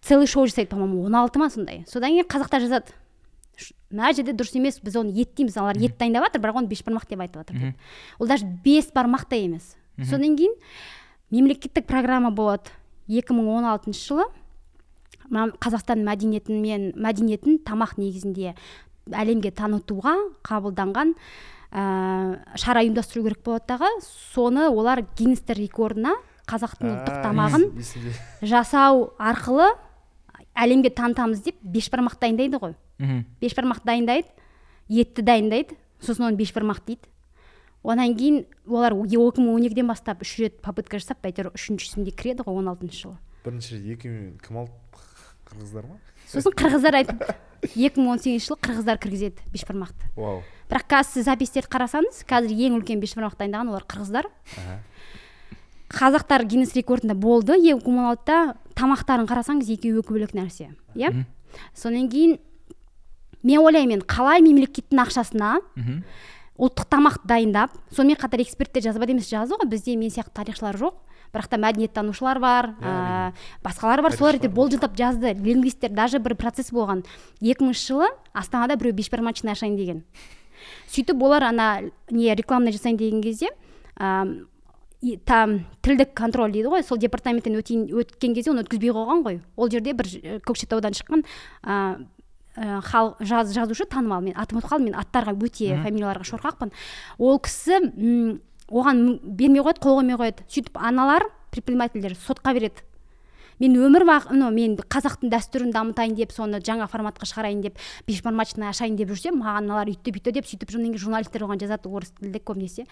целый 0.00 0.26
шоу 0.26 0.46
жасайды 0.46 0.68
по 0.70 0.76
моему 0.76 1.04
он 1.04 1.14
алты 1.14 1.38
ма 1.38 1.50
сондай. 1.50 1.84
Содан 1.88 2.10
кейін 2.10 2.26
қазақтар 2.28 2.60
жазады. 2.60 2.92
«Ш- 3.56 3.74
мына 3.90 4.12
жерде 4.12 4.32
дұрыс 4.36 4.54
емес 4.58 4.80
біз 4.80 4.96
оны 4.96 5.12
ет 5.16 5.34
дейміз 5.34 5.56
олар 5.56 5.76
ет 5.80 5.96
дайындап 5.98 6.26
жатыр 6.28 6.42
бірақ 6.42 6.56
оны 6.60 6.68
бешбармақ 6.68 7.06
деп 7.08 7.20
айтып 7.20 7.36
жатыр 7.42 7.56
деп. 7.56 7.74
Ол 8.18 8.26
даже 8.26 8.44
бес 8.44 8.90
бармақ 8.92 9.24
та 9.28 9.36
емес. 9.36 9.76
Содан 10.04 10.36
кейін 10.36 10.52
мемлекеттік 11.30 11.86
программа 11.86 12.30
болады. 12.30 12.68
2016 13.08 13.94
жылы. 13.96 14.24
Қазақстан 15.30 16.04
мәдениетін 16.06 16.60
мен 16.62 16.92
мәдениетін 16.94 17.58
тамақ 17.66 17.96
негізінде 17.98 18.52
әлемге 19.10 19.50
танытуға 19.50 20.12
қабылданған 20.46 21.14
ә, 21.72 22.38
шара 22.54 22.82
ұйымдастыру 22.84 23.24
керек 23.24 23.42
болады 23.42 23.66
дағы 23.72 23.88
соны 24.34 24.68
олар 24.70 25.02
гиннестер 25.18 25.58
рекордына 25.58 26.14
қазақтың 26.46 26.92
ұлттық 26.92 27.16
тамағын 27.24 27.64
жасау 28.46 29.10
арқылы 29.18 29.72
әлемге 30.56 30.92
танытамыз 30.94 31.42
деп 31.44 31.58
бешбармақ 31.62 32.18
дайындайды 32.20 32.60
ғой. 32.62 32.76
Мхм. 32.98 33.24
Бешбармақ 33.42 33.82
дайындайды 33.84 34.30
етті 34.88 35.24
дайындайды 35.26 35.76
сосын 36.00 36.30
оны 36.30 36.38
бешбармақ 36.38 36.84
дейді. 36.86 37.08
Одан 37.82 38.16
кейін 38.16 38.44
олар 38.66 38.96
екі 38.96 39.42
мың 39.42 39.52
он 39.54 39.66
екіден 39.68 39.86
бастап 39.90 40.22
үш 40.24 40.36
рет 40.40 40.60
попытка 40.64 40.98
жасап 40.98 41.22
әйтеуір 41.26 41.52
үшіншісінде 41.54 42.14
кіреді 42.16 42.46
ғой 42.46 42.62
он 42.62 42.70
алтыншы 42.72 43.04
жылы. 43.04 43.18
Бірінші 43.44 43.76
рет 43.76 43.90
екі 43.98 44.14
кім 44.42 44.62
алды? 44.62 44.72
Қырғыздар 45.46 45.86
ма? 45.86 46.00
Сосын 46.26 46.56
қырғыздар 46.58 46.96
айтып 46.98 47.22
екі 47.76 48.00
мың 48.00 48.16
он 48.16 48.22
сегізінші 48.22 48.48
жылы 48.48 48.58
қырғыздар 48.66 48.98
кіргізеді 48.98 49.46
бешбармақты 49.52 50.10
вау. 50.16 50.42
Бірақ 50.66 50.88
қазір 50.90 51.12
сіз 51.12 51.28
записьтерді 51.28 51.70
қарасаңыз 51.70 52.24
қазір 52.26 52.56
ең 52.66 52.80
үлкен 52.80 52.98
бешбармақ 52.98 53.38
дайындаған 53.38 53.70
олар 53.70 53.86
қырғыздар. 53.86 54.26
Қазақтар 55.92 56.44
гиннес 56.44 56.74
рекордында 56.74 57.14
болды. 57.14 57.56
Екі 57.56 57.90
мың 57.90 58.02
он 58.02 58.10
алтыда 58.12 58.56
тамақтарын 58.74 59.28
қарасаңыз 59.28 59.70
екеуі 59.70 60.02
екі 60.02 60.12
бөлек 60.12 60.34
нәрсе. 60.34 60.70
Иә? 60.94 61.10
Мгм. 61.10 61.26
содан 61.74 62.08
кейін 62.10 62.38
мен 63.42 63.60
ойлаймын 63.62 64.02
қалай 64.02 64.42
мемлекеттің 64.44 65.00
ақшасына 65.06 65.60
ұлттық 66.56 66.88
тамақ 66.88 67.20
дайындап 67.28 67.72
сонымен 67.92 68.16
қатар 68.16 68.42
эксперттер 68.42 68.82
жазба 68.82 69.04
емес 69.08 69.28
жазды 69.28 69.56
ғой 69.60 69.68
бізде 69.68 69.96
мен 69.96 70.10
сияқты 70.10 70.34
тарихшылар 70.34 70.76
жоқ. 70.76 70.94
Бірақ 71.32 71.48
та 71.48 71.58
мәдениеттанушылар 71.60 72.38
бар 72.40 72.70
ә, 72.80 73.32
басқалар 73.62 74.00
бар. 74.02 74.14
Солар 74.16 74.38
ертең 74.38 74.54
болжылдап 74.54 74.96
жазды. 74.96 75.34
Лингвисттер 75.34 75.90
даже 75.90 76.18
бір 76.18 76.34
процесс 76.34 76.70
болған. 76.72 77.04
Екі 77.40 77.66
мыңыншы 77.66 77.92
жылы 77.92 78.08
астанада 78.32 78.76
біреу 78.76 78.94
бешбармачный 78.94 79.52
ашайын 79.52 79.76
деген. 79.76 80.04
Сөйтіп 80.88 81.22
олар 81.22 81.44
ана 81.50 81.82
не 82.10 82.34
рекламный 82.34 82.72
жасайын 82.72 82.96
деген 82.96 83.22
кезде 83.22 83.50
там 85.24 85.60
тілдік 85.82 86.14
контроль 86.18 86.50
дейді 86.52 86.68
ғой. 86.72 86.82
Сол 86.82 86.98
департаменттен 86.98 87.54
өтейін 87.60 87.86
өткен 87.94 88.34
кезде 88.34 88.50
оны 88.52 88.64
өткізбей 88.64 88.90
қойған 88.90 89.22
ғой. 89.26 89.40
Ол 89.56 89.70
жерде 89.70 89.92
бір 89.94 90.06
ж- 90.10 90.40
көкшетаудан 90.46 90.96
шыққан 90.98 91.22
ә, 91.62 92.06
ә, 92.56 92.80
халық 92.82 93.20
жаз, 93.20 93.54
жазушы 93.54 93.86
танымал 93.86 94.20
мен 94.24 94.34
атын 94.34 94.58
ұмытып 94.58 94.72
қалдым 94.72 94.88
мен 94.90 94.98
аттарға 94.98 95.36
өте 95.38 95.76
фамилияларға 95.84 96.26
шорқақпын. 96.32 96.72
Ол 97.18 97.38
кісі 97.38 97.78
м, 97.84 98.40
оған 98.68 99.20
бермей 99.22 99.62
қояды 99.62 99.80
қол 99.84 100.00
қоймай 100.02 100.18
қояды. 100.18 100.42
Сөйтіп 100.50 100.76
аналар 100.82 101.28
предпринимательдер 101.52 102.16
сотқа 102.18 102.52
береді. 102.52 102.82
Мен 103.58 103.72
өмір 103.72 104.04
бақ 104.04 104.26
ну 104.36 104.50
мен 104.52 104.74
қазақтың 104.76 105.30
дәстүрін 105.32 105.70
дамытайын 105.72 106.14
деп 106.18 106.32
соны 106.34 106.58
жаңа 106.60 106.84
форматқа 106.92 107.24
шығарайын 107.24 107.62
деп 107.64 107.78
бешбармачный 108.06 108.68
ашайын 108.68 108.98
деп 109.00 109.08
жүрсем 109.08 109.38
маған 109.40 109.64
мыналар 109.64 109.88
үйтті 109.88 110.12
бүйтті 110.12 110.34
деп 110.36 110.44
сөйтіп 110.44 110.74
содан 110.74 110.90
кейін 110.90 110.98
журналистер 111.00 111.46
оған 111.46 111.62
жазады 111.62 111.88
орыс 111.88 112.12
тілде 112.20 112.38
көбінесе. 112.44 112.84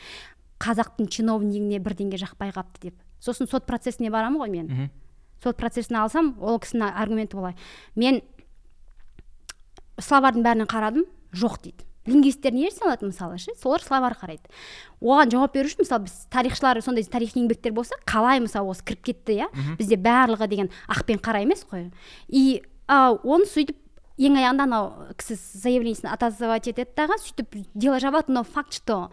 Қазақтың 0.63 1.09
чиновнигіне 1.11 1.81
бірдеңе 1.83 2.19
жақпай 2.21 2.53
қалыпты 2.55 2.91
деп. 2.91 3.01
Сосын 3.21 3.49
сот 3.51 3.67
процесіне 3.67 4.11
барамын 4.11 4.41
ғой 4.43 4.53
мен. 4.53 4.91
Сот 5.43 5.57
процесін 5.57 5.99
алсам 6.03 6.35
ол 6.41 6.61
кісінің 6.63 6.95
аргументі 6.95 7.37
былай. 7.37 7.57
Мен 7.97 8.23
словардың 9.99 10.45
бәріне 10.45 10.69
қарадым 10.71 11.05
жоқ 11.35 11.61
дейді. 11.63 11.85
Лингвисттер 12.07 12.53
не 12.53 12.69
жасай 12.69 12.89
алады 12.89 13.07
мысалы 13.09 13.39
ше 13.39 13.55
солар 13.57 13.81
словарь 13.81 14.17
қарайды. 14.19 14.45
Оған 15.01 15.31
жауап 15.33 15.55
беру 15.55 15.71
үшін 15.71 15.85
мысалы 15.85 16.05
біз 16.05 16.27
тарихшылар 16.31 16.83
сондай 16.85 17.05
тарихи 17.09 17.41
еңбектер 17.41 17.73
болса 17.73 17.97
қалай 18.05 18.43
мысалы 18.45 18.75
осы 18.75 18.85
кіріп 18.85 19.05
кетті 19.09 19.39
иә? 19.39 19.49
Бізде 19.79 19.97
барлығы 19.97 20.49
деген 20.49 20.69
ақ 20.87 21.07
пен 21.09 21.19
қара 21.19 21.41
емес 21.43 21.65
қой. 21.65 21.91
И 22.29 22.61
оны 22.89 23.49
сөйтіп 23.49 23.81
ең 24.21 24.37
аяғында 24.39 24.67
анау 24.69 24.91
кісі 25.19 25.35
заявлениесін 25.63 26.13
отозвать 26.13 26.69
етеді 26.69 26.93
дағы 26.95 27.17
сөйтіп 27.19 27.57
дело 27.75 27.99
жабады 27.99 28.33
но 28.37 28.45
факт 28.45 28.75
что 28.75 29.11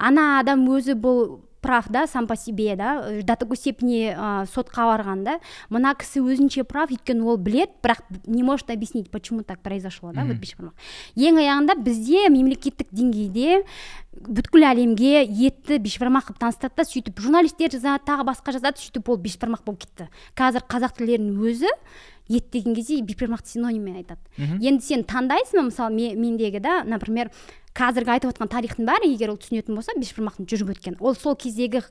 ана 0.00 0.40
адам 0.40 0.64
өзі 0.72 0.96
бұл 0.96 1.40
прав 1.60 1.90
да 1.92 2.06
сам 2.08 2.24
по 2.26 2.36
себе 2.40 2.72
да 2.74 3.02
э, 3.04 3.20
до 3.22 3.36
такой 3.36 3.58
степени 3.60 4.08
ә, 4.16 4.46
сотқа 4.48 4.86
барған 4.88 5.24
да. 5.26 5.34
Мына 5.68 5.92
кісі 5.92 6.22
өзінше 6.24 6.64
прав 6.64 6.88
өйткені 6.88 7.20
ол 7.20 7.36
білет 7.36 7.74
бірақ 7.84 8.00
не 8.24 8.42
может 8.42 8.70
объяснить 8.70 9.10
почему 9.10 9.42
так 9.42 9.60
произошло 9.60 10.10
да 10.12 10.24
вот 10.24 10.40
бешбармақ 10.40 10.72
ең 11.20 11.36
аяғында 11.36 11.76
бізде 11.84 12.30
мемлекеттік 12.32 12.88
деңгейде 12.96 13.60
бүткіл 14.24 14.64
әлемге 14.72 15.20
етті 15.28 15.76
бешбармақ 15.84 16.30
қылып 16.30 16.40
таныстырды 16.40 16.80
да 16.80 16.88
сөйтіп 16.88 17.20
журналистер 17.20 17.76
жазады 17.76 18.08
тағы 18.08 18.24
басқа 18.32 18.56
жазады 18.56 18.80
сөйтіп 18.80 19.12
ол 19.12 19.20
бешбармақ 19.20 19.60
болып 19.68 19.84
кетті. 19.84 20.08
Қазір 20.40 20.64
қазақ 20.64 20.96
тілдерінің 20.96 21.44
өзі 21.44 21.68
ет 22.30 22.48
деген 22.54 22.74
кезде 22.74 23.02
бешбармақты 23.02 23.52
синониммен 23.58 24.00
айтады. 24.00 24.20
Енді 24.64 24.84
сен 24.86 25.04
таңдайсың 25.04 25.60
ба 25.60 25.62
мысалы 25.68 25.94
ме- 25.94 26.14
мендегі 26.16 26.60
да 26.62 26.84
например 26.84 27.30
қазіргі 27.76 28.16
айтып 28.16 28.32
отқан 28.34 28.50
тарихтың 28.50 28.88
бәрі 28.88 29.12
егер 29.14 29.32
ол 29.32 29.38
түсінетін 29.40 29.78
болса 29.78 29.94
бешбармақтың 29.96 30.48
жүріп 30.50 30.74
өткен. 30.74 30.98
Ол 31.00 31.14
сол 31.14 31.36
кездегі 31.38 31.82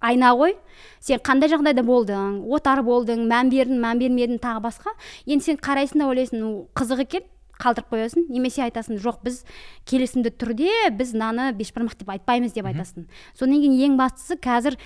айна 0.00 0.32
ғой. 0.36 0.56
Сен 1.00 1.20
қандай 1.24 1.50
жағдайда 1.52 1.84
болдың? 1.84 2.40
Отар 2.48 2.82
болдың? 2.86 3.26
Мән 3.28 3.50
бердің 3.52 3.82
мән 3.82 4.00
бермедің 4.00 4.40
тағы 4.42 4.64
басқа? 4.64 4.94
Енді 5.26 5.50
сен 5.50 5.60
қарайсың 5.60 6.02
да 6.02 6.08
ойлайсың 6.08 6.40
«Ну, 6.40 6.52
қызық 6.74 7.04
екен 7.04 7.26
қалдырып 7.60 7.90
қоясың. 7.92 8.28
Немесе 8.32 8.64
айтасың 8.64 9.00
жоқ 9.02 9.20
біз 9.26 9.42
келісімді 9.88 10.32
түрде 10.40 10.70
біз 10.96 11.12
мынаны 11.12 11.50
бешбармақ 11.58 11.98
деп 12.00 12.14
айтпаймыз 12.16 12.56
деп 12.56 12.70
айтасың. 12.70 13.04
Содан 13.36 13.60
кейін 13.60 13.76
ең 13.90 13.98
бастысы 14.00 14.38
қазір 14.40 14.78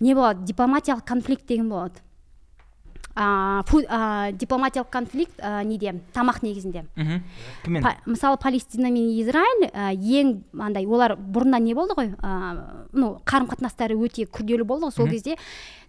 не 0.00 0.16
болады? 0.16 0.46
Дипломатиялық 0.48 1.04
конфликт 1.04 1.46
деген 1.46 1.68
болады. 1.68 2.00
Фу, 3.14 3.80
дипломатиялық 4.38 4.88
конфликт 4.90 5.40
неде? 5.64 5.94
Тамақ 6.14 6.42
негізінде. 6.42 6.84
Мхм 6.96 7.20
кіммен? 7.64 7.82
Па- 7.82 7.96
мысалы 8.06 8.38
палестина 8.40 8.90
мен 8.90 9.10
израиль 9.20 9.68
ә, 9.68 9.92
ең 9.94 10.42
андай 10.58 10.86
олар 10.86 11.16
бұрында 11.16 11.60
не 11.60 11.74
болды 11.74 11.94
ғой? 11.98 12.14
Ә, 12.16 12.86
ну 12.92 13.18
қарым 13.26 13.48
қатынастары 13.50 13.96
өте 14.00 14.24
күрделі 14.26 14.64
болды 14.64 14.86
ғой 14.86 14.92
сол 14.92 15.08
кезде. 15.08 15.36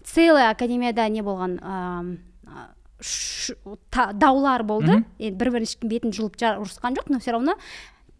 Целая 0.03 0.49
академияда 0.51 1.07
не 1.09 1.21
болған? 1.21 1.59
Ә, 1.63 2.67
ш- 2.99 3.55
та- 3.89 4.11
даулар 4.13 4.63
болды. 4.63 5.03
Енді 5.19 5.37
бір 5.37 5.51
бірінің 5.51 5.69
ешкім 5.69 5.89
бетін 5.89 6.11
жұлып 6.11 6.35
ұрысқан 6.35 6.95
жоқ 6.99 7.07
но 7.09 7.19
все 7.19 7.31
равно 7.31 7.55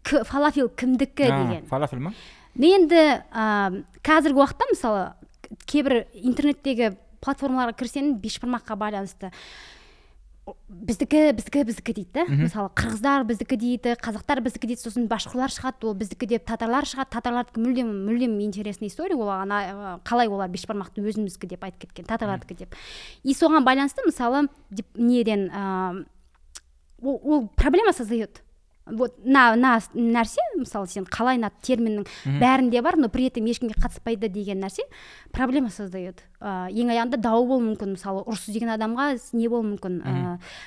фалафел 0.04 0.68
кімдікі 0.68 1.24
А, 1.28 1.44
деген. 1.44 1.66
фалафель 1.66 1.98
ма? 2.00 2.12
Енді 2.56 3.20
ә, 3.34 3.84
қазіргі 4.02 4.36
уақытта 4.40 4.68
мысалы 4.72 5.12
кейбір 5.66 6.06
интернеттегі 6.14 6.96
платформаларға 7.24 7.74
кірсең 7.80 8.14
бешбармаққа 8.22 8.76
байланысты. 8.76 9.32
Біздікі 10.68 11.32
біздікі 11.32 11.62
біздікі 11.64 11.92
дейді 11.96 12.10
да. 12.12 12.24
Мысалы 12.28 12.68
қырғыздар 12.76 13.24
біздікі 13.24 13.56
дейді 13.56 13.94
қазақтар 13.96 14.42
біздікі 14.44 14.68
дейді 14.68 14.82
сосын 14.82 15.06
башқұрлар 15.08 15.48
шығады 15.48 15.88
ол 15.88 15.94
біздікі 15.96 16.28
деп 16.34 16.44
татарлар 16.44 16.84
шығады. 16.84 17.14
Татарлардікі 17.16 17.62
мүлдем 17.64 17.88
мүлдем 18.04 18.36
интересный 18.44 18.92
история 18.92 19.16
ол 19.16 19.30
ана 19.32 19.62
ә, 19.64 19.96
қалай 20.04 20.28
олар 20.28 20.52
бешбармақты 20.52 21.00
өзіміздікі 21.00 21.48
деп 21.48 21.64
айтып 21.64 21.86
кеткен 21.88 22.04
татарлардікі 22.12 22.58
деп. 22.60 22.76
И 23.24 23.32
соған 23.32 23.64
байланысты 23.64 24.04
мысалы 24.04 24.50
дип- 24.68 24.92
неден 25.00 25.48
ә, 25.48 26.04
ол, 27.00 27.20
ол 27.24 27.48
проблема 27.56 27.96
создает. 27.96 28.42
Вот 28.84 29.16
мына 29.24 29.56
мына 29.56 29.80
нәрсе 29.96 30.44
мысалы 30.58 30.86
сен 30.92 31.06
қалай 31.08 31.38
мына 31.38 31.48
терминнің 31.64 32.04
бәрінде 32.36 32.82
бар 32.84 32.98
но 33.00 33.08
при 33.08 33.30
этом 33.30 33.46
ешкімге 33.48 33.80
қатыспайды 33.80 34.28
деген 34.28 34.60
нәрсе 34.60 34.84
проблема 35.32 35.70
создает. 35.70 36.20
Ә, 36.44 36.68
ең 36.68 36.92
аяғында 36.92 37.20
дау 37.24 37.46
болуы 37.48 37.70
мүмкін 37.70 37.94
мысалы 37.96 38.24
ұрыс 38.28 38.46
деген 38.52 38.74
адамға 38.74 39.08
не 39.32 39.48
болуы 39.48 39.70
мүмкін 39.72 40.00
ә, 40.04 40.14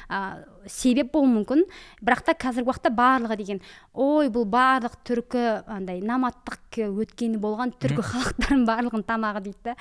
ә, 0.10 0.22
себеп 0.68 1.14
болуы 1.14 1.30
мүмкін. 1.36 1.64
Бірақ 2.02 2.24
та 2.28 2.36
қазіргі 2.38 2.72
уақытта 2.72 2.92
барлығы 2.98 3.38
деген 3.40 3.62
ой 3.94 4.32
бұл 4.34 4.48
барлық 4.50 4.98
түркі 5.08 5.44
андай 5.78 6.02
наматтық 6.02 6.82
өткені 6.88 7.40
болған 7.42 7.74
түркі 7.82 8.04
халықтарының 8.10 8.66
барлығының 8.68 9.06
тамағы 9.08 9.44
дейді 9.48 9.78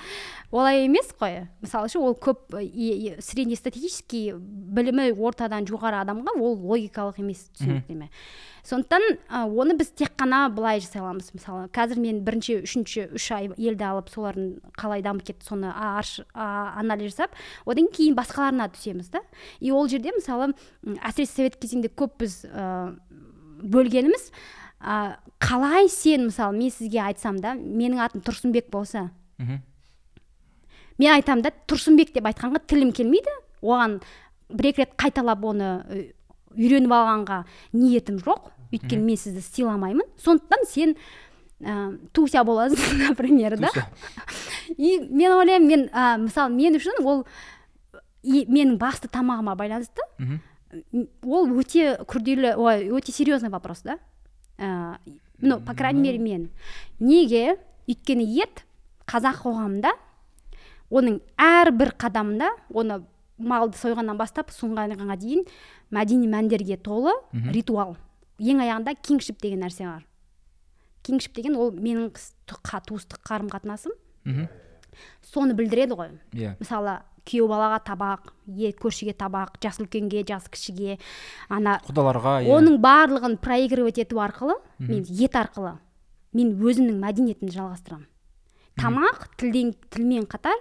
олай 0.53 0.84
емес 0.86 1.11
қой. 1.18 1.47
Мысалы 1.64 1.90
ше 1.92 2.01
ол 2.01 2.16
көп 2.16 2.59
и 2.61 3.16
среднестатистический 3.20 4.34
білімі 4.36 5.11
ортадан 5.16 5.66
жоғары 5.68 6.03
адамға 6.05 6.36
ол 6.40 6.57
логикалық 6.61 7.20
емес 7.24 7.49
түсініктеме 7.57 8.11
сондықтан 8.67 9.03
оны 9.31 9.77
біз 9.79 9.93
тек 9.95 10.17
қана 10.19 10.49
былай 10.51 10.81
жасай 10.83 11.01
аламыз 11.03 11.31
мысалы 11.37 11.69
қазір 11.75 12.01
мен 12.03 12.21
бірінші 12.27 12.57
үшінші 12.67 13.05
үш 13.14 13.27
ай 13.37 13.47
елді 13.55 13.87
алып 13.87 14.11
солардың 14.11 14.49
қалай 14.75 15.05
дамып 15.07 15.23
кетті 15.29 15.47
соны 15.47 15.71
арш- 15.71 16.25
анализ 16.35 17.14
жасап 17.14 17.37
одан 17.64 17.87
кейін 17.87 18.17
басқаларына 18.19 18.67
түсеміз 18.75 19.12
да. 19.14 19.23
И 19.61 19.71
ол 19.71 19.87
жерде 19.89 20.11
мысалы 20.17 20.53
әсіресе 20.83 21.33
совет 21.33 21.61
кезеңде 21.62 21.93
көп 21.95 22.19
біз 22.25 22.43
ә, 22.51 22.97
бөлгеніміз 23.62 24.31
ә, 24.83 25.17
қалай 25.39 25.89
сен 25.89 26.27
мысалы 26.33 26.59
мен 26.59 26.75
сізге 26.75 27.05
айтсам 27.07 27.39
да 27.39 27.55
менің 27.55 28.03
атым 28.03 28.27
тұрсынбек 28.27 28.71
болса 28.71 29.11
мен 30.99 31.12
айтамын 31.12 31.43
да 31.45 31.51
тұрсынбек 31.69 32.12
деп 32.14 32.25
айтқанға 32.25 32.67
тілім 32.67 32.91
келмейді. 32.97 33.31
Оған 33.62 33.99
бір 34.49 34.71
екі 34.73 34.83
рет 34.85 34.95
қайталап 34.97 35.43
оны 35.45 35.69
үйреніп 36.57 36.93
алғанға 36.93 37.43
ниетім 37.77 38.17
жоқ. 38.25 38.51
Өйткені 38.73 39.03
мен 39.03 39.17
сізді 39.21 39.43
сыйламаймын. 39.45 40.07
Сондықтан 40.23 40.67
сен 40.71 40.97
ә, 41.61 41.97
туся 42.12 42.45
боласың 42.45 42.99
например 43.09 43.59
да? 43.59 43.71
И 44.77 44.99
мен 45.11 45.33
ойлаймын 45.33 45.69
мен 45.69 45.87
ә, 45.91 46.17
мысалы 46.23 46.55
мен 46.55 46.79
үшін 46.79 47.03
ол 47.05 47.25
и 48.23 48.45
менің 48.49 48.77
басты 48.79 49.09
тамағыма 49.09 49.57
байланысты. 49.57 50.03
Ол 51.23 51.53
өте 51.57 51.95
күрделі 52.05 52.57
ой 52.57 52.89
өте 52.91 53.12
серьезный 53.12 53.51
вопрос 53.51 53.83
да? 53.83 53.99
Ә, 54.59 54.99
ну 55.39 55.61
по 55.61 55.75
крайней 55.75 56.03
мере 56.03 56.19
мен. 56.19 56.51
Неге? 56.99 57.59
Өйткені 57.87 58.25
ет 58.43 58.64
қазақ 59.07 59.45
қоғамында 59.45 59.93
оның 60.91 61.21
әрбір 61.39 61.93
қадамында 61.99 62.49
оны 62.75 63.05
малды 63.39 63.79
сойғаннан 63.79 64.19
бастап 64.19 64.51
сұңғанға 64.55 65.17
дейін 65.21 65.45
мәдени 65.95 66.27
мәндерге 66.31 66.77
толы 66.77 67.14
ритуал. 67.55 67.97
Ең 68.39 68.62
аяғында 68.64 68.95
кингшип 69.01 69.41
деген 69.43 69.64
нәрсе 69.64 69.87
бар. 69.89 70.07
Кингшип 71.07 71.34
деген 71.37 71.57
ол 71.57 71.72
менің 71.72 72.12
туыстық 72.47 73.22
қарым 73.26 73.51
қатынасым 73.53 73.95
мхм 74.24 74.49
соны 75.24 75.55
білдіреді 75.57 75.97
ғой. 75.97 76.11
Иә. 76.37 76.55
Мысалы 76.61 77.01
күйеу 77.26 77.49
балаға 77.51 77.80
табақ 77.87 78.30
е 78.47 78.70
көршіге 78.78 79.16
табақ 79.18 79.59
жас 79.62 79.80
үлкенге 79.82 80.22
жас 80.28 80.47
кішіге 80.53 80.99
ана 81.53 81.80
құдаларға 81.87 82.37
иә. 82.45 82.53
оның 82.55 82.78
барлығын 82.82 83.37
проигрывать 83.43 83.99
ету 83.99 84.20
арқылы 84.22 84.57
мен 84.78 85.05
ет 85.09 85.34
арқылы 85.34 85.76
мен 86.32 86.55
өзімнің 86.55 87.01
мәдениетімді 87.03 87.57
жалғастырамын. 87.57 88.07
Тамақ 88.76 89.26
тілден 89.41 89.74
тілмен 89.91 90.26
қатар 90.30 90.59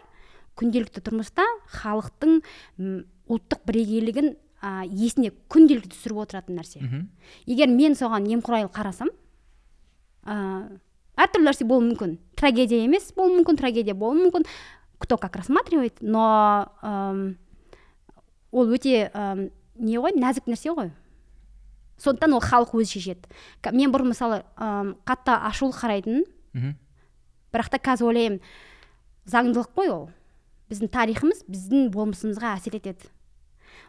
күнделікті 0.57 1.03
тұрмыста 1.03 1.45
халықтың 1.75 2.41
ұлттық 2.79 3.65
бірегейлігін 3.67 4.35
а, 4.65 4.81
есіне 4.89 5.29
күнделікті 5.51 5.93
түсіріп 5.93 6.23
отыратын 6.23 6.57
нәрсе. 6.57 6.81
Егер 7.45 7.69
мен 7.69 7.93
соған 7.97 8.25
немқұрайлы 8.25 8.71
қарасам 8.73 9.11
ә, 10.25 10.37
әртүрлі 11.21 11.45
нәрсе 11.45 11.67
болуы 11.69 11.91
мүмкін. 11.91 12.17
Трагедия 12.39 12.81
емес 12.83 13.11
болуы 13.15 13.37
мүмкін 13.39 13.59
трагедия 13.61 13.93
болуы 13.93 14.25
мүмкін. 14.25 14.47
Кто 14.97 15.17
как 15.17 15.35
рассматривает 15.35 16.01
но 16.01 16.71
ам, 16.81 17.37
ол 18.51 18.71
өте 18.73 19.11
не 19.75 19.99
ғой 19.99 20.15
нәзік 20.17 20.47
нәрсе 20.49 20.73
ғой. 20.73 20.91
Сондықтан 22.01 22.33
ол 22.33 22.41
халық 22.43 22.73
өзі 22.79 22.97
шешеді. 22.97 23.29
Мен 23.71 23.91
бұрын 23.93 24.09
мысалы 24.11 24.43
ам, 24.57 24.95
қатты 25.05 25.35
ашулы 25.35 25.75
қарайтынмын. 25.77 26.25
Мхм. 26.55 26.77
Бірақ 27.53 27.69
та 27.71 27.79
қазір 27.79 28.09
ойлаймын 28.09 28.41
заңдылық 29.29 29.71
қой 29.75 29.91
ол. 29.93 30.09
Біздің 30.71 30.89
тарихымыз 30.91 31.45
біздің 31.47 31.91
болмысымызға 31.93 32.55
әсер 32.57 32.75
етеді. 32.79 33.11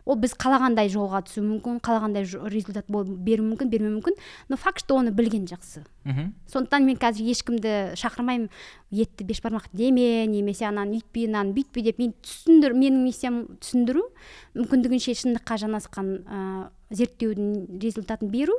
Ол 0.06 0.16
біз 0.22 0.36
қалағандай 0.38 0.88
жолға 0.92 1.24
түсу 1.26 1.42
мүмкін 1.42 1.80
қалағандай 1.84 2.24
результат 2.48 2.86
беруі 2.88 3.50
мүмкін 3.50 3.70
бермеуі 3.72 3.96
мүмкін. 3.98 4.18
Но 4.48 4.56
факт 4.56 4.84
что 4.84 4.96
оны 5.00 5.10
білген 5.10 5.48
жақсы. 5.50 5.82
Мхм. 6.04 6.32
Сондықтан 6.46 6.86
мен 6.86 6.96
қазір 6.96 7.26
ешкімді 7.32 7.72
шақырмаймын 7.98 8.48
етті 8.94 9.26
бешбармақ 9.26 9.66
деме 9.72 10.26
немесе 10.30 10.68
ананы 10.70 11.00
үйтпе 11.00 11.26
мынаны 11.26 11.56
бүйтпе 11.56 11.82
деп 11.82 11.98
мен 11.98 12.14
түсіндір 12.22 12.76
менің 12.78 13.02
миссиям 13.02 13.40
түсіндіру 13.58 14.06
мүмкіндігінше 14.54 15.16
шындыққа 15.18 15.58
жанасқан 15.66 16.12
ә, 16.22 16.70
зерттеудің 16.94 17.80
результатын 17.82 18.30
беру. 18.30 18.54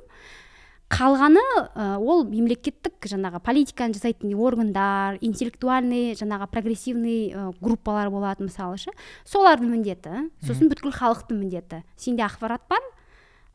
Қалғаны 0.88 1.41
ә, 1.75 1.97
ол 1.99 2.23
мемлекеттік 2.29 3.09
жаңағы 3.11 3.41
политиканы 3.43 3.97
жасайтын 3.97 4.31
органдар 4.39 5.17
интеллектуальный 5.19 6.15
жаңағы 6.15 6.47
прогрессивный 6.51 7.19
ә, 7.31 7.47
группалар 7.59 8.09
болады 8.09 8.47
мысалы 8.47 8.79
ше. 8.79 8.93
Солардың 9.27 9.73
міндеті 9.75 10.27
сосын 10.47 10.71
бүткіл 10.71 10.95
халықтың 10.95 11.41
міндеті. 11.43 11.83
Сенде 11.99 12.23
ақпарат 12.23 12.63
бар 12.71 12.83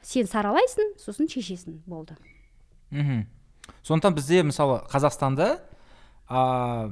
сен 0.05 0.29
саралайсың 0.29 0.97
сосын 1.01 1.31
шешесің 1.33 1.81
болды. 1.87 2.19
Мхм 2.91 3.25
сондықтан 3.83 4.15
бізде 4.15 4.43
мысалы 4.43 4.83
қазақстанда 4.93 5.63
а, 6.29 6.91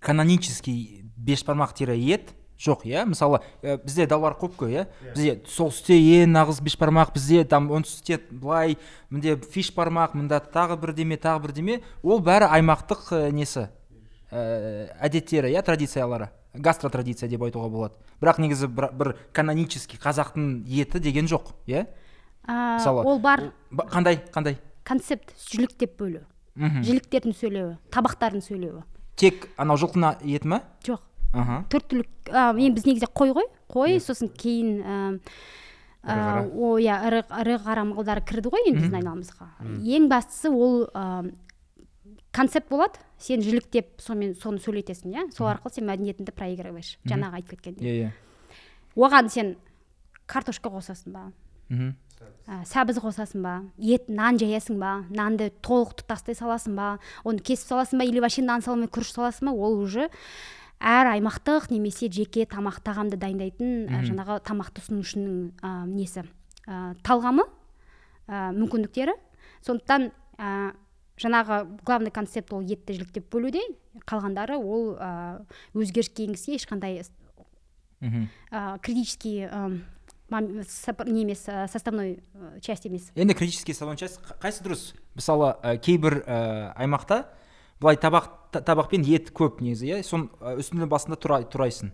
канонический 0.00 1.04
бешбармақ 1.16 1.74
тире 1.74 1.98
ет 1.98 2.32
жоқ 2.58 2.84
иә? 2.86 3.04
мысалы 3.06 3.40
ә, 3.62 3.78
бізде 3.82 4.06
даулар 4.06 4.34
көп 4.38 4.56
қой 4.60 4.72
иә? 4.76 4.86
Бізде 5.14 5.40
солтүстікте 5.46 5.96
ең 6.22 6.32
нағыз 6.34 6.60
бешбармақ 6.62 7.12
бізде 7.14 7.44
там 7.44 7.70
оңтүстікте 7.70 8.20
былай 8.30 8.76
мінде 9.10 9.36
фиш 9.36 9.72
бармақ 9.74 10.14
мында 10.14 10.40
тағы 10.40 10.76
бірдеме 10.80 11.16
тағы 11.16 11.42
бірдеме 11.48 11.80
ол 12.02 12.20
бәрі 12.20 12.50
аймақтық 12.50 13.08
ә, 13.12 13.30
несі? 13.32 13.68
Ә, 14.30 14.92
әдеттері 15.00 15.50
иә 15.52 15.62
традициялары? 15.62 16.30
Гастротрадиция 16.54 17.30
деп 17.32 17.42
айтуға 17.46 17.68
болады. 17.72 17.94
Бірақ 18.20 18.38
негізі 18.42 18.68
бір, 18.68 18.90
бір 18.92 19.14
канонический 19.32 19.98
қазақтың 19.98 20.66
еті 20.68 21.00
деген 21.00 21.26
жоқ 21.26 21.54
иә? 21.66 21.86
А, 22.46 22.76
мысалы 22.76 23.04
ол 23.08 23.18
бар 23.18 23.52
Ба- 23.70 23.86
қандай 23.88 24.20
қандай? 24.32 24.58
концепт 24.84 25.32
жіліктеп 25.48 25.96
бөлу. 25.98 26.20
Мхм. 26.54 26.82
Жіліктердің 26.84 27.32
сөйлеуі 27.38 27.76
табақтардың 27.94 28.42
сөйлеуі. 28.44 28.82
Тек 29.16 29.48
анау 29.56 29.78
жылқының 29.80 30.20
еті 30.28 30.48
ма 30.50 30.60
жоқ. 30.84 31.00
Аха. 31.32 31.64
төрт 31.72 31.88
түлік 31.90 32.32
мен 32.56 32.74
біз 32.74 32.86
негізі 32.86 33.08
қой 33.12 33.32
ғой. 33.36 33.48
Қой 33.72 34.00
сосын 34.00 34.28
кейін 34.28 35.20
о 36.02 36.76
иә 36.82 36.98
ірі 37.08 37.22
ірі 37.42 37.56
қара 37.62 37.84
малдар 37.88 38.22
кірді 38.26 38.52
ғой 38.52 38.68
енді 38.68 38.82
біздің 38.82 38.98
айналамызға. 39.00 39.48
Ең 39.82 40.08
бастысы 40.10 40.50
ол 40.50 40.88
концепт 42.32 42.68
болады. 42.68 42.98
Сен 43.22 43.42
жіліктеп 43.44 44.00
сонымен 44.02 44.34
соны 44.34 44.58
сөйлетесің 44.58 45.12
иә? 45.14 45.26
Сол 45.36 45.46
арқылы 45.46 45.76
сен 45.76 45.86
мәдениетіңді 45.86 46.32
проигрываешь. 46.34 46.96
Жаңағы 47.06 47.38
айтып 47.38 47.54
кеткендей 47.54 47.86
иә 47.86 48.08
иә. 48.08 48.12
Оған 48.96 49.28
сен 49.30 49.56
картошка 50.26 50.72
қосасың 50.72 51.12
ба? 51.14 51.28
Мхм 51.68 51.94
ә, 52.46 52.62
сәбіз 52.66 52.98
қосасың 53.02 53.42
ба? 53.44 53.54
Ет 53.78 54.08
нан 54.08 54.38
жаясың 54.40 54.78
ба? 54.82 55.04
Нанды 55.10 55.52
толық 55.62 55.94
тұтастай 56.02 56.34
саласың 56.38 56.74
ба? 56.76 56.98
Оны 57.24 57.38
кесіп 57.38 57.70
саласың 57.70 58.02
ба? 58.02 58.04
Или 58.04 58.20
вообще 58.20 58.42
нан 58.42 58.62
салмай 58.62 58.90
күріш 58.90 59.12
саласың 59.14 59.50
ба? 59.50 59.54
Ол 59.54 59.78
уже 59.82 60.08
әр 60.82 61.12
аймақтық 61.14 61.70
немесе 61.70 62.10
жеке 62.12 62.44
тамақ 62.50 62.80
тағамды 62.82 63.16
дайындайтын 63.20 63.86
ә, 63.86 64.02
жаңағы 64.06 64.40
тамақты 64.46 64.82
ұсынушының 64.82 65.36
ә, 65.62 65.70
несі? 65.86 66.24
Ә, 66.66 66.94
талғамы 67.06 67.46
ә, 68.26 68.50
мүмкіндіктері. 68.58 69.14
Сондықтан 69.62 70.10
ә, 70.42 70.50
жаңағы 71.22 71.62
главный 71.86 72.10
концепт 72.10 72.52
ол 72.52 72.66
етті 72.66 72.98
жіліктеп 72.98 73.30
бөлуде. 73.30 73.62
Қалғандары 74.10 74.58
ол 74.58 74.96
ә, 74.98 75.42
өзгеріске 75.78 76.26
енгізсе 76.26 76.58
ешқандай 76.58 77.02
мхм 78.02 78.28
ә, 78.50 78.78
критический 78.82 79.46
ә, 79.46 79.78
не 81.06 81.22
емес 81.22 81.46
составной 81.70 82.22
часть 82.60 82.86
емес. 82.86 83.12
Енді 83.14 83.34
критический 83.34 83.74
салон 83.74 83.96
часть 83.96 84.18
қайсы 84.40 84.64
дұрыс? 84.64 84.94
Мысалы 85.14 85.54
ә, 85.62 85.76
кейбір 85.78 86.24
ә, 86.26 86.72
аймақта 86.74 87.28
былай 87.78 87.96
табақ 87.96 88.41
та- 88.52 88.60
табақпен 88.60 89.02
ет 89.08 89.32
көп 89.32 89.60
негізі 89.64 89.88
иә? 89.90 90.02
Сон 90.04 90.28
ә, 90.40 90.54
үстіне 90.60 90.86
басында 90.86 91.16
тұра, 91.16 91.40
тұрайсың. 91.48 91.90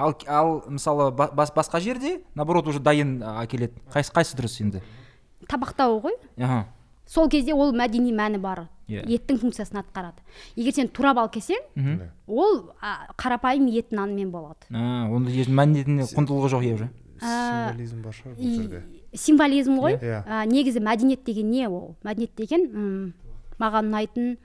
Ал 0.00 0.14
ал 0.26 0.62
мысалы 0.68 1.10
ба- 1.12 1.30
бас, 1.32 1.52
басқа 1.52 1.80
жерде 1.80 2.22
наоборот 2.34 2.66
уже 2.68 2.80
дайын 2.80 3.18
ә, 3.22 3.44
әкеледі. 3.44 3.76
Қайсы 3.92 4.12
қайсы 4.16 4.36
дұрыс 4.38 4.60
енді? 4.64 4.82
Табақтау 5.48 6.00
ғой. 6.00 6.16
Аха. 6.38 6.66
Сол 7.06 7.28
кезде 7.28 7.52
ол 7.54 7.72
мәдени 7.74 8.12
мәні 8.14 8.38
бар. 8.38 8.68
Иә. 8.90 9.04
еттің 9.06 9.38
функциясын 9.38 9.78
атқарады. 9.84 10.18
Егер 10.56 10.74
сен 10.74 10.88
турап 10.88 11.18
алып 11.18 11.36
келсең 11.36 11.60
мхм 11.76 12.08
ол 12.26 12.72
а, 12.82 13.06
қарапайым 13.16 13.68
ет 13.70 13.92
нанмен 13.92 14.32
болады. 14.32 14.66
А 14.74 15.06
онда 15.06 15.30
мәдениетіне 15.30 16.08
құндылығы 16.10 16.48
жоқ 16.50 16.64
иә 16.66 16.74
уже? 16.74 16.88
Символизм 17.20 18.02
бар 18.02 18.12
шығар 18.16 18.34
бұл 18.34 18.56
жерде. 18.56 18.82
символизм 19.14 19.76
ғой. 19.78 19.98
Иә. 20.00 20.24
А, 20.26 20.44
негізі 20.46 20.80
мәдениет 20.82 21.22
деген 21.24 21.50
не 21.50 21.68
ол? 21.68 21.94
Мәдениет 22.02 22.34
деген 22.36 22.64
м, 22.74 23.14
маған 23.60 23.90
ұнайтын 23.92 24.36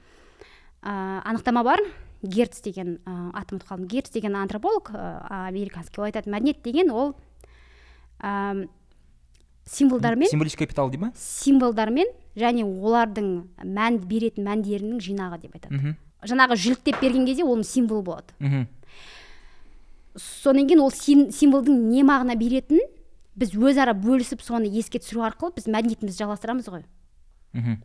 а, 0.86 1.22
анықтама 1.26 1.64
бар. 1.64 1.80
Герц 2.24 2.62
деген 2.62 3.00
а, 3.06 3.32
атын 3.42 3.58
ұмытып 3.60 3.68
қалдым. 3.70 3.88
Герц 3.92 4.10
деген 4.14 4.36
антрополог 4.40 4.90
а, 4.94 5.48
американский. 5.50 6.00
Ол 6.00 6.06
айтады 6.08 6.30
мәдениет 6.32 6.62
деген 6.64 6.90
ол 6.92 7.16
а, 8.20 8.56
символдармен 9.66 10.30
символический 10.30 10.66
капитал 10.66 10.90
дей 10.90 10.98
ма? 10.98 11.12
Символдармен 11.18 12.08
және 12.36 12.64
олардың 12.64 13.30
мән 13.64 14.00
беретін 14.08 14.46
мәндерінің 14.48 15.02
жинағы 15.02 15.42
деп 15.42 15.56
айтады. 15.58 15.76
Мхм. 15.76 15.96
Жаңағы 16.26 16.56
жіліктеп 16.58 17.02
берген 17.02 17.26
кезде 17.26 17.44
оның 17.44 17.64
символы 17.64 18.02
болады. 18.04 18.34
Мхм. 18.40 18.68
Содан 20.16 20.68
кейін 20.68 20.82
ол 20.82 20.92
сим- 20.92 21.32
символдың 21.32 21.90
не 21.90 22.04
мағына 22.04 22.38
беретінін 22.40 22.86
біз 23.36 23.52
өзара 23.52 23.94
бөлісіп 23.94 24.42
соны 24.42 24.70
еске 24.72 25.00
түсіру 25.00 25.26
арқылы 25.28 25.56
біз 25.58 25.68
мәдениетімізді 25.68 26.24
жалғастырамыз 26.24 26.70
ғой. 26.72 26.86
Мгм. 27.54 27.82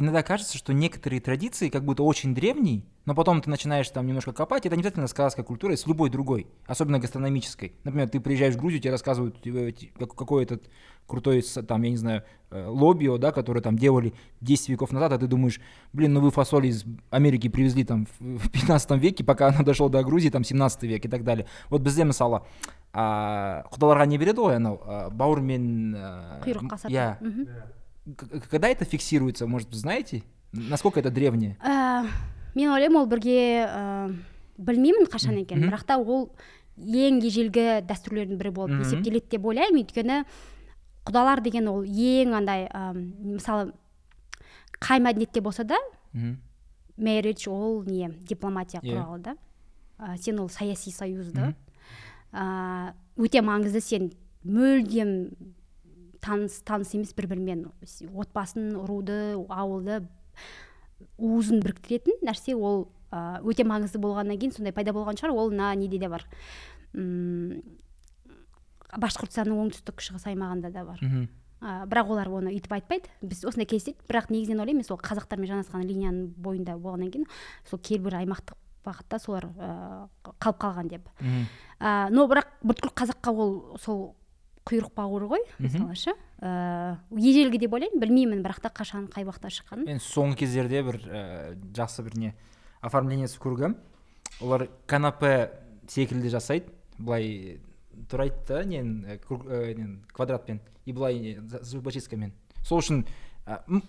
Иногда 0.00 0.22
кажется, 0.22 0.56
что 0.56 0.72
некоторые 0.72 1.20
традиции 1.20 1.70
как 1.70 1.84
будто 1.84 2.04
очень 2.04 2.32
древние, 2.32 2.84
но 3.04 3.16
потом 3.16 3.42
ты 3.42 3.50
начинаешь 3.50 3.88
там 3.90 4.06
немножко 4.06 4.32
копать, 4.32 4.64
это 4.64 4.76
не 4.76 4.80
обязательно 4.80 5.08
сказка 5.08 5.42
культура, 5.42 5.74
с 5.74 5.88
любой 5.88 6.08
другой, 6.08 6.46
особенно 6.66 7.00
гастрономической. 7.00 7.72
Например, 7.82 8.08
ты 8.08 8.20
приезжаешь 8.20 8.54
в 8.54 8.58
Грузию, 8.58 8.80
тебе 8.80 8.92
рассказывают 8.92 9.44
э, 9.44 9.72
какой 9.98 10.44
этот 10.44 10.70
крутой, 11.08 11.42
там, 11.42 11.82
я 11.82 11.90
не 11.90 11.96
знаю, 11.96 12.22
э, 12.50 12.64
лобио, 12.64 13.18
да, 13.18 13.32
который 13.32 13.60
там 13.60 13.76
делали 13.76 14.14
10 14.40 14.68
веков 14.68 14.92
назад, 14.92 15.12
а 15.12 15.18
ты 15.18 15.26
думаешь, 15.26 15.60
блин, 15.92 16.12
ну 16.12 16.20
вы 16.20 16.30
фасоль 16.30 16.66
из 16.66 16.84
Америки 17.10 17.48
привезли 17.48 17.82
там 17.82 18.06
в 18.20 18.38
в 18.38 18.50
15 18.50 18.90
веке, 19.02 19.24
пока 19.24 19.48
она 19.48 19.64
дошла 19.64 19.88
до 19.88 20.04
Грузии, 20.04 20.28
там 20.28 20.44
17 20.44 20.82
век 20.84 21.04
и 21.04 21.08
так 21.08 21.24
далее. 21.24 21.46
Вот 21.70 21.82
бізде 21.82 22.04
мысалы 22.04 22.42
а, 22.92 23.64
құдаларға 23.72 24.06
не 24.06 24.18
береді 24.18 24.40
ғой 24.40 24.56
анау 24.56 24.78
бауыр 25.12 25.40
мен 25.40 25.94
иә 26.88 27.18
когда 28.16 28.68
это 28.68 28.84
фиксируется, 28.84 29.46
может, 29.46 29.72
знаете? 29.74 30.22
Насколько 30.52 31.00
это 31.00 31.10
древнее? 31.10 31.56
Ә, 31.60 32.06
мен 32.54 32.70
ойлаймын 32.70 33.02
ол 33.02 33.06
бірге 33.06 33.66
ә, 33.68 34.14
білмеймін 34.56 35.06
қашан 35.12 35.36
екенін 35.42 35.68
бірақ 35.68 35.84
та 35.84 35.98
ол 35.98 36.30
ең 36.78 37.18
ежелгі 37.20 37.82
дәстүрлердің 37.84 38.38
бірі 38.40 38.50
болып 38.54 38.80
есептеледі 38.84 39.28
деп 39.36 39.44
ойлаймын 39.44 39.82
өйткені 39.82 40.22
құдалар 41.04 41.42
деген 41.44 41.68
ол 41.68 41.82
ең 41.84 42.32
андай 42.38 42.64
ә, 42.72 42.94
мысалы 42.94 43.72
қай 44.80 45.02
мәдениетте 45.04 45.40
болса 45.42 45.64
да 45.64 45.76
marriage 46.98 47.48
ол 47.50 47.82
не 47.84 48.08
дипломатия 48.22 48.80
Иә. 48.80 48.94
құралы 48.96 49.18
да 49.18 49.36
ә, 49.98 50.16
сен 50.16 50.40
ол 50.40 50.48
саяси 50.48 50.90
союз 50.90 51.30
да 51.32 51.52
Мгм. 51.52 51.54
ә, 52.32 52.92
өте 53.16 53.42
маңызды 53.42 53.80
сен 53.80 54.12
мүлдем 54.44 55.30
таныс 56.24 56.60
таныс 56.66 56.94
емес 56.94 57.14
бір 57.16 57.28
бірімен 57.32 57.66
отбасын 58.14 58.72
руды 58.88 59.36
ауылды 59.48 60.02
уызын 61.18 61.62
біріктіретін 61.62 62.22
нәрсе 62.26 62.54
ол 62.56 62.88
өте 63.10 63.64
маңызды 63.64 64.00
болғаннан 64.02 64.38
кейін 64.38 64.54
сондай 64.56 64.74
пайда 64.76 64.92
болған 64.92 65.16
шығар. 65.18 65.32
Ол 65.32 65.52
мына 65.52 65.72
неде 65.78 65.98
де 65.98 66.08
бар. 66.08 66.26
М 66.94 67.62
башқұртстанның 68.96 69.62
оңтүстік 69.64 70.02
шығыс 70.04 70.26
аймағында 70.30 70.72
да 70.72 70.84
бар. 70.84 71.02
Ә, 71.58 71.84
бірақ 71.90 72.12
олар 72.14 72.28
оны 72.30 72.52
өйтіп 72.54 72.76
айтпайды. 72.76 73.10
Біз 73.22 73.42
осындай 73.48 73.66
кездеседі 73.66 73.98
бірақ 74.08 74.30
негізінен 74.30 74.62
ойлаймын 74.62 74.84
мен 74.84 74.86
сол 74.86 75.00
қазақтармен 75.02 75.50
жанасқан 75.50 75.84
линияның 75.84 76.30
бойында 76.38 76.76
болғаннан 76.78 77.10
кейін 77.10 77.26
сол 77.68 77.80
кейбір 77.82 78.20
аймақтық 78.20 78.56
бағытта 78.86 79.18
солар 79.18 79.48
ә, 79.58 80.08
қалып 80.38 80.60
қалған 80.62 80.88
деп. 80.88 81.08
Мгм. 81.20 81.48
ә, 81.80 82.08
но 82.14 82.28
бірақ 82.30 82.52
бүткіл 82.62 82.94
қазаққа 82.94 83.34
ол 83.34 83.78
сол 83.82 84.14
құйрық 84.68 84.92
бауыры 84.94 85.28
ғой 85.32 85.44
мысалы 85.58 85.96
ше. 85.96 86.12
Ә, 86.38 86.98
ежелгі 87.16 87.58
деп 87.62 87.74
ойлаймын 87.74 88.02
білмеймін 88.02 88.42
бірақ 88.44 88.60
та 88.62 88.70
қашан 88.70 89.08
қай 89.10 89.24
уақытта 89.26 89.50
шыққанын. 89.50 89.86
Мен 89.88 90.02
соңғы 90.02 90.42
кездерде 90.44 90.82
бір 90.86 91.00
ә, 91.08 91.22
жақсы 91.74 92.04
бір 92.06 92.18
не 92.20 92.34
оформлениесі 92.84 93.40
көргем. 93.42 93.76
Олар 94.40 94.68
канапе 94.86 95.50
секілді 95.88 96.30
жасайды 96.30 96.70
былай 96.98 97.60
турайды 98.10 98.36
да 98.46 98.60
ә, 98.62 98.64
ә, 98.64 99.74
нені, 99.74 100.00
квадратпен 100.12 100.60
и 100.86 100.92
былай 100.92 101.38
зубочисткамен 101.62 102.32
сол 102.62 102.78
үшін 102.82 103.04
ә, 103.46 103.62
м- 103.66 103.82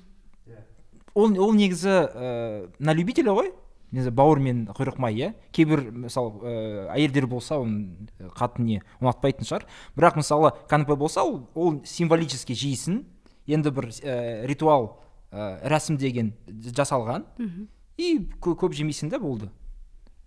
ол, 1.13 1.33
ол 1.37 1.53
негізі 1.53 1.89
ә, 1.89 2.69
на 2.79 2.93
любителя 2.93 3.35
ғой. 3.35 3.51
Бауыр 3.91 4.39
мен 4.39 4.65
құйрық 4.67 4.99
май 5.01 5.15
иә? 5.17 5.33
Кейбір 5.51 5.81
мысалы 5.91 6.39
ә, 6.45 6.89
әйелдер 6.95 7.25
болса 7.27 7.57
оны 7.59 8.07
қатты 8.37 8.61
не 8.61 8.81
ұнатпайтын 9.01 9.47
шығар. 9.47 9.65
Бірақ 9.97 10.17
мысалы 10.21 10.51
канапе 10.69 10.95
болса 10.95 11.23
ол, 11.23 11.47
ол 11.55 11.79
символически 11.85 12.53
жейсің 12.53 13.03
енді 13.47 13.71
бір 13.73 13.89
ә, 13.89 14.45
ритуал 14.45 14.99
ә, 15.31 15.57
рәсім 15.65 15.97
деген 15.97 16.33
жасалған. 16.47 17.25
Мхм 17.37 17.67
и 17.97 18.13
кө- 18.39 18.55
көп 18.55 18.71
жемейсің 18.77 19.09
да 19.09 19.19
болды. 19.19 19.49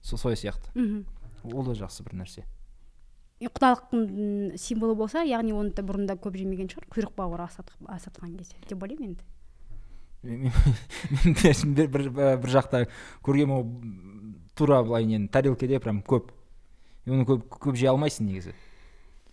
Сол 0.03 0.19
солай 0.19 0.37
сияқты. 0.37 0.69
Мхм 0.75 1.07
ол 1.55 1.65
да 1.65 1.73
жақсы 1.79 2.03
бір 2.03 2.19
нәрсе. 2.25 2.45
И 3.43 3.47
құдалықтың 3.47 4.57
символы 4.59 4.95
болса 4.95 5.23
яғни 5.27 5.51
оны 5.55 5.73
да 5.75 5.83
бұрында 5.83 6.15
көп 6.19 6.37
жемеген 6.39 6.69
шығар. 6.71 6.85
Құйрық 6.95 7.15
бауыры 7.17 7.43
асат- 7.47 7.73
асатқан 7.91 8.37
кезде. 8.39 8.55
Деп 8.69 8.83
ойлаймын 8.83 9.09
енді 9.17 9.25
бір, 11.77 11.89
бір, 11.91 12.11
бір 12.13 12.51
жақта 12.51 12.85
көргенмін 13.27 13.57
ол 13.57 13.67
тура 14.55 14.83
былай 14.87 15.07
нені 15.07 15.29
тарелкеде 15.29 15.81
прям 15.83 16.03
көп. 16.07 16.31
И 17.07 17.11
оны 17.11 17.27
көп 17.27 17.49
көп 17.59 17.79
жей 17.79 17.91
алмайсың 17.91 18.29
негізі. 18.31 18.55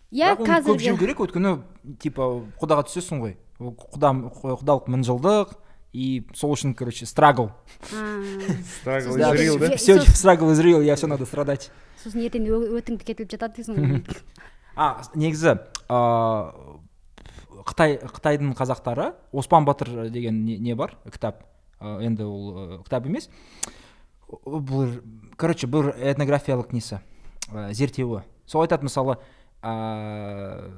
Иә 0.09 0.33
оны 0.33 0.45
көп 0.65 0.81
жеу 0.81 0.95
қазіргі 0.97 0.99
керек 1.03 1.21
өйткені 1.25 1.55
типа 2.01 2.29
құдаға 2.61 2.87
түсесің 2.89 3.21
ғой. 3.21 3.35
Ол 3.59 3.75
құда 3.77 4.13
құдалық 4.41 4.89
мыңжылдық 4.89 5.57
и 5.93 6.23
сол 6.37 6.53
үшін 6.53 6.75
короче 6.77 7.05
страгл 7.05 7.51
Struggle 7.81 9.17
Да, 9.59 9.75
все 9.75 9.99
страгл 10.01 10.51
is 10.51 10.61
real 10.61 10.83
я 10.83 10.95
все 10.95 11.07
надо 11.07 11.25
страдать. 11.25 11.71
сосын 12.03 12.21
ертең 12.23 12.45
өтіңді 12.47 13.03
кетіліп 13.03 13.31
жатады 13.33 13.59
дейсің 13.59 13.75
ғой. 13.75 14.03
А 14.79 15.01
негізі 15.15 15.57
ыыы 15.89 16.79
қытай 17.64 17.98
қытайдың 17.98 18.54
қазақтары 18.56 19.14
оспан 19.32 19.64
батыр 19.64 20.10
деген 20.10 20.44
не, 20.44 20.58
не 20.58 20.74
бар 20.74 20.96
кітап 21.10 21.44
Ә, 21.80 21.98
енді 22.06 22.22
ол 22.24 22.44
ә, 22.54 22.82
кітап 22.84 23.06
емес 23.10 23.28
бұл 24.28 24.94
короче 25.36 25.66
бұл 25.66 25.90
этнографиялық 25.90 26.72
несі 26.72 27.00
ә, 27.50 27.72
зерттеуі 27.74 28.22
сол 28.46 28.62
айтады 28.62 28.86
мысалы 28.86 29.18
ә, 29.60 30.70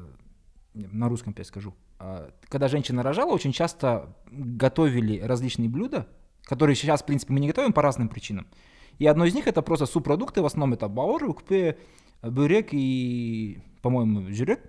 на 0.74 1.08
русском 1.08 1.32
опять 1.32 1.46
скажу 1.46 1.74
Ә, 1.98 2.30
когда 2.48 2.68
женщина 2.68 3.02
рожала 3.02 3.32
очень 3.32 3.52
часто 3.52 4.14
готовили 4.30 5.20
различные 5.20 5.68
блюда 5.68 6.06
которые 6.44 6.76
сейчас 6.76 7.02
в 7.02 7.06
принципе 7.06 7.32
мы 7.32 7.40
не 7.40 7.46
готовим 7.48 7.72
по 7.72 7.82
разным 7.82 8.08
причинам 8.08 8.46
и 8.98 9.06
одно 9.06 9.24
из 9.24 9.34
них 9.34 9.46
это 9.46 9.62
просто 9.62 9.86
субпродукты 9.86 10.42
в 10.42 10.46
основном 10.46 10.74
это 10.74 10.88
бауыр 10.88 11.24
өкпе 11.24 11.78
бөрек 12.22 12.68
и 12.72 13.62
по-моему 13.80 14.28
жүрек 14.30 14.60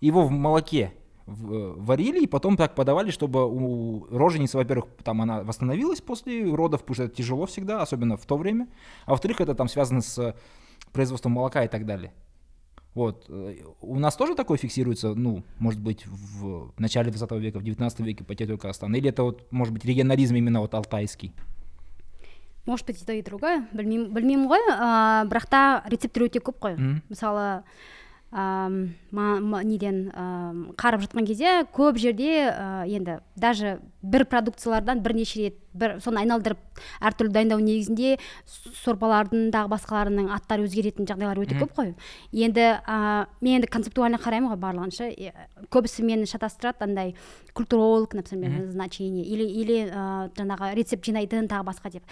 его 0.00 0.24
в 0.26 0.30
молоке 0.30 0.92
в- 0.94 1.00
варили 1.26 2.22
и 2.22 2.26
потом 2.26 2.56
так 2.56 2.74
подавали, 2.74 3.10
чтобы 3.10 3.46
у 3.46 4.06
роженицы, 4.10 4.56
во-первых, 4.56 4.86
там 5.04 5.22
она 5.22 5.42
восстановилась 5.44 6.00
после 6.00 6.44
родов, 6.54 6.80
потому 6.80 6.94
что 6.94 7.04
это 7.04 7.14
тяжело 7.14 7.46
всегда, 7.46 7.82
особенно 7.82 8.16
в 8.16 8.26
то 8.26 8.36
время, 8.36 8.66
а 9.06 9.10
во-вторых, 9.12 9.40
это 9.40 9.54
там 9.54 9.68
связано 9.68 10.00
с 10.00 10.34
производством 10.92 11.32
молока 11.32 11.64
и 11.64 11.68
так 11.68 11.86
далее. 11.86 12.12
Вот. 12.94 13.26
э, 13.28 13.58
У 13.80 13.98
нас 14.00 14.16
тоже 14.16 14.34
такое 14.34 14.58
фиксируется, 14.58 15.14
ну, 15.14 15.44
может 15.60 15.80
быть, 15.80 16.04
в 16.06 16.72
начале 16.78 17.12
20 17.12 17.30
века, 17.40 17.60
в 17.60 17.62
19 17.62 18.00
веке 18.00 18.24
по 18.24 18.34
территории 18.34 18.58
Казахстана? 18.58 18.96
Или 18.96 19.10
это 19.10 19.22
вот, 19.22 19.46
может 19.52 19.72
быть, 19.72 19.84
регионализм 19.84 20.34
именно 20.34 20.60
вот 20.60 20.74
алтайский? 20.74 21.32
может 22.66 22.86
быть 22.86 23.02
и 23.02 23.04
то 23.04 23.12
и 23.12 23.22
другое 23.22 23.64
білмеймін 23.72 24.12
білмеймін 24.14 24.46
ғой 24.46 24.60
ыыы 24.68 25.28
бірақ 25.30 25.46
та 25.50 25.82
рецепттер 25.90 26.26
өте 26.28 26.38
көп 26.44 26.58
қой 26.60 26.74
Мгм. 26.76 27.02
мысалы 27.08 27.46
ам, 27.48 27.62
ма- 27.62 27.64
ма- 27.64 27.64
неден 28.35 30.11
қарап 30.75 31.03
жатқан 31.05 31.25
кезде 31.25 31.63
көп 31.71 31.97
жерде 31.97 32.49
ә, 32.51 32.83
енді 32.85 33.19
даже 33.35 33.79
бір 34.03 34.25
продукциялардан 34.25 34.99
бірнеше 35.01 35.39
рет 35.39 35.55
бір 35.73 35.99
соны 36.03 36.19
айналдырып 36.19 36.59
әртүрлі 36.99 37.31
дайындау 37.31 37.63
негізінде 37.63 38.17
сорпалардың 38.83 39.49
тағы 39.55 39.71
басқаларының 39.71 40.27
аттары 40.35 40.67
өзгеретін 40.67 41.07
жағдайлар 41.07 41.39
өте 41.45 41.55
көп 41.59 41.71
қой. 41.77 41.93
Енді 42.33 42.67
ә, 42.83 43.27
мен 43.39 43.61
енді 43.61 43.71
концептуально 43.71 44.19
қараймын 44.19 44.51
ғой 44.51 44.59
барлығын 44.59 44.91
ше 44.95 45.09
көбісі 45.71 46.03
мені 46.03 46.27
шатастырады 46.27 46.83
андай 46.83 47.15
культуролог 47.53 48.13
например 48.13 48.65
назначение 48.65 49.23
или 49.23 49.47
или 49.47 49.79
ә, 49.87 50.27
жаңағы 50.35 50.75
рецепт 50.75 51.07
жинайтын 51.07 51.47
тағы 51.47 51.71
басқа 51.71 51.91
деп. 51.91 52.03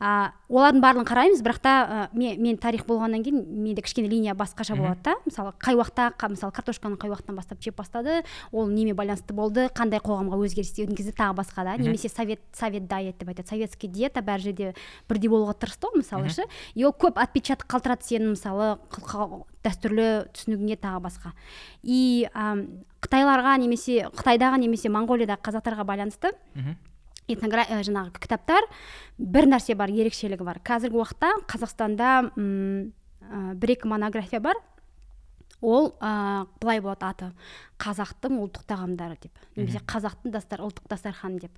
А, 0.00 0.32
олардың 0.48 0.80
барлығын 0.80 1.06
қараймыз 1.08 1.40
бірақ 1.42 1.58
та 1.58 1.72
ә, 1.82 2.16
мен, 2.16 2.40
мен 2.40 2.56
тарих 2.56 2.84
болғаннан 2.86 3.24
кейін 3.26 3.40
менде 3.64 3.82
кішкене 3.82 4.08
линия 4.08 4.34
басқаша 4.34 4.76
болады 4.78 5.02
да. 5.02 5.14
Мысалы 5.26 5.52
қай 5.58 5.74
уақытта 5.74 6.12
қа- 6.16 6.30
мысалы 6.30 6.52
картошканы 6.52 6.96
қай 6.96 7.10
уақыттан 7.10 7.34
бастап 7.34 7.60
жеп 7.60 7.76
бастады 7.76 8.22
ол 8.52 8.68
немен 8.68 8.94
байланысты 8.94 9.34
болды 9.34 9.66
қандай 9.74 9.98
қоғамға 9.98 10.38
өзгеріс 10.38 10.78
енгізді 10.86 11.12
тағы 11.18 11.34
басқа 11.42 11.64
да. 11.64 11.76
Немесе 11.82 12.08
совет 12.08 12.40
совет 12.52 12.86
дайет 12.86 13.18
деп 13.18 13.28
айтады. 13.28 13.48
Советский 13.48 13.88
диета 13.88 14.20
бәр 14.20 14.38
жерде 14.38 14.74
бірдей 15.08 15.28
болуға 15.28 15.54
тырысты 15.58 15.90
ғой 15.90 15.98
мысалы 16.02 16.28
ше. 16.30 16.44
И 16.74 16.84
ол 16.84 16.92
көп 16.92 17.18
отпечаток 17.18 17.66
қалдырады 17.66 18.06
сенің 18.06 18.36
мысалы 18.38 18.78
дәстүрлі 19.64 20.28
түсінігіңе 20.32 20.76
тағы 20.78 21.00
басқа. 21.02 21.32
И 21.82 22.28
ам, 22.32 22.84
қытайларға 23.02 23.56
немесе 23.58 24.06
қытайдағы 24.14 24.60
немесе 24.62 24.88
моңғолиядағы 24.88 25.42
қазақтарға 25.42 25.84
байланысты. 25.84 26.32
Этногра 27.28 27.64
ә, 27.68 27.80
жаңағы 27.86 28.18
кітаптар 28.22 28.66
бір 29.18 29.48
нәрсе 29.50 29.76
бар 29.78 29.92
ерекшелігі 29.92 30.46
бар. 30.46 30.60
Қазіргі 30.64 31.00
уақытта 31.00 31.32
қазақстанда 31.50 32.30
м, 32.36 32.92
ә, 33.22 33.54
бір 33.54 33.74
екі 33.76 33.90
монография 33.90 34.40
бар. 34.40 34.60
Ол 35.60 35.92
ә, 36.00 36.46
былай 36.60 36.80
болады 36.80 37.08
аты 37.08 37.30
қазақтың 37.82 38.38
ұлттық 38.38 38.66
тағамдары 38.70 39.18
деп. 39.20 39.44
Немесе 39.56 39.82
қазақтың 39.82 40.34
дастар 40.34 40.62
ұлттық 40.62 40.88
дастарханы 40.90 41.40
деп. 41.42 41.54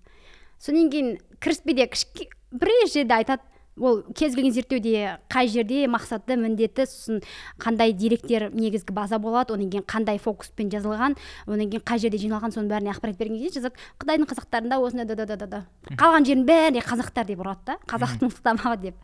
Содан 0.58 0.90
кейін 0.92 1.18
кіріспеде 1.40 1.86
кішке 1.92 2.30
бірер 2.50 2.88
жерде 2.88 3.14
айтады 3.14 3.42
ол 3.80 4.02
кез 4.14 4.34
келген 4.34 4.52
зерттеуде 4.52 5.18
қай 5.32 5.48
жерде 5.48 5.86
мақсаты 5.90 6.36
міндеті 6.36 6.86
сосын 6.86 7.22
қандай 7.60 7.92
деректер 7.96 8.50
негізгі 8.52 8.94
база 8.94 9.18
болады 9.18 9.54
одан 9.56 9.70
кейін 9.70 9.86
қандай 9.88 10.20
фокуспен 10.20 10.70
жазылған 10.70 11.16
одан 11.46 11.70
кейін 11.70 11.84
қай 11.84 11.98
жерде 12.02 12.20
жиналған 12.20 12.54
соның 12.54 12.70
бәріне 12.70 12.92
ақпарат 12.94 13.18
берген 13.18 13.40
кезде 13.40 13.60
жазады. 13.60 13.80
Қытайдың 13.98 14.28
қазақтарында 14.30 14.80
осындай 14.84 15.06
да 15.06 15.14
да 15.16 15.26
да 15.26 15.36
да 15.36 15.46
да. 15.46 15.62
Қалған 15.96 16.28
жердің 16.28 16.46
бәріне 16.48 16.84
қазақтар 16.84 17.26
деп 17.26 17.40
ұрады 17.44 17.72
да 17.72 17.78
қазақтың 17.90 18.30
ұлттық 18.30 18.46
тамағы 18.46 18.80
деп. 18.88 18.96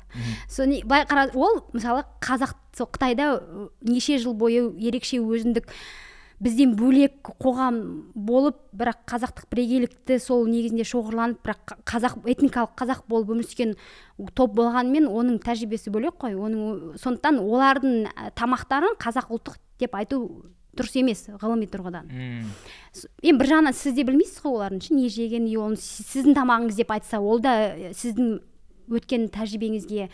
Соны 0.48 0.82
былай 0.84 1.06
қара 1.08 1.30
ол 1.34 1.62
мысалы 1.72 2.04
қазақ 2.20 2.56
сол 2.76 2.90
қытайда 2.92 3.70
неше 3.80 4.18
жыл 4.18 4.34
бойы 4.34 4.68
ерекше 4.78 5.18
өзіндік 5.18 5.72
бізден 6.42 6.74
бөлек 6.76 7.30
қоғам 7.40 7.76
болып 8.14 8.58
бірақ 8.76 8.98
қазақтық 9.08 9.46
бірегейлікті 9.54 10.18
сол 10.20 10.44
негізінде 10.50 10.84
шоғырланып 10.84 11.38
бірақ 11.46 11.62
қа- 11.70 11.78
қазақ 11.92 12.18
этникалық 12.28 12.74
қазақ 12.76 13.06
болып 13.08 13.30
өмір 13.32 13.46
сүрген 13.48 13.72
топ 14.36 14.52
болғанымен 14.58 15.08
оның 15.08 15.38
тәжірибесі 15.46 15.90
бөлек 15.94 16.18
қой 16.20 16.36
оның 16.36 16.98
сондықтан 17.00 17.40
олардың 17.40 17.96
ә, 18.12 18.30
тамақтарын 18.36 18.98
қазақ 19.00 19.32
ұлттық 19.32 19.56
деп 19.80 19.96
айту 19.96 20.20
дұрыс 20.76 20.92
емес 21.00 21.24
ғылыми 21.40 21.70
тұрғыдан 21.72 22.10
М. 22.12 22.50
С- 22.92 23.08
енді 23.22 23.38
бір 23.40 23.48
жағынан 23.54 23.72
сіз 23.72 23.96
де 23.96 24.04
білмейсіз 24.04 24.42
ғой 24.44 24.58
олардың 24.60 24.82
ше 24.84 24.92
не 24.94 25.08
жеген 25.08 25.48
и 25.48 25.56
оны 25.56 25.80
сіздің 25.80 26.36
тамағыңыз 26.36 26.76
деп 26.82 26.92
айтса 26.92 27.16
ол 27.24 27.40
да 27.40 27.56
сіздің 27.96 28.42
өткен 28.92 29.30
тәжірибеңізге 29.32 30.10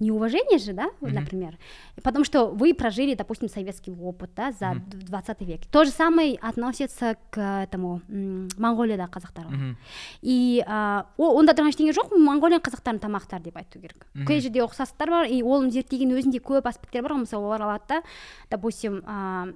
неуважение 0.00 0.58
же, 0.58 0.72
да, 0.72 0.90
вот, 1.00 1.12
например. 1.12 1.56
Потому 2.02 2.24
что 2.24 2.46
вы 2.48 2.74
прожили, 2.74 3.14
допустим, 3.14 3.48
советский 3.48 3.90
опыт, 3.92 4.30
да, 4.36 4.52
за 4.52 4.74
20 4.90 5.40
век. 5.42 5.60
То 5.70 5.84
же 5.84 5.90
самое 5.90 6.36
относится 6.42 7.16
к 7.30 7.38
этому 7.62 8.02
м, 8.08 8.48
Монғолиядағы 8.58 9.10
қазақтарға. 9.10 9.50
Мгм. 9.50 9.76
И 10.22 10.62
а, 10.66 11.06
о- 11.16 11.38
онда 11.38 11.52
тұрған 11.54 11.70
ештеңе 11.72 11.92
жоқ 11.94 12.10
моңғолия 12.18 12.58
қазақтарының 12.60 13.00
тамақтары 13.00 13.42
деп 13.44 13.56
айту 13.56 13.78
керек 13.80 14.06
кей 14.26 14.40
жерде 14.40 14.60
ұқсастықтар 14.64 15.10
бар 15.10 15.26
и 15.26 15.42
оны 15.42 15.70
зерттеген 15.70 16.10
өзінде 16.12 16.40
көп 16.42 16.66
аспекттер 16.68 17.02
бар 17.02 17.12
ғой 17.12 17.24
мысалы 17.24 17.46
олар 17.46 17.62
алады 17.62 17.84
да 17.88 18.02
допустим 18.50 19.02
а, 19.06 19.46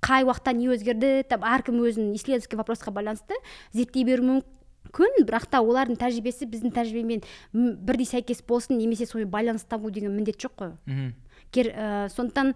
қай 0.00 0.24
уақытта 0.24 0.52
не 0.56 0.66
өзгерді 0.68 1.22
там 1.28 1.42
әркім 1.46 1.78
өзінің 1.82 2.14
исследовательский 2.16 2.58
вопросқа 2.58 2.90
байланысты 2.90 3.34
зерттей 3.72 4.04
беруі 4.04 4.26
мүмкін 4.26 4.58
бірақ 4.92 5.46
та 5.50 5.60
олардың 5.64 5.96
тәжірибесі 5.96 6.46
біздің 6.46 6.72
тәжірибемен 6.76 7.22
бірдей 7.52 8.06
сәйкес 8.06 8.42
болсын 8.46 8.76
немесе 8.78 9.06
сонымен 9.06 9.30
байланыс 9.30 9.64
табу 9.64 9.90
деген 9.90 10.14
міндет 10.16 10.36
жоқ 10.36 10.52
қой. 10.58 11.12
Кер 11.52 11.66
ә, 11.72 12.08
сондықтан 12.12 12.54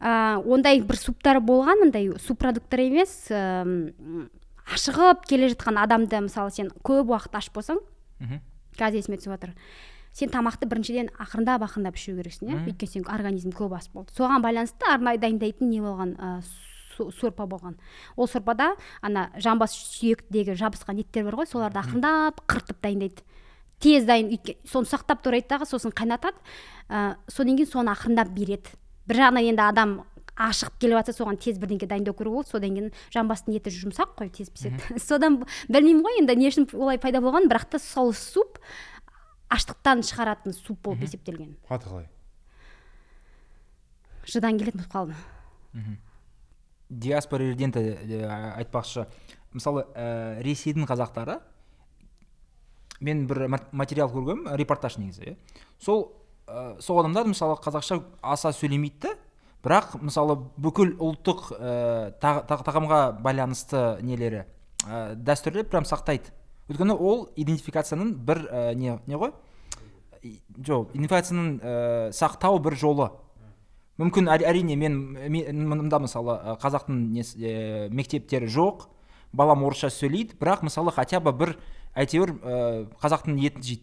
ә, 0.00 0.42
ондай 0.46 0.80
бір 0.80 0.96
суптар 0.96 1.40
болған 1.40 1.82
андай 1.88 2.10
субпродукттар 2.18 2.80
емес 2.80 3.28
м, 3.30 4.30
ашығып 4.74 5.26
келе 5.28 5.48
жатқан 5.54 5.78
адамды 5.82 6.20
мысалы 6.26 6.50
сен 6.50 6.70
көп 6.82 7.10
уақыт 7.14 7.34
аш 7.38 7.50
болсаң 7.54 7.78
Мгм. 8.20 8.40
қазір 8.78 8.98
есіме 9.02 9.16
түсіп 9.18 9.34
жатыр 9.36 9.52
сен 10.12 10.30
тамақты 10.30 10.66
біріншіден 10.66 11.10
ақырындап 11.22 11.62
ақырындап 11.62 11.94
ішу 11.94 12.16
керексің 12.18 12.50
иә? 12.50 12.56
Өйткені 12.66 12.90
сенің 12.90 13.10
организм 13.14 13.50
көп 13.54 13.76
ас 13.76 13.86
болды. 13.92 14.10
Соған 14.16 14.42
байланысты 14.42 14.82
арнайы 14.90 15.18
дайындайтын 15.22 15.68
не 15.70 15.78
болған 15.80 16.16
ә, 16.18 16.42
сорпа 17.20 17.46
болған. 17.46 17.78
Ол 18.16 18.28
сорпада 18.28 18.74
ана 19.02 19.28
жамбас 19.36 19.74
сүйектегі 19.76 20.56
жабысқан 20.58 21.00
еттер 21.02 21.24
бар 21.28 21.38
ғой 21.40 21.50
соларды 21.50 21.80
ақырындап 21.82 22.42
қыртып 22.46 22.82
дайындайды. 22.82 23.24
Тез 23.78 24.04
дайын 24.04 24.32
соны 24.66 24.90
сақтап 24.90 25.22
турайды 25.22 25.48
дағы 25.50 25.68
сосын 25.70 25.94
қайнатады 25.94 26.36
ә, 26.88 27.16
содан 27.30 27.56
кейін 27.56 27.70
соны 27.70 27.94
ақырындап 27.94 28.32
береді. 28.34 28.74
Бір 29.06 29.22
жағынан 29.22 29.52
енді 29.52 29.62
адам 29.64 29.94
ашығып 30.38 30.78
келіп 30.82 30.98
жатса 31.00 31.14
соған 31.16 31.38
тез 31.42 31.58
бірдеңке 31.58 31.88
дайындау 31.90 32.14
керек 32.18 32.34
болды 32.34 32.50
содан 32.52 32.76
кейін 32.76 32.92
жамбастың 33.14 33.56
еті 33.58 33.72
жұмсақ 33.74 34.14
қой 34.18 34.30
тез 34.34 34.50
піседі. 34.54 34.98
Содан 35.02 35.40
білмеймін 35.68 36.04
ғой 36.06 36.20
енді 36.22 36.36
не 36.38 36.50
үшін 36.50 36.68
олай 36.78 37.00
пайда 37.02 37.22
болған 37.24 37.48
бірақ 37.50 37.66
та 37.74 37.80
сол 37.82 38.12
суп 38.14 38.60
аштықтан 39.50 40.04
шығаратын 40.06 40.54
суп 40.54 40.80
болып 40.84 41.02
есептелген. 41.08 41.56
Аты 41.68 41.90
қалай? 41.90 42.06
Жыдан 44.28 44.60
келетін 44.60 44.84
болып 44.84 44.92
қалды. 44.92 45.18
Диаспора 46.88 47.44
резиденті 47.44 47.82
айтпақшы. 48.58 49.06
Мысалы 49.52 49.86
ә, 49.94 50.40
ресейдің 50.44 50.86
қазақтары 50.88 51.38
мен 53.00 53.26
бір 53.28 53.46
ма- 53.48 53.64
материал 53.72 54.10
көргенмін 54.12 54.56
репортаж 54.58 54.98
негізі 54.98 55.22
иә. 55.32 55.36
Сол 55.80 56.12
ә, 56.46 56.80
сол 56.80 57.00
адамдар 57.00 57.28
мысалы 57.30 57.56
қазақша 57.62 58.02
аса 58.22 58.52
сөйлемейді 58.52 59.14
бірақ 59.64 59.98
мысалы 60.02 60.36
бүкіл 60.58 60.96
ұлттық 60.98 61.52
ә, 61.58 62.10
та- 62.20 62.42
та- 62.42 62.62
тағамға 62.66 63.20
байланысты 63.22 64.00
нелері 64.02 64.44
ә, 64.86 65.14
дәстүрлер 65.14 65.64
прям 65.70 65.84
сақтайды. 65.84 66.32
Өйткені 66.68 66.92
ол 66.98 67.28
идентификацияның 67.36 68.12
бір 68.14 68.42
ә, 68.50 68.74
не 68.74 68.98
не 69.06 69.16
ғой? 69.16 69.32
Жоқ 70.58 70.92
идентификацияның 70.92 71.60
ә, 71.62 72.10
сақтау 72.12 72.58
бір 72.60 72.76
жолы. 72.76 73.10
Мүмкін 73.98 74.28
әри- 74.30 74.46
әрине 74.46 74.76
мен 74.76 74.96
мен- 75.28 75.66
мында 75.68 75.98
мысалы 75.98 76.36
қазақтың 76.62 76.98
несі 77.12 77.38
ә, 77.38 77.90
мектептері 77.90 78.46
жоқ 78.46 78.86
балам 79.32 79.64
орысша 79.64 79.90
сөйлейді 79.90 80.38
бірақ 80.38 80.62
мысалы 80.62 80.92
хотя 80.92 81.20
бы 81.20 81.32
бір 81.32 81.56
әйтеуір 81.96 82.30
ә, 82.38 82.86
қазақтың 83.02 83.38
етін 83.42 83.62
жейді 83.62 83.82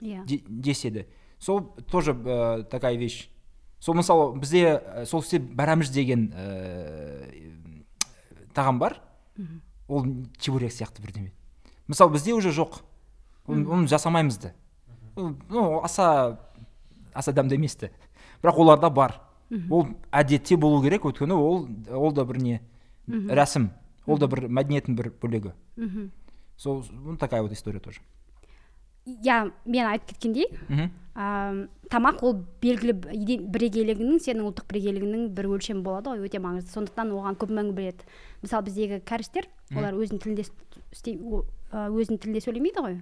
иә. 0.00 0.24
де- 0.26 0.42
деседі. 0.48 1.06
Сол 1.38 1.60
тоже 1.90 2.12
ә, 2.12 2.62
такая 2.64 2.96
вещь. 2.96 3.28
Сол 3.80 3.94
мысалы 3.96 4.38
бізде 4.38 4.78
ә, 4.78 5.04
сол 5.06 5.20
істе 5.20 5.38
бәрәміш 5.38 5.90
деген 5.92 6.32
ә, 6.32 7.26
тағам 8.54 8.78
бар. 8.78 9.00
Ол 9.88 10.04
чебурек 10.38 10.72
сияқты 10.72 11.02
бірдеме. 11.02 11.32
Мысалы 11.88 12.12
бізде 12.12 12.32
уже 12.34 12.50
жоқ. 12.50 12.80
Оны 13.46 13.66
оны 13.68 13.86
жасамаймыз 13.86 14.38
да. 14.38 14.52
Ну 15.16 15.80
аса 15.84 16.38
аса 17.14 17.32
дәмді 17.32 17.54
емес 17.54 17.76
те. 17.76 17.90
Бірақ 18.42 18.56
оларда 18.58 18.90
бар. 18.90 19.20
Ол 19.70 19.88
әдетте 20.10 20.56
болу 20.56 20.82
керек 20.82 21.04
өйткені 21.06 21.34
ол 21.34 21.68
ол 21.90 22.12
да 22.12 22.24
бір 22.24 22.38
не? 22.42 22.60
Рәсім. 23.06 23.70
Ол 24.06 24.18
да 24.18 24.26
бір 24.30 24.46
мәдениеттің 24.48 24.96
бір 24.98 25.12
бөлігі. 25.22 25.52
Мхм. 25.76 26.10
Сол 26.56 26.84
ну 26.90 27.16
такая 27.16 27.42
вот 27.42 27.52
история 27.52 27.80
тоже. 27.80 28.00
Иә 29.06 29.52
мен 29.64 29.86
айтып 29.86 30.16
кеткендей 30.16 30.48
ә, 31.14 31.68
тамақ 31.90 32.24
ол 32.26 32.40
белгілі 32.60 32.92
бірегейлігінің 33.46 34.18
сенің 34.18 34.48
ұлттық 34.50 34.66
бірегейлігінің 34.72 35.28
бір 35.36 35.46
өлшемі 35.54 35.84
болады 35.86 36.10
ғой 36.10 36.26
өте 36.26 36.40
маңызды. 36.42 36.72
Сондықтан 36.74 37.12
оған 37.14 37.38
көп 37.38 37.52
мән 37.54 37.70
береді. 37.76 38.02
Мысалы 38.42 38.66
біздегі 38.66 38.98
кәрістер 39.06 39.46
олар 39.76 39.94
өзінің 39.94 40.22
тілінде 40.24 40.46
өзінің 41.76 42.18
тілінде 42.18 42.42
сөйлемейді 42.42 42.82
ғой. 42.82 42.98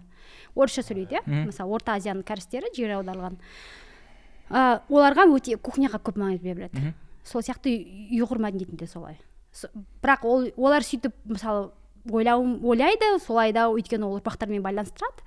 Орысша 0.54 0.84
сөйлейді 0.84 1.22
иә? 1.22 1.24
Мысалы 1.48 1.72
орта 1.72 1.96
азияның 1.96 2.24
кәрістері 2.28 2.74
жер 2.76 2.98
аударылған. 2.98 3.40
Ә, 4.50 4.80
оларға 4.88 5.26
өте 5.30 5.56
кухняға 5.56 6.00
көп 6.04 6.18
маңыз 6.20 6.42
беріледі. 6.42 6.94
Сол 7.24 7.42
сияқты 7.42 7.72
ұйғыр 8.12 8.42
мәдениетінде 8.44 8.86
солай. 8.90 9.18
Бірақ 10.02 10.26
ол 10.28 10.48
олар 10.56 10.84
сөйтіп 10.84 11.14
мысалы 11.24 11.70
ойлау 12.10 12.44
ойлайды 12.68 13.18
солай 13.24 13.52
да 13.52 13.68
өйткені 13.72 14.04
ол 14.04 14.18
ұрпақтармен 14.18 14.62
байланыстырады. 14.64 15.24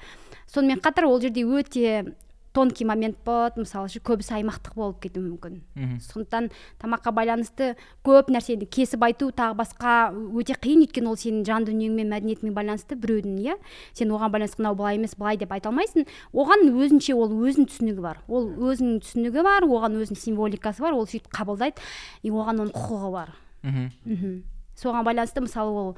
Сонымен 0.48 0.82
қатар 0.84 1.08
ол 1.08 1.20
жерде 1.22 1.44
өте 1.44 2.14
тонкий 2.54 2.86
момент 2.86 3.18
болады. 3.26 3.62
Мысалы 3.62 3.90
ше 3.90 4.00
көбісі 4.00 4.38
аймақтық 4.38 4.76
болып 4.76 5.02
кетуі 5.04 5.24
мүмкін. 5.24 5.62
Мхм. 5.76 6.00
Сондықтан 6.02 6.50
тамаққа 6.82 7.14
байланысты 7.14 7.76
көп 8.06 8.32
нәрсені 8.34 8.66
кесіп 8.66 9.04
айту 9.04 9.30
тағы 9.32 9.58
басқа 9.60 10.12
өте 10.14 10.58
қиын. 10.58 10.86
Өйткені 10.88 11.12
ол 11.12 11.18
сенің 11.18 11.46
жан 11.46 11.68
дүниеңмен 11.68 12.10
мәдениетіңмен 12.14 12.56
байланысты 12.56 12.98
біреудің 12.98 13.38
иә? 13.44 13.58
Сен 13.94 14.12
оған 14.12 14.34
байланысты 14.34 14.62
мынау 14.62 14.76
былай 14.76 14.98
емес 14.98 15.16
былай 15.16 15.38
деп 15.38 15.52
айта 15.52 15.70
алмайсың. 15.70 16.08
Оған 16.34 16.68
өзінше 16.72 17.14
ол 17.14 17.30
өзінің 17.30 17.70
түсінігі 17.70 18.02
бар. 18.02 18.22
Ол 18.28 18.50
өзінің 18.50 19.02
түсінігі 19.06 19.44
бар 19.44 19.68
оған 19.68 20.00
өзінің 20.02 20.22
символикасы 20.22 20.82
бар. 20.82 20.94
Ол 20.94 21.06
сөйтіп 21.06 21.30
қабылдайды. 21.30 21.82
И 22.24 22.32
оған 22.32 22.64
оның 22.66 22.74
құқығы 22.74 23.12
бар. 23.12 23.36
Мхм. 23.64 23.92
Мхм. 24.06 24.36
Соған 24.78 25.06
байланысты 25.06 25.42
мысалы 25.42 25.72
ол 25.74 25.96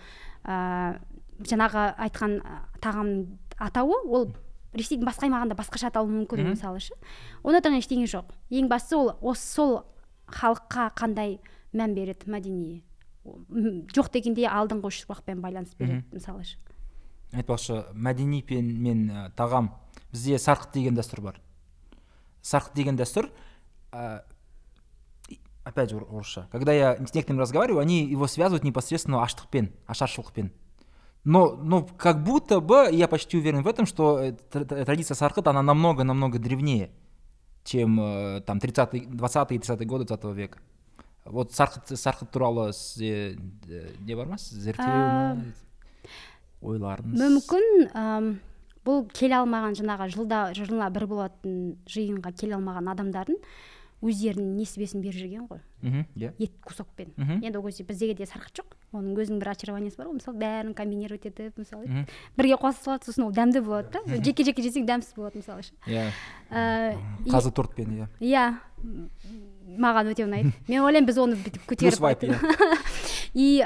ә, 0.47 0.99
жаңағы 1.43 1.95
айтқан 1.99 2.39
тағамның 2.79 3.25
атауы 3.59 3.97
ол 4.07 4.29
ресейдің 4.73 5.07
басқа 5.07 5.27
аймағында 5.27 5.57
басқаша 5.57 5.89
аталуы 5.89 6.11
мүмкін 6.21 6.51
мысалы 6.51 6.79
ше 6.79 6.95
онда 7.43 7.71
ештеңе 7.77 8.05
жоқ. 8.05 8.31
Ең 8.49 8.69
бастысы 8.69 8.97
ол 8.97 9.11
осы 9.21 9.45
сол 9.55 9.73
халыққа 10.27 10.91
қандай 10.95 11.39
мән 11.73 11.95
береді 11.95 12.29
мәдени? 12.29 12.83
Жоқ 13.93 14.11
дегенде 14.13 14.47
алдыңғы 14.47 14.89
үш 14.89 15.03
ұрпақпен 15.05 15.41
байланыс 15.41 15.73
береді 15.77 16.05
мысалы 16.13 16.43
ше 16.43 16.57
айтпақшы 17.33 17.83
мәдени 17.93 18.41
пен 18.41 18.69
мен 18.81 19.03
ә, 19.11 19.29
тағам 19.37 19.71
бізде 20.11 20.39
сарқыт 20.41 20.73
деген 20.73 20.95
дәстүр 20.97 21.21
бар. 21.21 21.35
Сарқыт 22.41 22.73
деген 22.73 22.97
дәстүр 22.97 23.27
ә, 23.91 24.23
опять 25.63 25.91
же 25.91 25.97
ор- 25.97 26.07
орысша. 26.09 26.47
Когда 26.51 26.73
я 26.73 26.95
с 26.95 27.13
некоторыми 27.13 27.41
разговариваю 27.41 27.81
они 27.81 28.03
его 28.03 28.25
связывают 28.25 28.63
непосредственно 28.63 29.21
аштықпен 29.21 29.71
ашаршылықпен 29.85 30.51
но 31.23 31.55
но 31.55 31.83
как 31.97 32.23
будто 32.23 32.59
бы 32.59 32.87
я 32.91 33.07
почти 33.07 33.37
уверен 33.37 33.61
в 33.61 33.67
этом 33.67 33.85
что 33.85 34.19
э, 34.19 34.31
тр- 34.51 34.65
тр- 34.65 34.85
традиция 34.85 35.15
сарқыт 35.15 35.47
она 35.47 35.61
намного 35.61 36.03
намного 36.03 36.39
древнее 36.39 36.91
чем 37.63 37.99
э, 37.99 38.41
там 38.41 38.59
30 38.59 39.09
20 39.15 39.51
и 39.51 39.59
30 39.59 39.87
годы 39.87 40.05
20 40.05 40.23
века. 40.35 40.59
Вот 41.25 41.51
сарқыт 41.51 41.95
сарқыт 41.97 42.31
туралы 42.31 42.73
сізде 42.73 43.37
э, 43.67 43.89
не 43.99 44.15
бар 44.15 44.27
ма 44.27 44.37
зерттеу 44.39 45.43
ойларыңыз 46.61 47.19
мүмкін 47.21 48.39
бұл 48.87 49.03
келе 49.13 49.35
алмаған 49.37 49.75
жаңағы 49.77 50.07
жылда 50.15 50.39
жылына 50.57 50.89
бір 50.95 51.05
болатын 51.11 51.59
жиынға 51.87 52.31
келе 52.33 52.55
алмаған 52.57 52.89
адамдардың 52.95 53.37
өздерінің 53.99 54.53
несібесін 54.55 55.01
беріп 55.03 55.19
жүрген 55.19 55.47
ғой. 55.49 55.59
Мхм 55.83 56.05
иә. 56.15 56.31
Ет 56.39 56.53
кусокпен. 56.63 57.11
Мхм. 57.17 57.41
Енді 57.43 57.59
ол 57.59 57.65
кезде 57.67 57.83
біздегі 57.83 58.15
де 58.15 58.27
сарқыт 58.29 58.61
жоқ. 58.61 58.77
Оның 58.95 59.17
өзінің 59.19 59.41
бір 59.41 59.51
очарованиесі 59.51 59.99
бар 59.99 60.07
ғой. 60.07 60.17
Мысалы 60.19 60.39
бәрін 60.39 60.73
комбинировать 60.77 61.27
етіп 61.27 61.59
мысалы. 61.59 62.05
Бірге 62.37 62.55
қоса 62.61 62.79
салады 62.85 63.09
сосын 63.09 63.27
ол 63.27 63.33
дәмді 63.35 63.61
болады 63.65 63.99
да. 63.99 64.21
Жеке 64.23 64.47
жеке 64.47 64.63
жесең 64.63 64.87
дәмсіз 64.87 65.15
болады 65.19 65.43
мысалы 65.43 65.67
ше. 65.67 65.75
Иә. 65.85 66.07
Қазы 67.27 67.51
тортпен 67.51 67.91
иә. 67.99 68.09
Иә. 68.23 68.45
Маған 69.75 70.13
өте 70.13 70.23
ұнайды. 70.25 70.55
Мен 70.71 70.87
ойлаймын 70.87 71.11
біз 71.11 71.19
оны 71.19 71.39
бүйтіп 71.43 71.67
көтеріп 71.67 71.99
иә. 72.23 72.39
И 73.33 73.59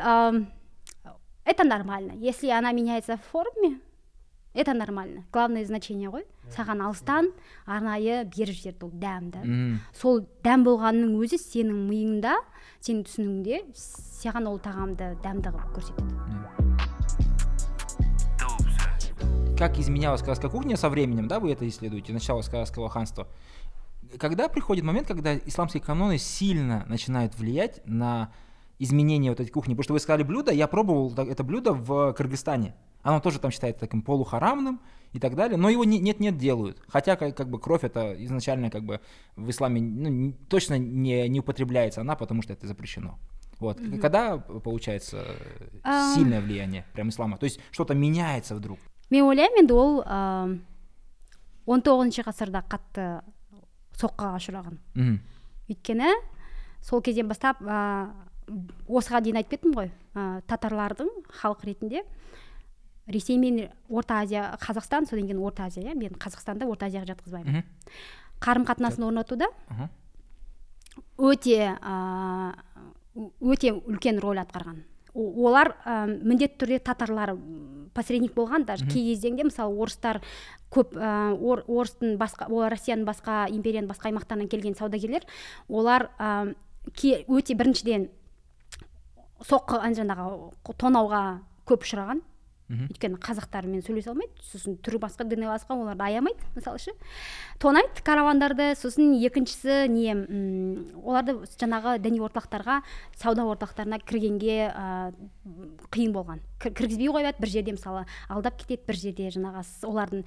это 1.45 1.63
нормально. 1.63 2.13
Если 2.17 2.49
она 2.49 2.71
меняется 2.71 3.17
в 3.17 3.23
форме 3.31 3.79
это 4.54 4.74
нормально 4.74 5.24
главное 5.32 5.64
значение 5.64 6.10
ғой 6.10 6.24
саған 6.54 6.82
алыстан 6.86 7.32
арнайы 7.66 8.24
беріп 8.24 8.56
жіберді 8.56 8.84
ол 8.88 8.92
дәм 8.92 9.30
да 9.30 9.44
мхм 9.44 9.78
сол 9.94 10.24
дәм 10.44 10.64
болғанның 10.66 11.14
өзі 11.20 11.38
сенің 11.42 11.84
миыңда 11.90 12.34
сенің 12.80 13.04
түсінігіңде 13.08 13.62
саған 14.22 14.48
ол 14.50 14.58
тағамды 14.62 15.14
дәмді 15.22 15.54
қылып 15.54 15.72
көрсетеді 15.78 16.18
как 19.58 19.76
изменялась 19.78 20.20
казахская 20.20 20.52
кухня 20.52 20.76
со 20.76 20.88
временем, 20.88 21.26
да, 21.26 21.40
вы 21.40 21.50
это 21.50 21.68
исследуете, 21.68 22.12
начало 22.12 22.42
казахского 22.42 22.88
ханства. 22.88 23.26
Когда 24.16 24.48
приходит 24.48 24.84
момент, 24.84 25.08
когда 25.08 25.36
исламские 25.36 25.82
каноны 25.82 26.16
сильно 26.16 26.84
начинают 26.86 27.34
влиять 27.36 27.82
на 27.84 28.32
изменение 28.79 29.31
вот 29.31 29.39
этой 29.39 29.49
кухни? 29.51 29.73
Потому 29.73 29.83
что 29.83 29.93
вы 29.93 29.99
сказали 29.99 30.23
блюдо, 30.23 30.51
я 30.51 30.67
пробовал 30.67 31.13
это 31.15 31.43
блюдо 31.43 31.73
в 31.73 32.13
Кыргызстане. 32.13 32.73
Оно 33.03 33.19
тоже 33.19 33.39
там 33.39 33.51
считается 33.51 33.81
таким 33.81 34.01
полухарамным 34.01 34.79
и 35.11 35.19
так 35.19 35.35
далее, 35.35 35.57
но 35.57 35.69
его 35.69 35.83
не- 35.83 35.99
нет-нет 35.99 36.37
делают. 36.37 36.81
Хотя 36.87 37.15
как, 37.15 37.35
как 37.35 37.49
бы 37.49 37.59
кровь 37.59 37.83
это 37.83 38.13
изначально 38.23 38.69
как 38.69 38.83
бы 38.83 38.99
в 39.35 39.49
исламе 39.49 39.81
ну, 39.81 40.33
точно 40.47 40.77
не, 40.77 41.27
не 41.29 41.39
употребляется 41.41 42.01
она, 42.01 42.15
потому 42.15 42.41
что 42.41 42.53
это 42.53 42.65
запрещено. 42.67 43.19
Вот. 43.59 43.79
Когда 44.01 44.37
получается 44.37 45.25
А. 45.83 46.13
сильное 46.15 46.41
влияние 46.41 46.85
прям 46.93 47.09
ислама? 47.09 47.37
То 47.37 47.43
есть 47.45 47.59
что-то 47.71 47.93
меняется 47.93 48.55
вдруг? 48.55 48.79
мен 49.11 49.25
ойлаймын 49.29 49.59
енді 49.61 49.73
ол 49.77 50.01
ам, 50.07 50.61
он 51.67 51.81
тоғызыншы 51.85 52.23
ғасырда 52.25 52.63
қатты 52.65 53.21
соққыға 53.93 54.39
ұшыраған 54.39 54.79
Мгм. 54.95 55.19
өйткені 55.69 56.09
сол 56.81 57.01
кезден 57.01 57.27
бастап 57.27 57.61
ә, 57.61 58.09
осыған 58.87 59.25
дейін 59.25 59.39
айтып 59.41 59.55
кеттім 59.57 59.73
ғой 59.77 59.89
ә, 60.15 60.41
татарлардың 60.47 61.09
халық 61.41 61.65
ретінде. 61.69 62.03
Ресей 63.07 63.37
мен 63.37 63.69
орта 63.89 64.21
азия 64.23 64.53
қазақстан 64.61 65.09
содан 65.09 65.27
кейін 65.27 65.41
орта 65.43 65.65
азия 65.67 65.83
иә 65.83 65.95
мен 65.97 66.15
қазақстанды 66.15 66.67
орта 66.69 66.87
азияға 66.87 67.13
жатқызбаймын. 67.13 67.65
Қарым 68.39 68.67
қатынасын 68.67 69.03
орнатуда. 69.07 69.49
Өте 71.17 71.75
ә, 71.75 72.53
өте 73.41 73.73
үлкен 73.73 74.19
роль 74.23 74.39
атқарған. 74.39 74.83
Олар 75.13 75.75
ә, 75.85 76.07
міндетті 76.07 76.63
түрде 76.63 76.79
татарлар 76.79 77.35
посредник 77.93 78.33
болған 78.33 78.65
даже 78.65 78.87
кей 78.87 79.11
кезеңде 79.11 79.45
мысалы 79.45 79.75
орыстар 79.77 80.21
көп 80.73 80.95
ә, 80.97 81.33
ор, 81.37 81.61
орыстың 81.67 82.17
басқа 82.17 82.47
о, 82.49 82.65
россияның 82.71 83.05
басқа 83.05 83.43
империяның 83.53 83.91
басқа 83.91 84.09
аймақтарынан 84.09 84.49
келген 84.49 84.75
саудагерлер 84.79 85.27
олар 85.69 86.09
ә, 86.17 86.55
өте 86.87 87.53
біріншіден 87.53 88.09
соққы 89.47 89.81
жаңағы 89.97 90.75
тонауға 90.79 91.23
көп 91.67 91.83
ұшыраған. 91.87 92.21
Өйткені 92.73 93.19
қазақтармен 93.21 93.83
сөйлесе 93.85 94.09
алмайды 94.09 94.39
сосын 94.47 94.77
түрі 94.81 94.97
басқа 95.03 95.25
діні 95.27 95.45
басқа 95.45 95.75
оларды 95.75 96.05
аямайды 96.07 96.47
мысалы 96.55 96.79
ше. 96.79 96.93
Тонайды 97.59 98.01
каравандарды 98.07 98.71
сосын 98.79 99.11
екіншісі 99.19 99.89
не 99.91 100.15
м, 100.15 101.03
оларды 101.03 101.35
жаңағы 101.59 101.99
діни 102.01 102.23
орталықтарға 102.23 102.79
сауда 103.19 103.45
орталықтарына 103.51 103.99
кіргенге 104.07 104.57
ә, 104.71 105.13
қиын 105.91 106.15
болған. 106.15 106.41
Кір- 106.63 106.73
кіргізбей 106.73 107.11
қояды 107.13 107.43
бір 107.43 107.51
жерде 107.51 107.75
мысалы 107.75 108.05
алдап 108.29 108.57
кетеді 108.57 108.87
бір 108.87 108.95
жерде 109.03 109.29
жаңағы 109.35 109.67
олардың 109.83 110.23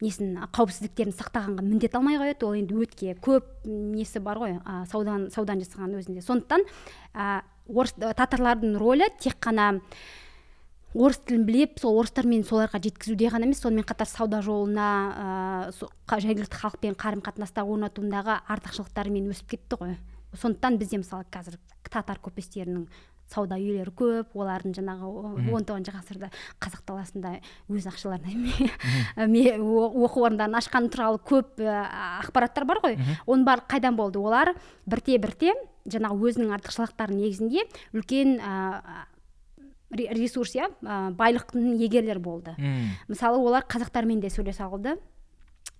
несін 0.00 0.36
қауіпсіздіктерін 0.54 1.14
сақтағанға 1.16 1.64
міндет 1.64 1.96
алмай 1.98 2.18
қояды. 2.20 2.46
Ол 2.46 2.54
енді 2.58 2.78
өтке 2.84 3.16
көп 3.18 3.48
несі 3.66 4.22
бар 4.22 4.38
ғой 4.38 4.56
ә, 4.58 4.84
саудан 4.90 5.28
саудан 5.34 5.62
жасаған 5.64 5.98
өзінде. 5.98 6.22
Сондықтан 6.22 6.64
ә, 7.14 7.42
орыс 7.68 7.94
татарлардың 7.98 8.78
рөлі 8.78 9.10
тек 9.18 9.38
қана 9.42 9.80
орыс 10.94 11.18
тілін 11.26 11.44
біліп 11.48 11.82
сол 11.82 11.98
орыстармен 12.00 12.46
соларға 12.48 12.80
жеткізуде 12.84 13.28
ғана 13.34 13.48
емес. 13.48 13.60
Сонымен 13.64 13.86
қатар 13.88 14.08
сауда 14.08 14.40
жолына 14.42 14.88
ә, 15.72 16.20
жергілікті 16.20 16.62
халықпен 16.62 16.96
қарым 16.98 17.24
қатынаста 17.26 17.66
орнатуындағы 17.66 18.40
артықшылықтарымен 18.48 19.28
өсіп 19.34 19.54
кетті 19.56 19.82
ғой. 19.82 19.98
Сондықтан 20.36 20.78
бізде 20.78 21.02
мысалы 21.02 21.26
қазір 21.32 21.58
татар 21.88 22.18
көпестерінің 22.20 22.86
сауда 23.28 23.58
үйлері 23.60 23.92
көп 23.98 24.34
олардың 24.40 24.72
жаңағы 24.78 25.08
он 25.52 25.66
тоғызыншы 25.68 25.92
ғасырда 25.94 26.30
қазақ 26.64 26.82
даласында 26.88 27.34
өз 27.68 27.86
ақшаларына 27.90 28.32
оқу 29.28 30.24
орындарын 30.26 30.56
ашқаны 30.58 30.88
туралы 30.92 31.20
көп 31.28 31.60
ә, 31.60 31.84
ақпараттар 32.24 32.64
бар 32.68 32.80
ғой. 32.84 32.96
Оның 33.26 33.44
барлығы 33.48 33.68
қайдан 33.74 33.96
болды? 33.98 34.18
Олар 34.20 34.54
бірте 34.86 35.18
бірте 35.18 35.52
жаңағы 35.88 36.30
өзінің 36.30 36.54
артықшылықтарының 36.56 37.22
негізінде 37.24 37.64
үлкен 37.96 38.34
ре- 39.90 40.08
ресурс 40.16 40.54
иә 40.56 40.68
ә, 40.82 41.12
байлықтың 41.16 41.76
егерлері 41.80 42.20
болды. 42.20 42.54
Мысалы 43.08 43.38
олар 43.40 43.64
қазақтармен 43.68 44.20
де 44.20 44.28
сөйлесе 44.32 44.64
алды. 44.64 44.96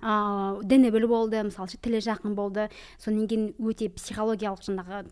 Ыыы 0.01 0.63
діні 0.65 0.91
біл 0.95 1.09
болды 1.09 1.43
мысалы 1.43 1.69
тілі 1.83 1.99
жақын 2.05 2.35
болды. 2.35 2.69
Содан 2.99 3.27
кейін 3.27 3.53
өте 3.59 3.89
психологиялық 3.91 4.63
жаңағы 4.63 5.07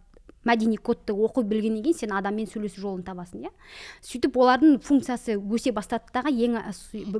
мәдени 0.46 0.78
кодты 0.78 1.12
оқи 1.12 1.44
білгеннен 1.44 1.82
кейін 1.84 1.98
сен 1.98 2.14
адаммен 2.16 2.48
сөйлесу 2.50 2.80
жолын 2.80 3.04
табасың 3.06 3.46
иә? 3.46 3.52
Сөйтіп 4.06 4.38
олардың 4.38 4.80
функциясы 4.86 5.36
өсе 5.36 5.74
бастады 5.76 6.12
дағы 6.14 6.32
ең 6.46 6.58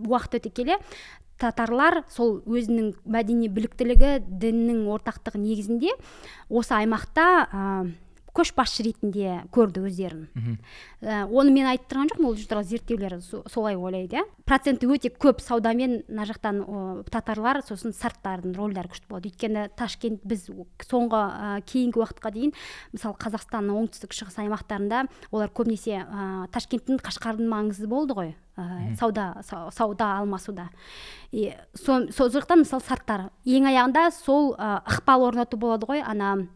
уақыт 0.07 0.39
өте 0.41 0.53
келе 0.55 0.81
татарлар 1.41 2.03
сол 2.13 2.39
өзінің 2.49 2.95
мәдени 3.13 3.51
біліктілігі 3.53 4.17
діннің 4.41 4.87
ортақтығы 4.95 5.41
негізінде 5.43 5.93
осы 6.49 6.79
аймақта 6.79 7.27
ә, 7.45 7.65
көшбасшы 8.37 8.85
ретінде 8.87 9.43
көрді 9.55 9.83
өздерін. 9.89 10.27
Ә, 11.01 11.25
оны 11.27 11.51
мен 11.55 11.67
айтып 11.71 11.89
тұрған 11.93 12.11
жоқпын 12.13 12.27
ол 12.29 12.37
туралы 12.37 12.65
зерттеулер 12.69 13.17
со- 13.25 13.43
солай 13.49 13.77
ойлайды 13.77 14.17
иә. 14.21 14.25
Проценті 14.47 14.87
өте 14.93 15.11
көп 15.11 15.41
саудамен 15.41 16.03
мына 16.09 16.27
жақтан 16.29 16.61
ә, 16.63 17.05
татарлар 17.11 17.63
сосын 17.67 17.93
сарттардың 17.97 18.55
рөлдері 18.57 18.93
күшті 18.93 19.09
болады. 19.09 19.31
Өйткені 19.33 19.67
ташкент 19.77 20.21
біз 20.25 20.49
соңғы 20.87 21.21
ә, 21.21 21.61
кейінгі 21.67 22.01
уақытқа 22.03 22.33
дейін 22.37 22.53
мысалы 22.93 23.17
қазақстанның 23.25 23.81
оңтүстік 23.83 24.13
шығыс 24.17 24.39
аймақтарында 24.45 25.07
олар 25.33 25.49
көбінесе 25.57 26.03
ә, 26.05 26.49
ташкенттің 26.53 27.01
қашқардың 27.03 27.49
маңызы 27.51 27.87
болды 27.91 28.15
ғой 28.19 28.35
ә, 28.57 28.97
сауда 28.99 29.35
са- 29.43 29.71
сауда 29.73 30.19
алмасуда. 30.21 30.69
И 31.33 31.53
со, 31.75 32.03
сол 32.13 32.31
жақтан 32.31 32.63
мысалы 32.65 32.83
сарттар 32.87 33.31
ең 33.45 33.69
аяғында 33.73 34.11
сол 34.13 34.55
ықпал 34.57 35.27
орнату 35.29 35.57
болады 35.61 35.87
ғой 35.87 36.01
ана 36.05 36.47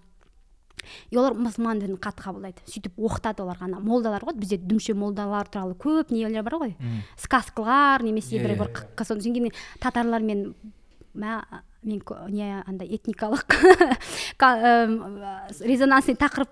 и 1.11 1.17
олар 1.17 1.35
мұсылман 1.39 1.81
дінін 1.83 1.99
қатты 2.03 2.25
қабылдайды. 2.27 2.63
Сөйтіп 2.67 2.99
оқытады 2.99 3.43
оларға 3.45 3.67
ана 3.69 3.81
молдалар 3.81 4.25
ғой 4.27 4.37
бізде 4.41 4.57
дүмше 4.59 4.95
молдалар 4.95 5.49
туралы 5.49 5.75
көп 5.79 6.11
нелер 6.15 6.43
бар 6.47 6.59
ғой. 6.63 6.77
Сказкалар 7.19 8.03
немесе 8.03 8.37
Иә, 8.39 8.43
бір 8.45 8.55
иә, 8.55 8.59
бір 8.59 8.73
қ- 8.97 9.05
содан 9.05 9.23
кейін 9.35 9.51
татарлармен 9.81 10.55
мә 11.15 11.41
мен 11.83 12.03
не 12.29 12.63
андай 12.67 12.89
этникалық 12.93 13.45
резонансный 15.65 16.17
тақырып 16.19 16.51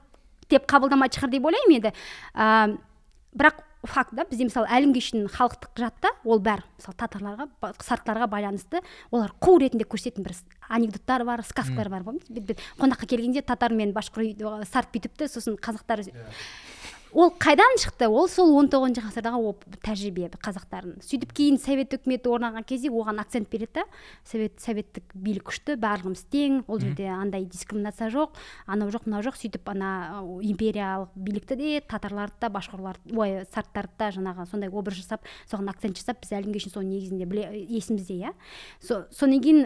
деп 0.49 0.64
қабылдамайтын 0.70 1.20
шығар 1.20 1.33
деп 1.35 1.49
ойлаймын 1.51 1.76
енді. 1.79 1.93
Ә, 2.35 2.76
бірақ 3.37 3.59
факт 3.87 4.14
да 4.16 4.24
бізде 4.29 4.49
мысалы 4.49 4.66
әлі 4.74 5.01
шейін 5.01 5.29
халықтық 5.31 5.79
жадта 5.79 6.11
ол 6.24 6.41
бәрі 6.43 6.64
мысалы 6.79 6.97
татарларға 6.99 7.47
сарттарға 7.85 8.26
байланысты. 8.31 8.83
Олар 9.11 9.33
қу 9.39 9.59
ретінде 9.62 9.87
көрсететін 9.87 10.26
бір 10.26 10.35
анекдоттар 10.68 11.24
бар 11.24 11.43
сказкалар 11.47 11.89
бар 11.89 12.03
помните 12.05 12.57
қонаққа 12.79 13.07
келгенде 13.07 13.43
татар 13.43 13.72
мен 13.72 13.95
башқұр 13.97 14.66
сарт 14.66 14.91
бүйтіпті 14.93 15.29
сосын 15.31 15.57
қазақтар 15.62 16.03
ол 17.12 17.30
қайдан 17.38 17.78
шықты? 17.80 18.09
Ол 18.09 18.28
сол 18.28 18.52
он 18.59 18.68
тоғызыншы 18.68 19.02
ғасырдағы 19.06 19.52
тәжірибе 19.84 20.28
қазақтардың 20.36 20.98
сөйтіп 21.04 21.32
кейін 21.36 21.59
совет 21.62 21.94
үкіметі 21.96 22.30
орнаған 22.32 22.66
кезде 22.68 22.90
оған 22.90 23.20
акцент 23.22 23.48
береді 23.50 23.80
да. 23.80 23.84
Совет 24.24 24.61
советтік 24.61 25.14
билік 25.14 25.48
күшті 25.48 25.78
барлығымыз 25.80 26.24
тең 26.32 26.62
ол 26.68 26.80
жерде 26.82 27.09
андай 27.12 27.46
дискриминация 27.48 28.11
жоқ 28.12 28.36
анау 28.66 28.90
жоқ 28.92 29.06
мынау 29.09 29.24
жоқ 29.26 29.38
сөйтіп 29.40 29.70
ана 29.72 30.24
империялық 30.42 31.14
билікті 31.14 31.56
де 31.56 31.80
татарларды 31.80 32.36
да 32.40 32.52
башқұрларды 32.52 33.16
ой 33.16 33.44
сарттарды 33.52 33.96
да 33.98 34.11
жаңағы 34.16 34.48
сондай 34.50 34.70
образ 34.70 35.00
жасап 35.00 35.24
соған 35.50 35.72
акцент 35.72 35.96
жасап 35.96 36.20
біз 36.22 36.34
әлі 36.36 36.50
күнге 36.50 36.64
шейін 36.66 36.76
соның 36.76 36.92
негізінде 36.96 37.30
біле 37.30 37.48
есімізде 37.68 38.20
иә. 38.20 38.34
Со, 38.80 39.06
содан 39.11 39.40
кейін 39.40 39.64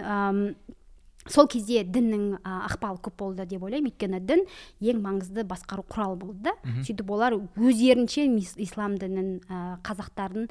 сол 1.29 1.47
кезде 1.47 1.85
діннің 1.85 2.41
ықпалы 2.43 2.99
көп 3.05 3.17
болды 3.19 3.47
деп 3.47 3.63
ойлаймын. 3.63 3.93
Өйткені 3.93 4.21
дін 4.27 4.45
ең 4.81 5.03
маңызды 5.05 5.45
басқару 5.47 5.85
құралы 5.87 6.17
болды 6.19 6.49
да. 6.49 6.55
Сөйтіп 6.83 7.11
олар 7.11 7.37
өздерінше 7.57 8.27
ислам 8.63 8.97
дінін 8.99 9.41
а, 9.49 9.79
қазақтардың 9.87 10.49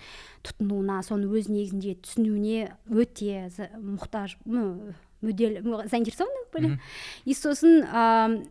тұтынуына 0.48 1.02
соны 1.04 1.28
өз 1.28 1.50
негізінде 1.52 1.98
түсінуіне 2.06 2.72
өте 2.90 3.50
мұқтаж 3.76 4.38
мүдделі 5.22 5.62
заинтересованы 5.92 6.48
были 6.54 6.80
и 7.26 7.34
сосын 7.34 7.84
ам, 7.92 8.42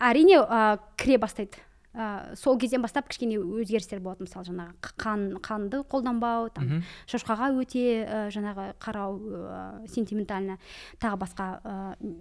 әрине 0.00 0.42
а, 0.42 0.78
кіре 0.96 1.18
бастайды. 1.18 1.56
Ә, 1.94 2.34
сол 2.36 2.58
кезден 2.58 2.82
бастап 2.82 3.08
кішкене 3.08 3.38
өзгерістер 3.38 4.00
болады. 4.00 4.26
Мысалы 4.26 4.48
жаңағы 4.48 4.92
қан 4.98 5.24
қанды 5.44 5.82
қолданбау 5.88 6.50
там 6.54 6.82
шошқаға 7.06 7.52
өте 7.58 7.84
ә, 8.04 8.26
жаңағы 8.34 8.72
қарау 8.82 9.18
ә, 9.18 9.86
сентиментально 9.88 10.58
тағы 11.00 11.22
басқа 11.24 11.48
ә, 11.62 11.78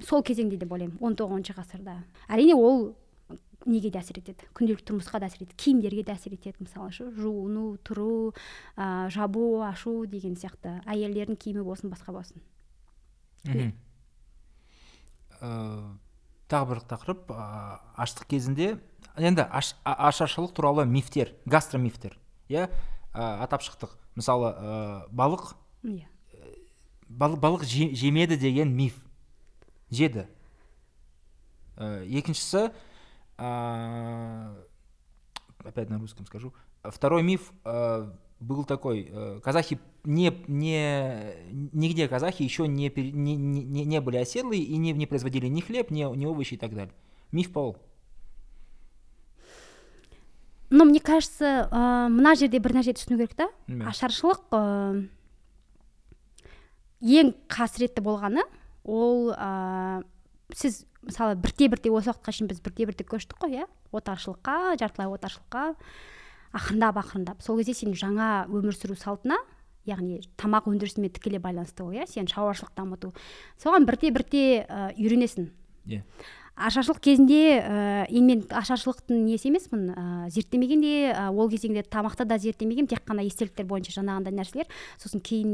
сол 0.07 0.23
кезеңде 0.23 0.57
деп 0.57 0.71
ойлаймын 0.71 0.97
он 1.01 1.17
тоғызыншы 1.19 1.57
ғасырда. 1.57 1.99
Әрине 2.29 2.55
ол 2.55 2.95
неге 3.67 3.91
де 3.91 3.99
әсер 3.99 4.19
етеді? 4.21 4.47
Күнделікті 4.55 4.87
тұрмысқа 4.91 5.19
да 5.19 5.27
әсер 5.27 5.43
етеді. 5.43 5.57
Киімдерге 5.59 6.03
де 6.07 6.13
әсер 6.13 6.33
етеді. 6.35 6.63
Мысалы 6.63 6.91
ше 6.95 7.09
жуыну 7.11 7.77
тұру 7.83 8.33
ә, 8.77 9.09
жабу 9.13 9.61
ашу 9.67 10.05
деген 10.07 10.37
сияқты. 10.39 10.77
Әйелдердің 10.87 11.39
киімі 11.41 11.65
болсын 11.67 11.91
басқа 11.91 12.15
болсын. 12.15 12.43
Мгм. 13.47 13.73
Ә, 15.41 15.51
тағы 16.47 16.69
бір 16.71 16.83
тақырып. 16.93 17.33
Ә, 17.33 17.79
аштық 17.97 18.29
кезінде 18.31 18.77
енді 19.17 19.45
аш, 19.49 19.75
ашаршылық 19.83 20.53
туралы 20.53 20.85
мифтер 20.85 21.33
гастромифтер 21.45 22.17
иә? 22.49 22.69
Атап 23.13 23.61
шықтық. 23.61 23.95
Мысалы 24.15 24.53
ә, 24.53 25.09
балық 25.11 25.55
иә. 25.83 26.05
бал- 27.09 27.37
балық 27.37 27.63
же- 27.63 27.95
жемеді 27.95 28.37
деген 28.37 28.73
миф. 28.75 28.95
Жеді. 29.91 30.27
Ә, 31.77 32.03
екіншісі 32.05 32.71
ә, 33.37 34.53
опять 35.63 35.89
на 35.89 35.99
русском 35.99 36.25
скажу. 36.25 36.53
Второй 36.83 37.23
миф 37.23 37.51
ә, 37.63 38.11
был 38.39 38.65
такой 38.65 39.11
казахи 39.43 39.79
не 40.03 40.31
не 40.47 41.33
нигде 41.73 42.07
казахи 42.07 42.43
еще 42.43 42.67
не, 42.67 42.89
не, 42.95 43.35
не, 43.35 43.85
не- 43.85 44.01
были 44.01 44.17
оседлые 44.17 44.61
и 44.61 44.77
не, 44.77 44.91
не 44.93 45.05
производили 45.07 45.47
ни 45.47 45.61
хлеб 45.61 45.89
ни, 45.91 46.03
ни 46.03 46.25
овощи 46.25 46.53
и 46.53 46.57
так 46.57 46.73
далее. 46.73 46.93
Миф 47.31 47.51
па 47.51 47.59
ол 47.61 47.77
но 50.69 50.85
мне 50.85 50.99
кажется 50.99 51.69
ә, 51.71 52.09
мына 52.11 52.35
жерде 52.35 52.59
бір 52.59 52.75
нәрсе 52.77 52.93
түсіну 52.97 53.17
керек 53.19 53.35
та. 53.35 53.47
Ашаршылық 53.87 54.51
ә, 54.51 55.07
ең 57.01 57.33
қасіретті 57.47 58.03
болғаны 58.03 58.43
ол 58.83 59.31
ә, 59.31 60.03
сіз 60.53 60.85
мысалы 61.07 61.35
бірте 61.39 61.69
бірте 61.71 61.91
осы 61.91 62.11
уақытқа 62.11 62.33
шейін 62.35 62.51
біз 62.51 62.61
бірте 62.63 62.87
бірте 62.89 63.05
көштік 63.07 63.39
қой 63.39 63.61
иә? 63.61 63.67
Отаршылыққа 63.95 64.77
жартылай 64.79 65.11
отаршылыққа 65.13 65.75
ақырындап 66.57 66.99
ақырындап. 67.03 67.43
Сол 67.43 67.59
кезде 67.59 67.73
сен 67.73 67.93
жаңа 67.95 68.47
өмір 68.51 68.75
сүру 68.75 68.97
салтына 68.99 69.37
яғни 69.87 70.19
тамақ 70.35 70.67
өндірісімен 70.71 71.13
тікелей 71.15 71.39
байланысты 71.39 71.85
ғой 71.85 72.01
иә? 72.01 72.07
Сен 72.11 72.27
шаруашылық 72.27 72.73
дамыту. 72.75 73.13
Соған 73.61 73.87
бірте 73.87 74.11
бірте 74.11 74.43
ә, 74.67 74.91
үйренесің. 74.97 75.47
Иә. 75.87 76.03
Ашаршылық 76.57 76.99
кезінде 77.05 77.39
ә, 77.61 78.05
енді 78.09 78.25
мен 78.27 78.41
ашаршылықтың 78.57 79.19
несі 79.27 79.51
емеспін? 79.51 79.83
Ә, 79.93 80.05
зерттемеген 80.33 80.81
де 80.81 80.93
ә, 81.11 81.27
ол 81.29 81.49
кезеңде 81.51 81.83
тамақты 81.85 82.25
да 82.25 82.39
зерттемеген 82.41 82.89
тек 82.89 83.03
қана 83.05 83.25
естеліктер 83.27 83.67
бойынша 83.69 83.93
жаңағындай 83.99 84.33
нәрселер. 84.33 84.69
Сосын 84.97 85.21
кейін 85.21 85.53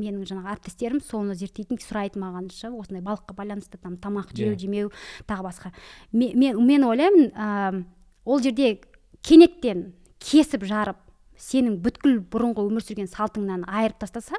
менің 0.00 0.24
жаңағы 0.26 0.54
әріптестерім 0.56 1.02
соны 1.06 1.36
зерттейтін 1.38 1.78
сұрайды 1.82 2.18
маған 2.22 2.50
ше 2.50 2.72
осындай 2.74 3.04
балыққа 3.06 3.36
байланысты 3.38 3.78
там 3.78 3.94
тамақ 3.96 4.34
жеу 4.34 4.54
Иә. 4.54 4.58
жемеу 4.58 4.90
тағы 5.30 5.46
басқа. 5.46 5.72
Мен, 6.12 6.34
мен, 6.34 6.58
мен 6.66 6.84
ойлаймын 6.84 7.30
ә, 7.30 7.84
ол 8.24 8.42
жерде 8.42 8.80
кенеттен 9.22 9.92
кесіп 10.18 10.66
жарып 10.66 10.98
сенің 11.40 11.78
бүткіл 11.84 12.20
бұрынғы 12.30 12.66
өмір 12.66 12.84
сүрген 12.84 13.08
салтыңнан 13.08 13.64
айырып 13.70 14.02
тастаса 14.02 14.36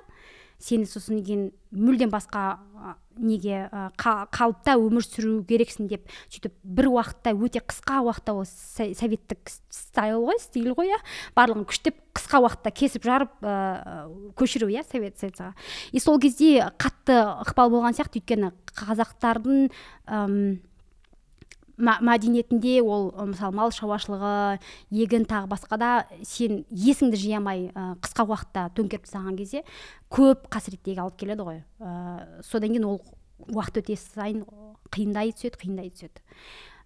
сені 0.61 0.85
сосын 0.85 1.21
кейін 1.25 1.49
мүлдем 1.71 2.11
басқа 2.13 2.61
неге 3.21 3.67
қалыпта 4.01 4.77
өмір 4.79 5.03
сүру 5.05 5.41
керексің 5.47 5.89
деп 5.91 6.07
сөйтіп 6.31 6.53
бір 6.63 6.89
уақытта 6.93 7.33
өте 7.35 7.61
қысқа 7.61 7.99
уақытта 8.07 8.33
ол 8.37 8.45
со- 8.47 8.87
советтік 8.97 9.51
стайл 9.69 10.23
ғой 10.25 10.39
стиль 10.41 10.71
ғой 10.77 10.93
иә 10.93 10.99
барлығын 11.37 11.67
күштеп 11.69 11.99
қысқа 12.17 12.41
уақытта 12.45 12.73
кесіп 12.73 13.05
жарып 13.05 13.33
ә, 13.43 14.07
көшіру 14.39 14.71
иә 14.71 14.85
совет 14.89 15.19
советсаға 15.21 15.53
и 15.91 15.99
сол 15.99 16.19
кезде 16.23 16.71
қатты 16.81 17.19
ықпал 17.45 17.73
болған 17.73 17.97
сияқты 17.97 18.21
өйткені 18.23 18.53
қазақтардың 18.71 19.69
мәдениетінде 21.81 22.77
ол 22.81 23.09
мысалы 23.31 23.55
мал 23.57 23.73
шаруашылығы 23.75 24.59
егін 24.93 25.25
тағы 25.29 25.49
басқа 25.51 25.79
да 25.81 25.91
сен 26.27 26.63
есіңді 26.69 27.19
жия 27.19 27.39
алмай 27.39 27.69
ы, 27.69 27.85
қысқа 28.03 28.27
уақытта 28.27 28.67
төңкеріп 28.77 29.07
тастаған 29.07 29.39
кезде 29.39 29.63
көп 30.13 30.47
қасіреттегі 30.53 31.01
алып 31.03 31.17
келеді 31.19 31.47
ғой. 31.47 31.63
Ә, 31.81 32.41
содан 32.45 32.75
кейін 32.75 32.87
ол 32.89 33.01
уақыт 33.49 33.81
өте 33.81 33.97
сайын 33.99 34.45
қиындай 34.93 35.33
түседі 35.33 35.61
қиындай 35.61 35.89
түседі. 35.89 36.21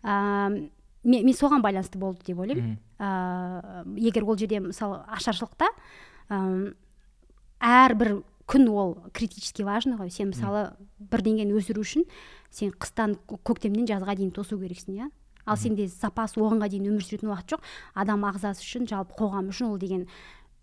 Ә, 0.03 0.69
мен, 1.03 1.25
мен 1.25 1.35
соған 1.35 1.63
байланысты 1.65 1.99
болды 1.99 2.25
деп 2.29 2.39
ойлаймын. 2.39 2.77
Ә, 2.99 3.83
егер 3.99 4.25
ол 4.25 4.37
жерде 4.39 4.61
мысалы 4.63 5.01
ашаршылықта 5.17 5.69
ым, 6.29 6.73
әрбір 7.59 8.21
күн 8.47 8.67
ол 8.69 8.97
критически 9.13 9.63
важно. 9.63 9.97
Ғой 9.97 10.09
сен 10.13 10.29
мысалы 10.29 10.71
бірдеңені 10.99 11.55
өсіру 11.57 11.81
үшін 11.81 12.05
сен 12.51 12.71
қыстан 12.71 13.17
кө- 13.27 13.39
көктемнен 13.43 13.87
жазға 13.89 14.15
дейін 14.15 14.31
тосу 14.31 14.57
керексің 14.61 14.99
иә? 15.01 15.09
Ал 15.45 15.57
сенде 15.57 15.87
запас 15.87 16.33
оғанға 16.37 16.69
дейін 16.69 16.87
өмір 16.93 17.03
сүретін 17.05 17.29
уақыт 17.29 17.53
жоқ. 17.55 17.61
Адам 17.93 18.23
ағзасы 18.25 18.61
үшін 18.65 18.87
жалпы 18.89 19.13
қоғам 19.17 19.49
үшін 19.53 19.71
ол 19.73 19.77
деген 19.77 20.07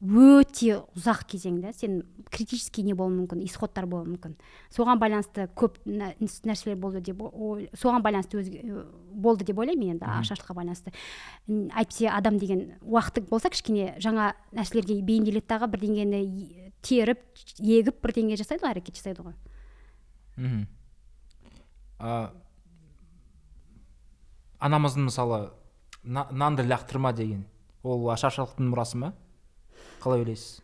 өте 0.03 0.81
ұзақ 0.99 1.21
кезең 1.31 1.61
да. 1.63 1.71
Сен 1.73 2.01
критический 2.31 2.83
не 2.83 2.93
болуы 2.93 3.15
мүмкін 3.21 3.45
исходтар 3.47 3.87
болуы 3.87 4.09
мүмкін. 4.17 4.35
Соған 4.75 4.99
байланысты 4.99 5.47
көп 5.55 5.77
нә- 5.87 6.17
нәрселер 6.19 6.75
болды 6.75 7.01
деп 7.01 7.21
соған 7.79 8.03
байланысты 8.03 8.41
өзге 8.41 8.59
э, 8.65 8.83
болды 9.15 9.45
деп 9.45 9.59
ойлаймын 9.63 9.93
енді 9.95 10.05
ашаршылыққа 10.05 10.55
байланысты. 10.59 10.91
Әйтпесе 11.49 12.09
адам 12.11 12.39
деген 12.39 12.73
уақыты 12.83 13.23
болса 13.29 13.49
кішкене 13.49 13.95
жаңа 14.03 14.33
нәрселерге 14.51 14.99
бейімделеді 15.07 15.47
дағы 15.47 15.71
бірдеңені 15.71 16.25
теріп 16.83 17.21
егіп 17.59 18.01
бірдеңе 18.03 18.37
жасайды 18.37 18.65
ғой 18.65 18.75
әрекет 18.75 18.99
жасайды 18.99 19.23
ғой. 19.23 19.35
Мхм. 20.37 20.67
А, 21.99 22.33
анамыздың 24.61 25.07
мысалы 25.09 25.51
на- 26.05 26.29
нанды 26.31 26.63
лақтырма 26.67 27.13
деген 27.15 27.45
ол 27.83 28.09
ашаршылықтың 28.11 28.71
мұрасы 28.73 28.97
ма? 28.99 29.13
Қалай 30.03 30.23
ойлайсыз? 30.25 30.61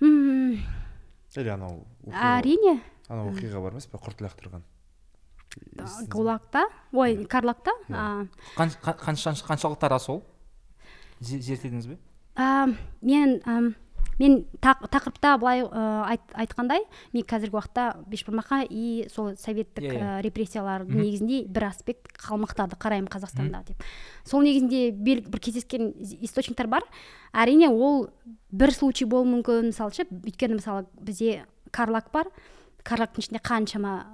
М, 0.00 0.58
или 1.36 1.48
анау 1.48 1.86
оқиға- 2.04 2.40
әрине. 2.42 2.80
анау 3.08 3.30
оқиға 3.32 3.62
бар 3.62 3.72
емес 3.72 3.86
пе 3.86 3.98
құрт 3.98 4.20
лақтырған? 4.26 4.62
Гулагта 6.10 6.64
ой 6.92 7.24
карлакта? 7.26 7.70
А, 7.90 8.26
Қан- 8.56 8.74
қан- 8.82 8.98
қанша- 8.98 9.46
қаншалықты 9.46 9.88
рас 9.88 10.08
ол? 10.08 10.24
Зе- 11.20 11.38
зерттедіңіз 11.38 11.86
бе? 11.86 11.98
А, 12.36 12.66
мен 13.02 13.40
мен 14.18 14.44
тақ- 14.62 14.86
тақырыпта 14.90 15.38
былай 15.38 15.62
ә, 15.62 16.04
айт, 16.10 16.20
айтқандай 16.34 16.84
мен 17.12 17.24
қазіргі 17.24 17.56
уақытта 17.58 17.86
бешбармаққа 18.08 18.66
и 18.70 19.06
сол 19.12 19.34
советтік 19.36 19.82
Иә, 19.84 19.92
иә. 19.92 20.02
ә, 20.18 20.22
репрессиялардың 20.22 21.00
негізінде 21.00 21.40
бір 21.48 21.64
аспект 21.70 22.12
қалмақтарды 22.18 22.78
қараймын 22.78 23.08
қазақстанда 23.10 23.64
деп. 23.66 23.82
Сол 24.24 24.42
негізінде 24.42 24.90
бел, 24.92 25.22
бір 25.28 25.40
кездескен 25.40 25.92
источниктар 26.22 26.66
бар. 26.68 26.82
Әрине 27.32 27.68
ол 27.68 28.10
бір 28.50 28.70
случай 28.72 29.04
болуы 29.08 29.26
мүмкін. 29.42 29.72
Мысалы 29.72 29.92
ше 29.92 30.04
өйткені 30.10 30.60
мысалы 30.60 30.86
бізде 31.00 31.44
карлак 31.72 32.12
бар. 32.12 32.30
Карлактың 32.84 33.18
ішінде 33.24 33.40
қаншама 33.42 34.04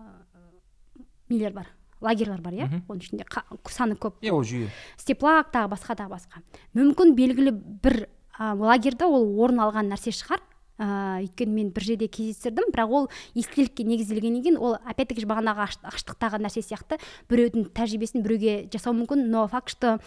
нелер 1.29 1.53
бар 1.53 1.67
лагерьлер 2.01 2.41
бар 2.41 2.55
иә? 2.57 2.69
Оның 2.89 3.03
ішінде 3.05 3.27
саны 3.69 3.95
көп. 4.01 4.15
Иә 4.25 4.33
ол 4.33 4.41
жүйе. 4.43 4.71
Степлак 4.97 5.51
тағы 5.53 5.69
басқа 5.75 5.97
тағы 5.99 6.15
басқа. 6.15 6.41
Мүмкін 6.75 7.13
белгілі 7.15 7.53
бір 7.53 8.07
ә, 8.41 8.55
лагерьде 8.57 9.05
ол 9.05 9.29
орын 9.45 9.61
алған 9.61 9.91
нәрсе 9.93 10.11
шығар 10.17 10.41
ә, 10.81 11.21
өйткені 11.21 11.53
мен 11.53 11.71
бір 11.77 11.85
жерде 11.85 12.09
кездестірдім 12.09 12.71
бірақ 12.73 12.89
ол 12.97 13.09
естелікке 13.37 13.85
негізделгеннен 13.85 14.43
кейін 14.43 14.57
ол 14.59 14.79
опять 14.81 15.09
таки 15.13 15.27
бағанағы 15.29 15.67
аш- 15.67 15.81
аштықтағы 15.85 16.41
нәрсе 16.41 16.63
сияқты 16.65 16.97
біреудің 17.29 17.69
тәжірибесін 17.77 18.23
біреуге 18.25 18.55
жасау 18.73 18.95
мүмкін 18.97 19.27
но 19.29 19.47
факт 19.53 19.69
что 19.77 19.99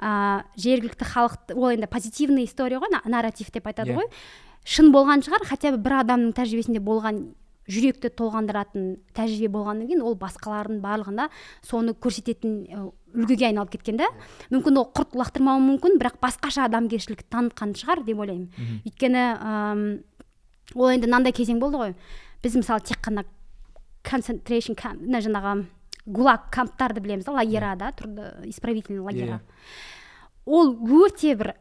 ә, 0.00 0.42
жергілікті 0.56 1.04
халық 1.04 1.52
ол 1.54 1.68
енді 1.76 1.86
позитивный 1.86 2.44
история 2.48 2.80
ғой 2.80 2.88
на- 2.96 3.02
нарратив 3.04 3.52
деп 3.52 3.66
айтады 3.68 3.92
Иә. 3.92 4.00
ғой 4.00 4.08
шын 4.64 4.88
болған 4.94 5.20
шығар 5.26 5.44
хотя 5.44 5.72
бы 5.76 5.82
бір 5.84 6.00
адамның 6.00 6.32
тәжірибесінде 6.32 6.80
болған 6.80 7.34
жүректі 7.70 8.10
толғандыратын 8.18 8.96
тәжірибе 9.16 9.52
болғаннан 9.54 9.88
кейін 9.90 10.02
ол 10.02 10.16
басқалардың 10.18 10.80
барлығында 10.82 11.28
соны 11.66 11.94
көрсететін 11.94 12.56
үлгіге 13.12 13.50
айналып 13.50 13.76
кеткен 13.76 14.00
да. 14.00 14.08
Мүмкін 14.50 14.80
ол 14.80 14.88
құрт 14.96 15.14
лақтырмауы 15.20 15.62
мүмкін 15.66 16.00
бірақ 16.00 16.18
басқаша 16.22 16.66
адамгершілік 16.66 17.22
танытқан 17.30 17.76
шығар 17.78 18.02
деп 18.06 18.24
ойлаймын. 18.24 18.48
Өйткені 18.88 19.26
ол 20.74 20.90
енді 20.90 21.06
мынандай 21.06 21.36
кезең 21.36 21.60
болды 21.62 21.78
ғой. 21.78 21.94
Біз 22.42 22.58
мысалы 22.58 22.82
тек 22.88 22.98
қана 23.04 23.26
концентрейшн 24.02 24.74
мына 24.98 25.22
жаңағы 25.22 25.66
гулаг 26.06 26.48
камптарды 26.50 27.00
білеміз 27.00 27.24
да 27.24 27.92
тұрды 27.94 28.48
исправительный 28.48 29.00
лагеря 29.00 29.40
ол 30.46 30.74
өте 30.74 31.36
бір 31.36 31.54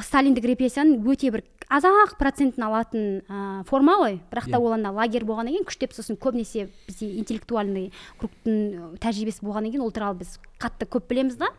сталиндік 0.00 0.44
репрессияның 0.44 1.04
өте 1.04 1.30
бір 1.30 1.44
аз-ақ 1.66 2.14
процентін 2.20 2.62
алатын 2.68 3.04
ә, 3.26 3.64
форма 3.66 3.96
ғой. 3.98 4.20
Бірақ 4.30 4.50
та 4.50 4.58
Иә. 4.58 4.62
ол 4.62 4.72
ана 4.76 4.92
лагерь 4.94 5.24
болғаннан 5.26 5.52
кейін 5.56 5.66
күштеп 5.66 5.92
сосын 5.96 6.16
көбінесе 6.16 6.68
бізде 6.86 7.08
интеллектуальный 7.18 7.92
кругтың 8.20 8.96
тәжірибесі 9.02 9.42
болғаннан 9.42 9.72
кейін 9.74 9.82
ол 9.82 9.90
туралы 9.90 10.22
біз 10.22 10.38
қатты 10.62 10.86
көп 10.86 11.08
білеміз 11.10 11.36
да. 11.36 11.50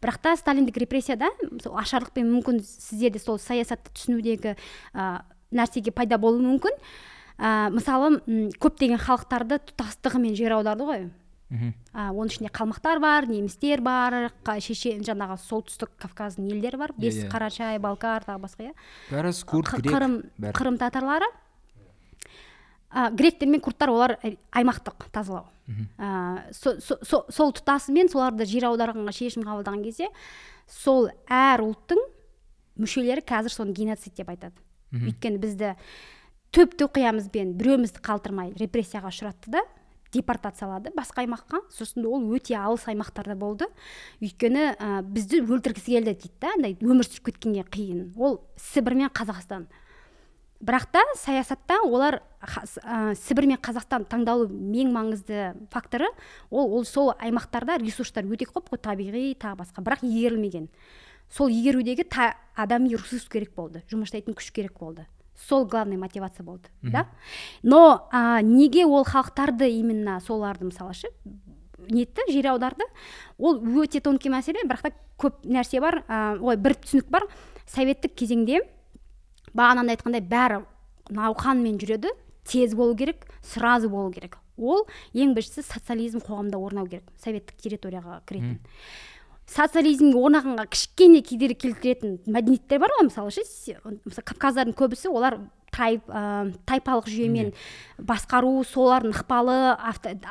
Бірақ 0.00 0.20
та 0.22 0.36
сталиндік 0.36 0.78
репрессияда 0.78 1.32
сол 1.62 1.76
ашарлықпен 1.76 2.28
мүмкін 2.30 2.62
сізде 2.62 3.10
де 3.10 3.18
сол 3.18 3.38
саясатты 3.38 3.90
түсінудегі 3.94 4.54
ә, 4.94 5.22
нәрсеге 5.50 5.90
пайда 5.90 6.18
болуы 6.18 6.44
мүмкін. 6.46 6.78
Ә, 7.38 7.70
мысалы 7.74 8.20
көптеген 8.62 8.98
халықтарды 8.98 9.58
тұтастығымен 9.72 10.38
жер 10.38 10.54
аударды 10.58 10.86
ғой. 10.86 11.08
Мхм. 11.50 11.72
А, 11.94 12.10
оның 12.12 12.28
ішінде 12.32 12.50
қалмақтар 12.52 13.00
бар 13.00 13.26
немістер 13.26 13.80
бар 13.80 14.30
шешен 14.60 15.00
жаңағы 15.06 15.38
солтүстік 15.40 15.90
кавказдың 15.98 16.50
елдері 16.52 16.76
бар. 16.78 16.92
Бес 16.98 17.16
Иә, 17.16 17.26
иә. 17.26 17.30
қарачай 17.32 17.78
балкар 17.80 18.24
тағы 18.26 18.40
басқа 18.44 18.68
иә. 18.68 18.74
Бәрі 19.10 19.32
курд 19.46 19.70
грек 19.80 19.92
қырым 19.94 20.16
қырым 20.52 20.78
татарлары. 20.78 21.26
А, 22.90 23.10
гректер 23.10 23.48
мен 23.48 23.60
курдтар 23.60 23.90
олар 23.90 24.18
ә, 24.22 24.36
аймақтық 24.52 25.10
тазалау. 25.12 25.46
А, 25.98 26.44
со- 26.52 26.80
со- 26.80 26.98
со- 27.04 27.26
сол 27.30 27.52
тұтасымен 27.52 28.08
соларды 28.08 28.46
жер 28.48 28.64
аударғанға 28.70 29.12
шешім 29.12 29.42
қабылдаған 29.44 29.82
кезде 29.84 30.08
сол 30.66 31.10
әр 31.28 31.60
ұлттың 31.60 32.00
мүшелері 32.80 33.20
қазір 33.28 33.52
соны 33.52 33.72
геноцид 33.76 34.14
деп 34.16 34.28
айтады. 34.32 34.56
Өйткені 34.92 35.36
бізді 35.42 35.74
төп 36.56 36.72
тоқиямызбен 36.80 37.52
біреумізді 37.60 38.00
қалдырмай 38.00 38.54
репрессияға 38.56 39.10
ұшыратты 39.12 39.50
да 39.52 39.60
депортациялады 40.12 40.92
басқа 40.96 41.24
аймаққа. 41.24 41.60
Сосын 41.72 42.06
ол 42.08 42.24
өте 42.34 42.56
алыс 42.56 42.86
аймақтарда 42.88 43.36
болды. 43.36 43.68
Өйткені 44.22 44.64
ә, 44.74 45.02
бізді 45.02 45.42
өлтіргісі 45.44 45.98
келді 45.98 46.14
дейді 46.14 46.32
да 46.40 46.54
андай 46.56 46.76
өмір 46.80 47.06
сүріп 47.08 47.28
кеткенге 47.28 47.66
қиын. 47.68 48.14
Ол 48.16 48.40
сібір 48.56 48.96
мен 48.96 49.12
қазақстан. 49.12 49.68
Бірақ 50.58 50.88
та 50.90 51.04
саясатта 51.14 51.76
олар 51.84 52.22
ә, 52.42 53.14
сібір 53.14 53.46
мен 53.52 53.60
қазақстан 53.62 54.08
таңдалу 54.08 54.48
ең 54.48 54.94
маңызды 54.94 55.52
факторы. 55.70 56.08
Ол 56.50 56.72
ол 56.78 56.88
сол 56.88 57.12
аймақтарда 57.18 57.78
ресурстар 57.78 58.24
өте 58.24 58.48
көп 58.48 58.72
қой 58.72 58.80
табиғи 58.80 59.36
тағы 59.38 59.60
басқа. 59.60 59.84
Бірақ 59.84 60.02
игерілмеген. 60.08 60.70
Сол 61.30 61.52
игерудегі 61.52 62.08
та, 62.08 62.34
адами 62.56 62.88
ресурс 62.88 63.28
керек 63.28 63.52
болды. 63.54 63.84
Жұмыс 63.90 64.08
жасайтын 64.08 64.34
күш 64.34 64.50
керек 64.50 64.78
болды. 64.80 65.04
Сол 65.46 65.66
главный 65.66 65.96
мотивация 65.96 66.44
болды 66.44 66.68
да? 66.82 67.06
Но 67.62 68.08
а, 68.10 68.42
неге 68.42 68.86
ол 68.86 69.04
халықтарды 69.04 69.70
именно 69.70 70.20
соларды 70.20 70.64
мысалы 70.64 70.94
ше 70.94 71.08
нетті 71.88 72.26
жер 72.32 72.48
аударды? 72.52 72.84
Ол 73.38 73.60
өте 73.62 74.00
тонкий 74.00 74.28
мәселе 74.28 74.64
бірақ 74.66 74.82
та 74.82 74.90
көп 75.18 75.44
нәрсе 75.44 75.80
бар 75.80 76.02
ой 76.40 76.56
бір 76.56 76.74
түсінік 76.74 77.08
бар. 77.08 77.28
Советтік 77.68 78.14
кезеңде 78.16 78.62
бағанағыдай 79.54 79.96
айтқандай 79.96 80.20
бәрі 80.24 80.62
науқанмен 81.10 81.78
жүреді 81.80 82.12
тез 82.48 82.74
болу 82.74 82.96
керек 82.96 83.26
сразу 83.42 83.88
болу 83.88 84.12
керек. 84.12 84.38
Ол 84.58 84.86
ең 85.14 85.34
біріншісі 85.36 85.62
социализм 85.62 86.18
қоғамда 86.24 86.58
орнау 86.58 86.88
керек 86.88 87.08
советтік 87.22 87.60
территорияға 87.62 88.20
кіретін. 88.26 88.58
Социализмге 89.48 90.18
орнағанға 90.20 90.68
кішкене 90.72 91.22
кедергі 91.24 91.60
келтіретін 91.68 92.18
мәдениеттер 92.28 92.82
бар 92.82 92.92
ғой 92.98 93.08
мысалы 93.08 93.32
ше 93.32 93.46
мысалы 94.04 94.26
кавказдардың 94.28 94.76
көбісі 94.76 95.08
олар 95.12 95.40
тайп 95.78 96.08
ә, 96.08 96.50
тайпалық 96.66 97.06
жүйемен 97.12 97.50
басқару 98.08 98.64
солардың 98.66 99.12
ықпалы 99.14 99.56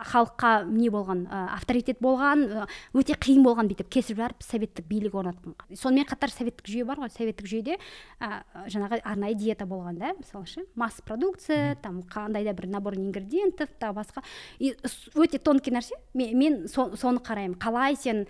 халыққа 0.09 0.51
не 0.65 0.89
болған 0.91 1.21
ә, 1.29 1.43
авторитет 1.55 2.01
болған 2.03 2.65
өте 2.97 3.15
қиын 3.15 3.45
болған 3.45 3.69
бүйтіп 3.69 3.89
кесіп 3.93 4.17
жарып 4.17 4.43
советтік 4.43 4.89
билік 4.89 5.15
орнатқан. 5.15 5.53
Сонымен 5.77 6.09
қатар 6.09 6.33
советтік 6.33 6.67
жүйе 6.67 6.87
бар 6.89 7.03
ғой 7.03 7.13
советтік 7.13 7.47
жүйеде 7.47 7.77
ә, 8.19 8.41
жаңағы 8.73 8.99
арнайы 9.05 9.37
диета 9.37 9.69
болған 9.69 10.01
да 10.01 10.11
мысалы 10.17 10.49
ше 10.49 10.65
масс 10.75 10.99
продукция 11.05 11.77
там 11.81 12.01
қандай 12.01 12.43
да 12.43 12.57
бір 12.57 12.67
набор 12.73 12.97
ингредиентов 12.97 13.69
тағы 13.79 14.01
басқа. 14.01 14.25
И 14.59 14.75
өте 15.15 15.37
тонкий 15.37 15.71
нәрсе. 15.71 15.95
Мен, 16.13 16.37
мен 16.37 16.67
со- 16.67 16.95
соны 16.97 17.21
қараймын. 17.21 17.57
Қалай 17.61 17.95
сен 17.95 18.25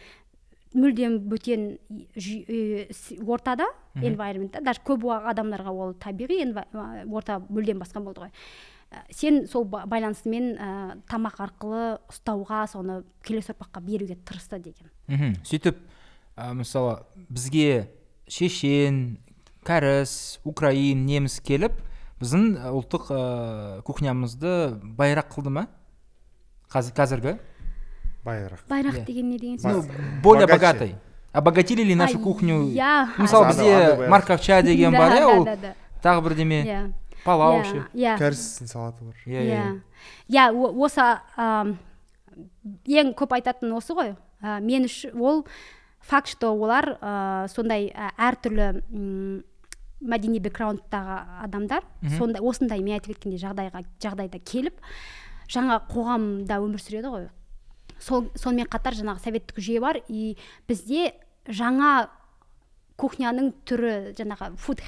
мүлдем 0.78 1.20
бөтен 1.30 1.78
ортада 3.26 3.68
environmentта. 3.98 4.62
Даже 4.62 4.82
көп 4.86 5.06
адамдарға 5.10 5.74
ол 5.74 5.94
табиғи 5.98 6.42
орта 7.10 7.40
мүлдем 7.50 7.82
басқа 7.82 8.04
болды 8.04 8.28
ғой. 8.28 8.32
Ә, 8.88 9.02
сен 9.12 9.42
сол 9.52 9.66
ба- 9.68 9.84
байланысымен 9.90 10.46
ә, 10.56 10.68
тамақ 11.12 11.42
арқылы 11.44 11.98
ұстауға 12.08 12.62
соны 12.72 13.02
келесі 13.26 13.52
ұрпаққа 13.52 13.82
беруге 13.84 14.16
тырысты 14.24 14.60
деген. 14.64 14.88
Мхм. 15.08 15.34
Сөйтіп 15.44 15.82
ә, 16.38 16.54
мысалы 16.56 17.02
бізге 17.28 17.90
шешен 18.32 19.18
кәріс 19.68 20.40
украин 20.48 21.04
неміс 21.06 21.42
келіп 21.44 21.76
біздің 22.22 22.48
ұлттық 22.72 23.12
ә, 23.12 23.82
кухнямызды 23.84 24.54
байрақ 24.96 25.34
қылды 25.36 25.52
ма? 25.52 25.68
Қазір, 26.72 26.96
қазіргі? 26.96 27.36
Байрақ 28.28 28.96
Иә. 29.00 29.06
деген 29.06 29.30
не 29.30 29.38
деген 29.40 29.60
ну, 29.64 29.82
сөз? 29.82 29.90
более 30.22 30.48
богатой 30.48 30.96
обогатили 31.32 31.84
ли 31.84 31.96
нашу 31.96 32.20
кухню? 32.20 32.62
иә 32.74 33.08
мысалы 33.18 33.48
бізде 33.48 33.96
байрақ. 33.96 34.10
морковча 34.10 34.62
деген 34.62 34.92
бар 35.00 35.12
иә 35.18 35.26
ол 35.26 35.48
тағы 36.04 36.22
бірдеме 36.22 36.62
иә 36.64 36.82
палау 37.24 37.64
ше 37.64 37.86
иә 37.94 38.18
кәрістің 38.20 38.68
салаты 38.68 39.04
бар. 39.04 39.16
Иә 39.26 39.42
иә 39.48 39.82
иә 40.30 40.52
осы 40.54 41.02
ең 42.88 43.14
көп 43.18 43.34
айтатын 43.38 43.74
осы 43.76 43.96
ғой. 43.98 44.16
Мен 44.42 44.86
үшін 44.86 45.16
ол 45.20 45.46
факт 46.00 46.30
что 46.30 46.52
олар 46.54 46.98
ә, 47.02 47.48
сондай 47.50 47.90
ә, 47.90 48.12
әртүрлі 48.30 48.68
м, 48.94 49.44
мәдени 50.00 50.40
бэкграундтағы 50.46 51.18
адамдар. 51.48 51.84
Сондай 52.18 52.42
осындай 52.46 52.84
мен 52.86 53.00
айтып 53.00 53.16
кеткендей 53.16 53.42
жағдайға 53.42 53.82
жағдайда 54.04 54.40
келіп 54.40 54.78
жаңа 55.50 55.82
қоғамда 55.90 56.62
өмір 56.62 56.84
сүреді 56.84 57.12
ғой. 57.12 57.28
Сол 58.00 58.30
сонымен 58.36 58.70
қатар 58.72 58.98
жаңағы 58.98 59.24
советтік 59.24 59.60
жүйе 59.60 59.82
бар. 59.84 60.02
И 60.08 60.38
бізде 60.68 61.14
жаңа 61.48 62.10
кухняның 62.98 63.52
түрі 63.70 63.92
жаңағы 64.18 64.56
фуд 64.58 64.82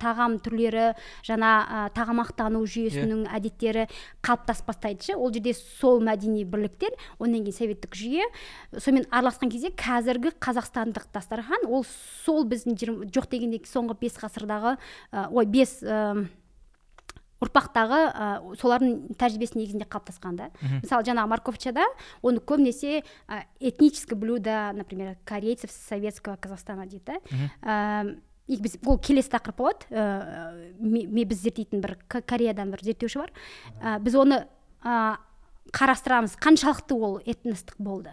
тағам 0.00 0.38
түрлері 0.40 0.94
жаңа 1.28 1.50
ә, 1.60 1.82
тағамақтану 1.92 2.62
жүйесінің 2.64 3.26
әдеттері 3.36 3.84
қалыптасып 4.24 4.70
бастайды 4.70 5.10
ше. 5.10 5.16
Ол 5.16 5.32
жерде 5.34 5.52
сол 5.52 6.00
мәдени 6.04 6.46
бірліктер 6.48 6.96
одан 7.18 7.44
кейін 7.44 7.58
советтік 7.58 8.00
жүйе. 8.00 8.24
Сонымен 8.72 9.08
араласқан 9.12 9.52
кезде 9.52 9.74
қазіргі 9.76 10.32
қазақстандық 10.40 11.10
дастархан 11.12 11.68
ол 11.68 11.84
сол 12.24 12.48
біздің 12.48 12.80
жоқ 13.12 13.28
дегенде 13.36 13.60
соңғы 13.68 14.00
бес 14.00 14.16
ғасырдағы 14.24 14.78
ой 15.28 15.52
бес 15.52 15.82
ұрпақтағы 17.44 17.98
ә, 18.10 18.28
солардың 18.58 19.14
тәжірибесі 19.18 19.58
негізінде 19.60 19.86
қалыптасқан 19.86 20.36
да. 20.40 20.48
Мысалы 20.82 21.04
жаңағы 21.06 21.30
морковчада 21.30 21.84
оны 22.22 22.40
көбінесе 22.42 23.04
ә, 23.28 23.44
этническое 23.60 24.18
блюдо 24.18 24.72
например 24.74 25.16
корейцев 25.24 25.70
советского 25.70 26.36
казахстана 26.36 26.86
дейді 26.86 27.04
да. 27.06 27.20
Ә, 27.62 28.16
и 28.48 28.56
біз 28.56 28.78
ол 28.86 28.98
келесі 28.98 29.28
тақырып 29.30 29.56
болады. 29.60 29.86
Ә, 29.90 30.74
ме- 30.80 31.06
ме- 31.06 31.24
біз 31.28 31.42
зерттейтін 31.44 31.80
бір 31.84 31.98
кореядан 32.08 32.70
бір 32.72 32.80
зерттеуші 32.82 33.18
бар. 33.22 33.32
Ә, 33.82 33.98
біз 34.00 34.14
оны 34.16 34.46
ә, 34.82 35.16
қарастырамыз. 35.70 36.34
Қаншалықты 36.40 36.96
ол 36.96 37.18
этностық 37.28 37.76
болды? 37.78 38.10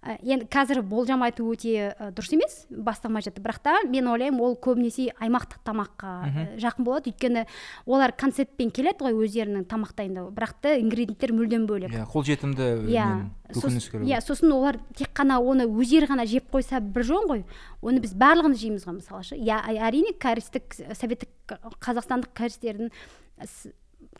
Енді 0.00 0.46
қазір 0.48 0.80
болжам 0.86 1.20
айту 1.26 1.44
өте 1.52 1.90
ә, 1.92 2.08
дұрыс 2.16 2.32
емес 2.32 2.54
басталмай 2.70 3.20
жатыр 3.20 3.44
бірақ 3.44 3.58
та 3.60 3.74
мен 3.84 4.06
ойлаймын 4.08 4.40
ол 4.40 4.54
көбінесе 4.56 5.10
аймақтық 5.20 5.60
тамаққа 5.66 6.12
ә, 6.24 6.44
жақын 6.62 6.86
болады. 6.86 7.12
Өйткені 7.12 7.42
олар 7.84 8.14
концептпен 8.16 8.72
келеді 8.72 9.04
ғой 9.04 9.18
өздерінің 9.26 9.66
тамақ 9.68 9.92
дайындау 9.98 10.30
бірақ 10.32 10.54
та 10.64 10.72
ингредиенттер 10.80 11.34
мүлдем 11.36 11.66
бөлек. 11.68 11.92
Иә 11.92 12.06
қолжетімді 12.08 12.70
иә 12.88 13.08
көкөністер 13.52 14.06
иә 14.08 14.22
сосын 14.24 14.54
олар 14.56 14.80
тек 14.96 15.12
қана 15.12 15.36
оны 15.44 15.68
өздері 15.68 16.08
ғана 16.14 16.24
жеп 16.24 16.48
қойса 16.48 16.80
бір 16.80 17.04
жөн 17.04 17.28
ғой. 17.28 17.44
Оны 17.82 18.00
біз 18.00 18.16
барлығын 18.16 18.56
жейміз 18.56 18.88
ғой 18.88 19.00
мысалы 19.02 19.28
ше. 19.28 19.36
Иә 19.36 19.60
әрине 19.84 20.16
кәрістік 20.16 20.80
советтік 20.96 21.58
қазақстандық 21.84 22.32
кәрістердің 22.40 22.94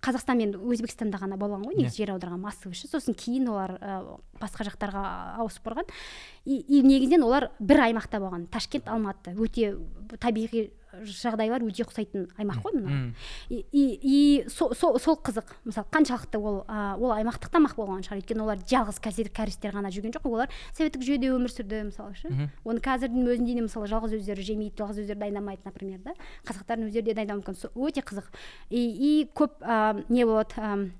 қазақстан 0.00 0.38
мен 0.38 0.54
өзбекстанда 0.54 1.18
ғана 1.20 1.36
болған 1.40 1.64
ғой 1.66 1.76
негізі 1.76 2.04
жер 2.04 2.14
аударған 2.14 2.40
массовый 2.40 2.78
ше 2.78 2.88
сосын 2.88 3.16
кейін 3.18 3.50
олар 3.52 3.74
ә, 3.76 3.96
басқа 4.40 4.64
жақтарға 4.70 5.02
ауысып 5.42 5.66
барған. 5.66 5.90
И, 6.46 6.56
и 6.56 6.80
негізінен 6.86 7.26
олар 7.26 7.50
бір 7.58 7.84
аймақта 7.88 8.20
болған. 8.22 8.46
Ташкент 8.52 8.88
алматы. 8.88 9.34
Өте 9.36 9.74
табиғи 10.22 10.70
жағдайлар 11.06 11.62
өте 11.66 11.84
ұқсайтын 11.84 12.28
аймақ 12.40 12.60
қой 12.64 12.74
мына. 12.76 13.14
И, 13.48 13.64
и, 13.72 13.84
и 14.02 14.48
сол 14.48 14.74
сол 14.74 14.98
сол 14.98 15.16
қызық. 15.16 15.54
Мысалы 15.64 15.86
қаншалықты 15.92 16.38
ол 16.38 16.62
ә, 16.66 16.96
ол 16.98 17.14
аймақтық 17.14 17.50
тамақ 17.54 17.76
болған 17.78 18.04
шығар. 18.06 18.20
Өйткені 18.22 18.44
олар 18.44 18.58
жалғыз 18.64 19.00
кәрістер 19.00 19.74
ғана 19.76 19.90
жүрген 19.92 20.14
жоқ. 20.16 20.26
Олар 20.30 20.52
советтік 20.76 21.04
жүйеде 21.06 21.30
өмір 21.34 21.54
сүрді 21.54 21.84
мысалы 21.90 22.14
ше. 22.18 22.50
Оны 22.64 22.82
қазірдің 22.84 23.28
өзінде 23.30 23.54
де 23.58 23.66
мысалы 23.66 23.90
жалғыз 23.90 24.18
өздері 24.20 24.42
жемейді 24.46 24.82
жалғыз 24.82 25.02
өздері 25.04 25.20
дайындамайды 25.24 25.62
например 25.64 26.00
да. 26.04 26.14
Қазақтардың 26.48 26.90
өздері 26.90 27.04
де 27.10 27.14
дайындауы 27.14 27.42
мүмкін. 27.42 27.54
Өте 27.74 28.02
қызық. 28.02 28.32
И, 28.70 28.80
и 28.80 29.30
көп 29.34 29.60
ә, 29.62 30.04
не 30.08 30.24
болады 30.24 30.54
ә, 30.58 30.90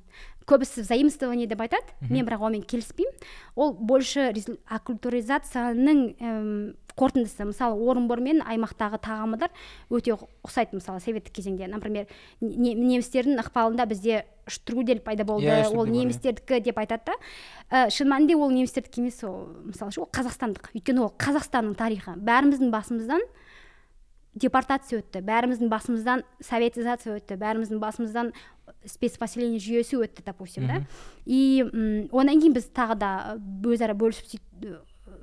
көбісі 0.50 0.82
заимствование 0.82 1.46
деп 1.46 1.60
айтады. 1.62 1.94
Мен 2.10 2.26
бірақ 2.26 2.42
онымен 2.48 2.66
келіспеймін. 2.66 3.14
Ол 3.54 3.72
больше 3.74 4.32
аккультуризацияның 4.66 6.00
қорытындысы 7.00 7.46
мысалы 7.48 7.80
орынбор 7.90 8.20
мен 8.20 8.42
аймақтағы 8.44 9.00
тағамдар 9.00 9.50
өте 9.90 10.12
ұқ- 10.14 10.28
ұқсайды 10.44 10.76
мысалы 10.76 11.00
советтік 11.00 11.32
кезеңде. 11.40 11.66
Например 11.72 12.06
не- 12.40 12.74
немістердің 12.76 13.40
ықпалында 13.40 13.86
бізде 13.88 14.24
штрудель 14.46 15.00
пайда 15.00 15.24
болды 15.24 15.46
Иә, 15.46 15.68
ол 15.74 15.86
немістердікі 15.86 16.60
деп 16.60 16.78
айтады 16.78 17.12
да. 17.12 17.16
Ә, 17.70 17.90
шын 17.90 18.08
мәнінде 18.12 18.36
ол 18.36 18.50
немістердікі 18.50 19.00
емес 19.00 19.22
ол 19.24 19.46
мысалы 19.64 19.92
ше 19.92 20.00
ол 20.02 20.08
қазақстандық. 20.12 20.72
Өйткені 20.74 21.00
ол 21.06 21.12
қазақстанның 21.16 21.76
тарихы. 21.78 22.16
Бәріміздің 22.18 22.70
басымыздан 22.74 23.20
депортация 24.34 25.00
өтті 25.02 25.22
бәріміздің 25.26 25.68
басымыздан 25.72 26.22
советизация 26.40 27.16
өтті 27.18 27.34
бәріміздің 27.40 27.80
басымыздан 27.82 28.32
спецпоселение 28.86 29.58
жүйесі 29.58 29.98
өтті 30.04 30.22
допустим 30.24 30.68
да. 30.70 30.84
И 31.26 31.62
одан 32.12 32.38
кейін 32.40 32.54
біз 32.54 32.68
тағы 32.74 32.94
да 33.00 33.10
өзара 33.66 33.94
бөлісіп 33.98 34.38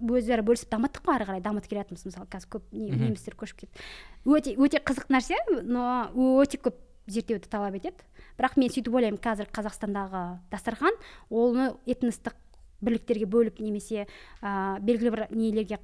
өзара 0.02 0.44
бөлісіп 0.46 0.70
дамыттық 0.74 1.04
қой 1.08 1.16
ары 1.16 1.26
қарай. 1.30 1.42
Дамытып 1.42 1.70
келе 1.72 1.82
жатырмыз 1.84 2.06
мысалы 2.08 2.28
қазір 2.32 2.50
көп 2.58 2.64
не- 2.72 2.92
немістер 2.92 3.36
көшіп 3.36 3.64
кетті. 3.66 3.86
Өте 4.26 4.56
өте 4.58 4.80
қызық 4.84 5.10
нәрсе 5.14 5.38
но 5.64 6.10
өте 6.16 6.58
көп 6.62 6.76
зерттеуді 7.08 7.48
талап 7.50 7.76
етеді. 7.80 8.04
Бірақ 8.38 8.58
мен 8.60 8.70
сөйтіп 8.70 8.94
ойлаймын 8.94 9.22
қазір 9.24 9.48
қазақстандағы 9.54 10.24
дастархан 10.52 10.94
оны 11.30 11.72
этностық 11.88 12.36
бірліктерге 12.82 13.26
бөліп 13.26 13.60
немесе 13.64 14.06
ә, 14.44 14.80
белгілі 14.80 15.10
бір 15.16 15.24
нелерге 15.32 15.80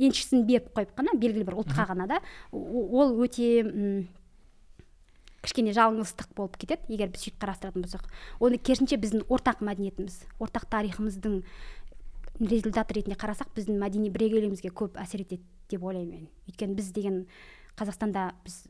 еншісін 0.00 0.46
беріп 0.48 0.70
қойып 0.74 0.94
қана 0.96 1.12
белгілі 1.20 1.44
бір 1.44 1.58
ұлтқа 1.60 1.84
ғана 1.92 2.06
да 2.08 2.18
ол 2.56 3.12
өте 3.22 3.60
м, 3.62 4.08
кішкене 5.44 5.72
жалғыздық 5.76 6.32
болып 6.36 6.56
кетеді 6.60 6.88
егер 6.96 7.12
біз 7.12 7.22
сөйтіп 7.26 7.38
қарастыратын 7.44 7.84
болсақ. 7.84 8.08
Оны 8.40 8.58
керісінше 8.58 8.96
біздің 9.00 9.22
ортақ 9.28 9.62
мәдениетіміз 9.64 10.22
ортақ 10.40 10.66
тарихымыздың 10.72 11.42
результаты 12.40 12.96
ретінде 12.96 13.16
қарасақ 13.20 13.52
біздің 13.56 13.76
мәдени 13.80 14.10
бірегейлігімізге 14.14 14.72
көп 14.72 14.96
әсер 15.00 15.24
етеді 15.24 15.44
деп 15.68 15.82
ойлаймын 15.84 16.24
мен. 16.24 16.28
Өйткені 16.48 16.76
біз 16.78 16.90
деген 16.96 17.26
қазақстанда 17.76 18.30
біз 18.46 18.62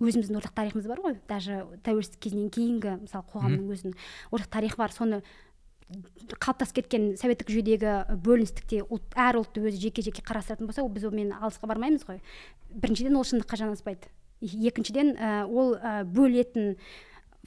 өзіміздің 0.00 0.40
ортақ 0.40 0.54
тарихымыз 0.56 0.88
бар 0.88 1.02
ғой. 1.04 1.18
Даже 1.28 1.60
тәуелсіздік 1.84 2.22
кезінен 2.24 2.48
кейінгі 2.54 2.96
мысалы 3.02 3.26
қоғамның 3.34 3.68
өзінің 3.74 3.96
ортақ 4.32 4.52
тарихы 4.56 4.80
бар. 4.80 4.94
Соны 4.96 5.20
қалыптасып 6.40 6.80
кеткен 6.80 7.06
советтік 7.20 7.50
жүйедегі 7.50 8.16
бөліністікте 8.24 8.84
ұлт 8.86 9.12
әр 9.18 9.40
ұлтты 9.42 9.64
өзі 9.66 9.82
жеке 9.88 10.04
жеке 10.06 10.22
қарастыратын 10.24 10.70
болса 10.70 10.84
ол 10.84 10.88
біз 10.94 11.04
онымен 11.10 11.34
алысқа 11.36 11.68
бармаймыз 11.68 12.06
ғой. 12.08 12.22
Біріншіден 12.70 13.18
ол 13.18 13.26
шындыққа 13.26 13.58
жанаспайды. 13.60 14.08
Екіншіден 14.40 15.16
ол 15.50 15.74
бөлетін 16.14 16.76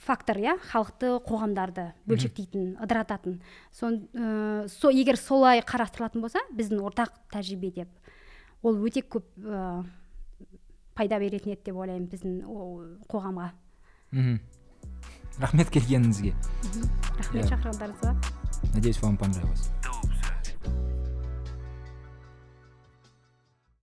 фактор 0.02 0.38
иә 0.42 0.56
халықты 0.70 1.18
қоғамдарды 1.26 1.92
бөлшектейтін 2.08 2.76
ыдырататын. 2.82 3.40
Сон 3.72 4.08
ә, 4.14 4.66
со 4.68 4.90
егер 4.90 5.16
солай 5.16 5.60
қарастырылатын 5.62 6.24
болса 6.24 6.42
біздің 6.54 6.82
ортақ 6.82 7.12
тәжірибе 7.32 7.70
деп 7.70 7.88
ол 8.62 8.80
өте 8.86 9.02
көп 9.02 9.26
ә, 9.38 9.84
пайда 10.94 11.18
беретін 11.22 11.54
еді 11.54 11.70
деп 11.70 11.76
ойлаймын 11.76 12.08
біздің 12.10 12.42
қоғамға. 13.10 13.52
Мхм. 14.10 14.40
Рахмет 15.38 15.70
келгеніңізге. 15.74 16.34
Рахмет 17.18 17.44
Иә. 17.44 17.48
шақырғандарыңызға. 17.50 18.14
Надеюсь 18.74 19.02
вам 19.02 19.16
понравилось. 19.16 19.70